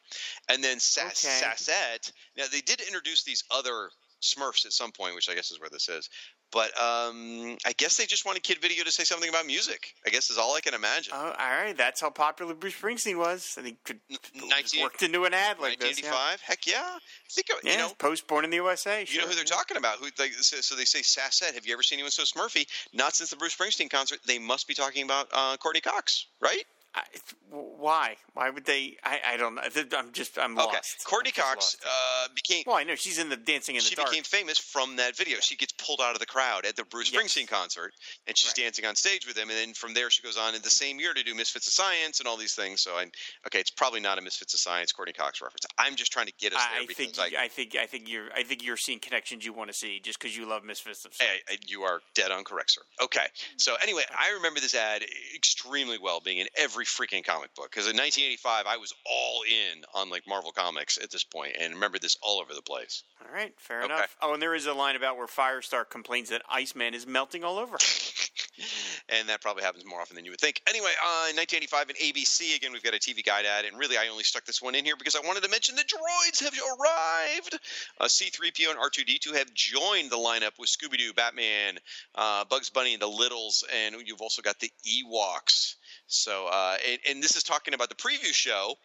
[0.50, 1.42] and then Sass- Okay.
[1.42, 2.12] Sassette.
[2.38, 3.90] Now they did introduce these other
[4.22, 6.10] Smurfs at some point, which I guess is where this is.
[6.52, 9.94] But um, I guess they just wanted kid video to say something about music.
[10.06, 11.14] I guess is all I can imagine.
[11.16, 13.56] Oh, all right, that's how popular Bruce Springsteen was.
[13.58, 16.02] I think could just 19 worked into an ad like this.
[16.02, 16.12] yeah.
[16.42, 16.82] Heck yeah.
[16.84, 17.90] I think uh, Yeah, you know.
[18.00, 19.06] post born in the USA.
[19.08, 20.00] You know who they're talking about?
[20.00, 20.08] Who
[20.42, 21.54] so so they say Sassette.
[21.54, 22.66] Have you ever seen anyone so Smurfy?
[22.94, 24.20] Not since the Bruce Springsteen concert.
[24.26, 26.64] They must be talking about uh, Courteney Cox, right?
[26.96, 27.04] I,
[27.52, 28.16] why?
[28.34, 28.98] Why would they?
[29.04, 29.62] I, I don't know.
[29.98, 30.66] I'm just I'm Okay.
[30.76, 31.04] lost.
[31.06, 31.86] Courteney I'm Cox lost.
[31.86, 34.10] uh, became well, I know she's in the Dancing in the she Dark.
[34.10, 35.38] became famous from that video.
[35.40, 37.22] She gets pulled out of the crowd at the Bruce Yes.
[37.22, 37.94] Springsteen concert,
[38.28, 38.64] and she's Right.
[38.66, 39.50] dancing on stage with him.
[39.50, 41.74] And then from there, she goes on in the same year to do Misfits of
[41.74, 42.82] Science and all these things.
[42.82, 43.04] So I,
[43.48, 45.66] okay, it's probably not a Misfits of Science Courteney Cox reference.
[45.78, 48.32] I'm just trying to get us there I think I, I think I think you're
[48.36, 51.14] I think you're seeing connections you want to see just because you love Misfits of
[51.14, 51.42] Science.
[51.48, 52.82] Hey, you are dead on correct, sir.
[53.02, 53.26] Okay.
[53.58, 55.04] So anyway, I remember this ad
[55.36, 57.70] extremely well, being in every freaking comic book.
[57.72, 61.74] Because in 1985, I was all in on like Marvel Comics at this point, and
[61.74, 63.04] remember this all over the place.
[63.22, 63.94] All right, fair Okay.
[63.94, 64.16] enough.
[64.22, 67.58] Oh, and there is a line about where Firestar complains that Iceman is melting all
[67.58, 67.78] over.
[69.10, 70.62] and that probably happens more often than you would think.
[70.68, 73.98] Anyway, uh, in 1985 in ABC, again, we've got a TV guide ad, and really,
[73.98, 76.54] I only stuck this one in here because I wanted to mention the droids have
[76.54, 77.60] arrived.
[78.00, 81.78] Uh, C3PO and R2D2 have joined the lineup with Scooby Doo, Batman,
[82.16, 85.76] uh, Bugs Bunny, and the Littles, and you've also got the Ewoks.
[86.10, 88.76] So, uh, and, and this is talking about the preview show.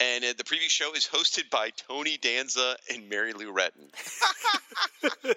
[0.00, 3.90] And uh, the preview show is hosted by Tony Danza and Mary Lou Retton.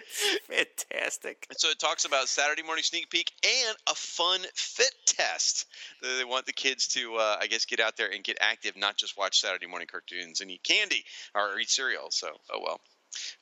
[0.48, 1.45] Fantastic.
[1.50, 5.68] And so it talks about Saturday morning sneak peek and a fun fit test.
[6.02, 8.98] They want the kids to, uh, I guess, get out there and get active, not
[8.98, 11.04] just watch Saturday morning cartoons and eat candy
[11.36, 12.08] or eat cereal.
[12.10, 12.80] So, oh well.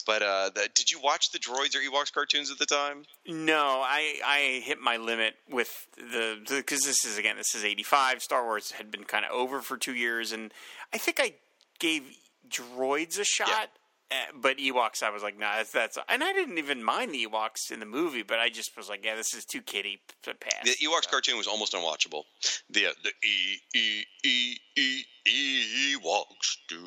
[0.06, 3.04] But uh, the, did you watch the Droids or Ewoks cartoons at the time?
[3.28, 7.84] No, I I hit my limit with the because this is again this is eighty
[7.84, 8.22] five.
[8.22, 10.54] Star Wars had been kind of over for two years, and
[10.94, 11.34] I think I
[11.80, 12.04] gave
[12.50, 13.70] droids a shot.
[14.12, 17.26] Uh, but Ewoks, I was like, nah, that's, that's, and I didn't even mind the
[17.26, 20.34] Ewoks in the movie, but I just was like, yeah, this is too kiddie to
[20.34, 20.66] pass.
[20.66, 22.24] The Ewoks cartoon was almost unwatchable.
[22.70, 26.58] The uh, the E E E E Ewoks.
[26.68, 26.82] Do,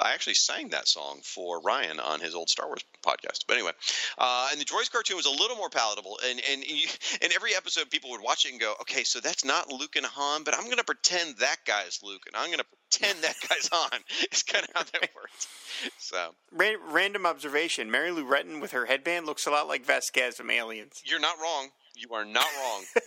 [0.00, 3.44] I actually sang that song for Ryan on his old Star Wars podcast.
[3.46, 3.72] But anyway,
[4.16, 6.18] uh, and the droids cartoon was a little more palatable.
[6.26, 6.88] And and you,
[7.20, 10.06] and every episode, people would watch it and go, "Okay, so that's not Luke and
[10.06, 13.36] Han, but I'm going to pretend that guy's Luke, and I'm going to pretend that
[13.48, 15.46] guy's Han." It's kind of how that works.
[15.98, 20.50] So random observation: Mary Lou Retton with her headband looks a lot like Vasquez from
[20.50, 21.02] Aliens.
[21.04, 21.70] You're not wrong.
[21.96, 22.84] You are not wrong.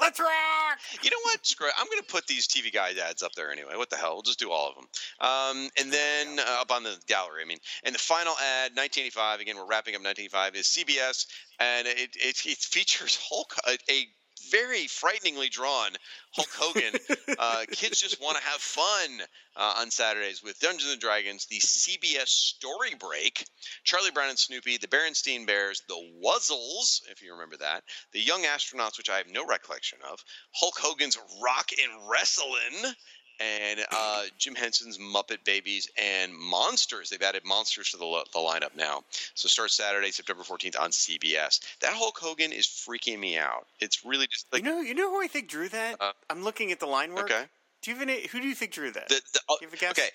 [0.00, 0.78] Let's rock!
[1.02, 1.44] You know what?
[1.46, 1.74] Screw it.
[1.78, 3.76] I'm going to put these TV guide ads up there anyway.
[3.76, 4.14] What the hell?
[4.14, 4.86] We'll just do all of them.
[5.20, 7.58] Um, and then uh, up on the gallery, I mean.
[7.82, 9.40] And the final ad, 1985.
[9.40, 10.56] Again, we're wrapping up 1985.
[10.56, 11.26] Is CBS,
[11.58, 14.06] and it it, it features Hulk, a, a
[14.50, 15.90] very frighteningly drawn
[16.32, 17.00] Hulk Hogan.
[17.38, 19.20] uh, kids just want to have fun
[19.56, 23.46] uh, on Saturdays with Dungeons and Dragons, the CBS Story Break,
[23.84, 28.42] Charlie Brown and Snoopy, the Berenstein Bears, the Wuzzles, if you remember that, the Young
[28.42, 30.18] Astronauts, which I have no recollection of,
[30.54, 32.94] Hulk Hogan's Rock and Wrestling.
[33.40, 37.10] And uh, Jim Henson's Muppet Babies and Monsters.
[37.10, 39.02] They've added Monsters to the, the lineup now.
[39.34, 41.60] So start Saturday, September 14th on CBS.
[41.80, 43.66] That Hulk Hogan is freaking me out.
[43.80, 45.96] It's really just like you know, you know who I think drew that?
[46.00, 47.24] Uh, I'm looking at the line work.
[47.24, 47.44] okay.
[47.82, 48.26] Do you have any?
[48.28, 49.08] Who do you think drew that?
[49.08, 49.90] The, the, uh, Do you have a guess?
[49.90, 50.08] Okay,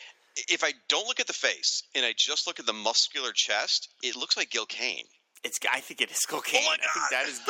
[0.48, 3.90] if I don't look at the face and I just look at the muscular chest,
[4.02, 5.06] it looks like Gil Kane.
[5.44, 5.60] It's.
[5.72, 6.61] I think it is Gil Kane.
[6.64, 7.11] Oh my I think God.
[7.11, 7.41] that is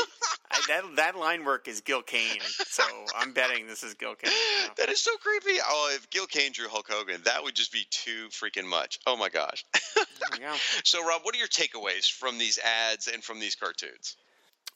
[0.52, 2.42] I, that that line work is Gil Kane.
[2.68, 2.84] So
[3.18, 4.32] I'm betting this is Gil Kane.
[4.78, 5.60] That is so creepy.
[5.66, 9.00] Oh, if Gil Kane drew Hulk Hogan, that would just be too freaking much.
[9.06, 9.66] Oh my gosh.
[9.96, 10.54] There we go.
[10.84, 14.16] so, Rob, what are your takeaways from these ads and from these cartoons?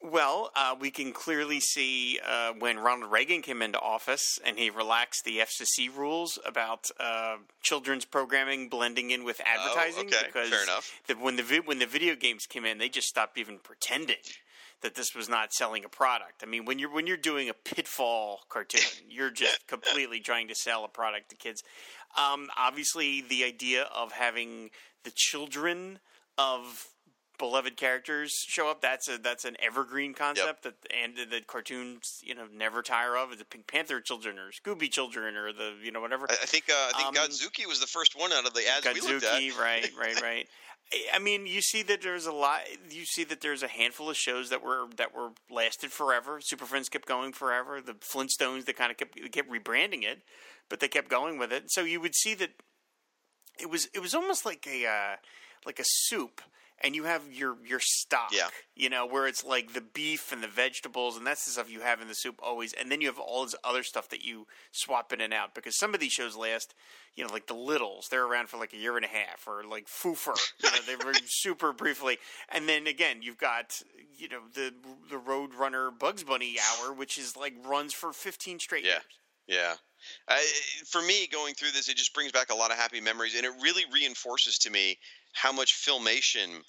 [0.03, 4.69] Well, uh, we can clearly see uh, when Ronald Reagan came into office and he
[4.69, 10.09] relaxed the FCC rules about uh, children's programming blending in with advertising.
[10.13, 10.27] Oh, okay.
[10.27, 10.91] because Fair enough.
[11.07, 14.17] The, when the vi- when the video games came in, they just stopped even pretending
[14.81, 16.43] that this was not selling a product.
[16.43, 20.55] I mean, when you're when you're doing a pitfall cartoon, you're just completely trying to
[20.55, 21.63] sell a product to kids.
[22.17, 24.69] Um, obviously, the idea of having
[25.05, 25.99] the children
[26.37, 26.87] of
[27.43, 28.79] beloved characters show up.
[28.79, 30.75] That's a that's an evergreen concept yep.
[30.81, 33.37] that and the cartoons you know never tire of.
[33.37, 36.25] The Pink Panther children or Scooby children or the you know whatever.
[36.29, 38.61] I, I think uh, I think um, Godzooky was the first one out of the
[38.65, 39.57] ads Godzooky, we looked at.
[39.59, 40.47] right, right, right.
[41.13, 42.61] I mean, you see that there's a lot.
[42.89, 46.39] You see that there's a handful of shows that were that were lasted forever.
[46.39, 47.81] Super Friends kept going forever.
[47.81, 50.21] The Flintstones they kind of kept kept rebranding it,
[50.69, 51.65] but they kept going with it.
[51.67, 52.51] So you would see that
[53.59, 55.15] it was it was almost like a uh,
[55.65, 56.41] like a soup
[56.83, 58.47] and you have your your stock, yeah.
[58.75, 61.81] you know, where it's like the beef and the vegetables, and that's the stuff you
[61.81, 64.45] have in the soup always, and then you have all this other stuff that you
[64.71, 66.73] swap in and out because some of these shows last,
[67.15, 69.63] you know, like the Littles, they're around for like a year and a half, or
[69.63, 72.17] like Foofur, you know, they were super briefly,
[72.49, 73.81] and then again you've got
[74.17, 74.73] you know the
[75.09, 78.91] the Roadrunner Bugs Bunny hour, which is like runs for fifteen straight yeah.
[78.91, 79.03] years.
[79.47, 79.73] Yeah.
[80.27, 80.45] I,
[80.85, 83.45] for me, going through this, it just brings back a lot of happy memories, and
[83.45, 84.97] it really reinforces to me
[85.33, 86.61] how much filmation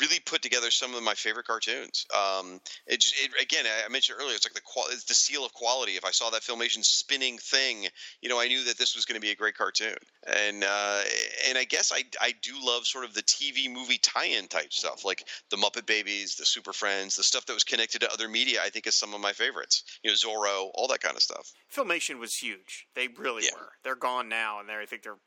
[0.00, 2.06] really put together some of my favorite cartoons.
[2.14, 5.44] Um, it, just, it, again, I mentioned earlier, it's like the qual- it's the seal
[5.44, 5.92] of quality.
[5.92, 7.86] If I saw that filmation spinning thing,
[8.20, 9.96] you know, I knew that this was going to be a great cartoon.
[10.26, 11.02] And uh,
[11.48, 15.04] and I guess I I do love sort of the TV movie tie-in type stuff,
[15.04, 18.60] like the Muppet Babies, the Super Friends, the stuff that was connected to other media.
[18.62, 19.84] I think is some of my favorites.
[20.02, 21.52] You know, Zorro, all that kind of stuff.
[21.74, 22.86] Filmation was huge.
[22.94, 23.58] They really yeah.
[23.58, 23.72] were.
[23.82, 25.18] They're gone now, and I think they're.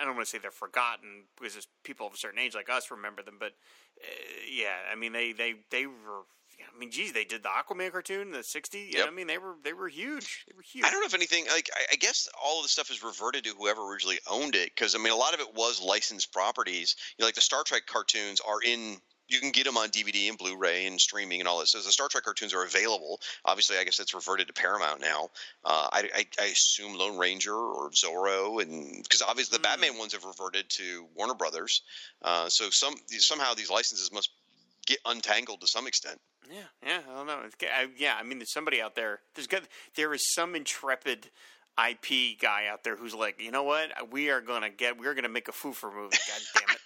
[0.00, 2.90] I don't want to say they're forgotten because people of a certain age like us
[2.90, 3.52] remember them, but
[4.00, 4.06] Uh,
[4.50, 6.24] yeah, I mean they they they were.
[6.60, 8.92] I mean, geez, they did the Aquaman cartoon in the '60s.
[8.92, 9.06] Yep.
[9.06, 10.44] I mean, they were they were huge.
[10.48, 10.84] They were huge.
[10.84, 13.44] I don't know if anything like I, I guess all of the stuff is reverted
[13.44, 16.96] to whoever originally owned it because I mean a lot of it was licensed properties.
[17.16, 18.98] You know, like the Star Trek cartoons are in
[19.28, 21.72] you can get them on DVD and Blu-ray and streaming and all this.
[21.72, 23.20] So the Star Trek cartoons are available.
[23.44, 25.28] Obviously, I guess it's reverted to Paramount now.
[25.64, 29.70] Uh, I, I, I, assume Lone Ranger or Zorro, and because obviously the mm.
[29.70, 31.82] Batman ones have reverted to Warner Brothers.
[32.22, 34.30] Uh, so some somehow these licenses must
[34.86, 36.18] get untangled to some extent.
[36.50, 37.40] Yeah, yeah, I don't know.
[37.62, 39.20] I, yeah, I mean, there's somebody out there.
[39.34, 39.62] There's got
[39.96, 41.28] there is some intrepid
[41.78, 43.90] IP guy out there who's like, you know what?
[44.10, 44.98] We are gonna get.
[44.98, 46.16] We're gonna make a Foofur movie.
[46.28, 46.80] God damn it.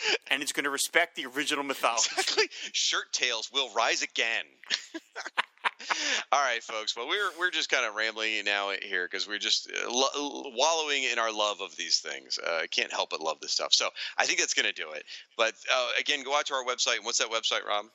[0.30, 2.10] and it's going to respect the original mythology.
[2.18, 2.44] Exactly.
[2.72, 4.44] Shirt Tales will rise again.
[6.32, 6.96] All right, folks.
[6.96, 11.04] Well, we're we're just kind of rambling now here because we're just uh, lo- wallowing
[11.04, 12.38] in our love of these things.
[12.44, 13.72] I uh, can't help but love this stuff.
[13.72, 15.04] So I think that's going to do it.
[15.36, 17.02] But uh, again, go out to our website.
[17.02, 17.86] What's that website, Rob?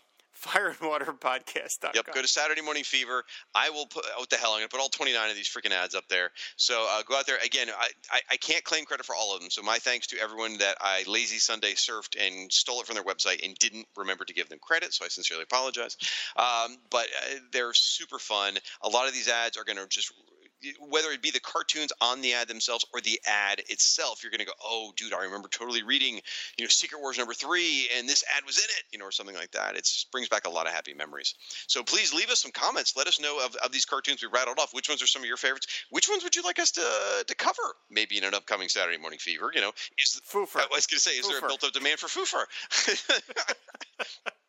[0.42, 1.92] fireandwaterpodcast.com.
[1.94, 3.24] Yep, go to Saturday Morning Fever.
[3.54, 5.72] I will put, what the hell, I'm going to put all 29 of these freaking
[5.72, 6.32] ads up there.
[6.56, 7.38] So uh, go out there.
[7.44, 9.50] Again, I, I, I, can't claim credit for all of them.
[9.50, 13.04] So my thanks to everyone that I lazy Sunday surfed and stole it from their
[13.04, 14.94] website and didn't remember to give them credit.
[14.94, 15.98] So I sincerely apologize.
[16.36, 18.58] Um, but uh, they're super fun.
[18.82, 20.12] A lot of these ads are going to just
[20.80, 24.40] whether it be the cartoons on the ad themselves or the ad itself, you're going
[24.40, 26.22] to go, oh, dude, I remember totally reading,
[26.58, 29.12] you know, Secret Wars number three, and this ad was in it, you know, or
[29.12, 29.76] something like that.
[29.76, 31.36] It brings back a lot of happy memories.
[31.68, 32.96] So please leave us some comments.
[32.96, 34.74] Let us know of, of these cartoons we rattled off.
[34.74, 35.68] Which ones are some of your favorites?
[35.90, 36.82] Which ones would you like us to
[37.28, 37.62] to cover?
[37.90, 39.52] Maybe in an upcoming Saturday Morning Fever.
[39.54, 40.58] You know, is Foofur.
[40.58, 41.30] I was going to say, is Foofur.
[41.30, 42.46] there a built-up demand for Foofur?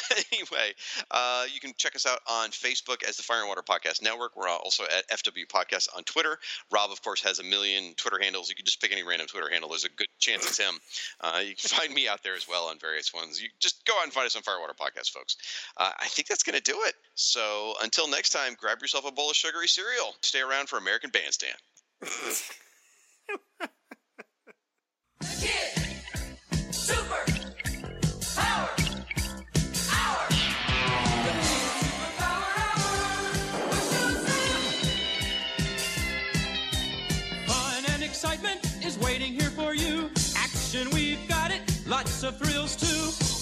[0.32, 0.72] anyway,
[1.10, 4.36] uh, you can check us out on Facebook as the Fire and Water Podcast Network.
[4.36, 6.38] We're also at FW Podcast on Twitter.
[6.70, 8.48] Rob, of course, has a million Twitter handles.
[8.48, 9.70] You can just pick any random Twitter handle.
[9.70, 10.74] There's a good chance it's him.
[11.20, 13.40] Uh, you can find me out there as well on various ones.
[13.40, 15.36] You just go out and find us on Fire and Water Podcast, folks.
[15.76, 16.94] Uh, I think that's going to do it.
[17.14, 20.14] So until next time, grab yourself a bowl of sugary cereal.
[20.20, 21.56] Stay around for American Bandstand.
[42.24, 43.37] of thrills too.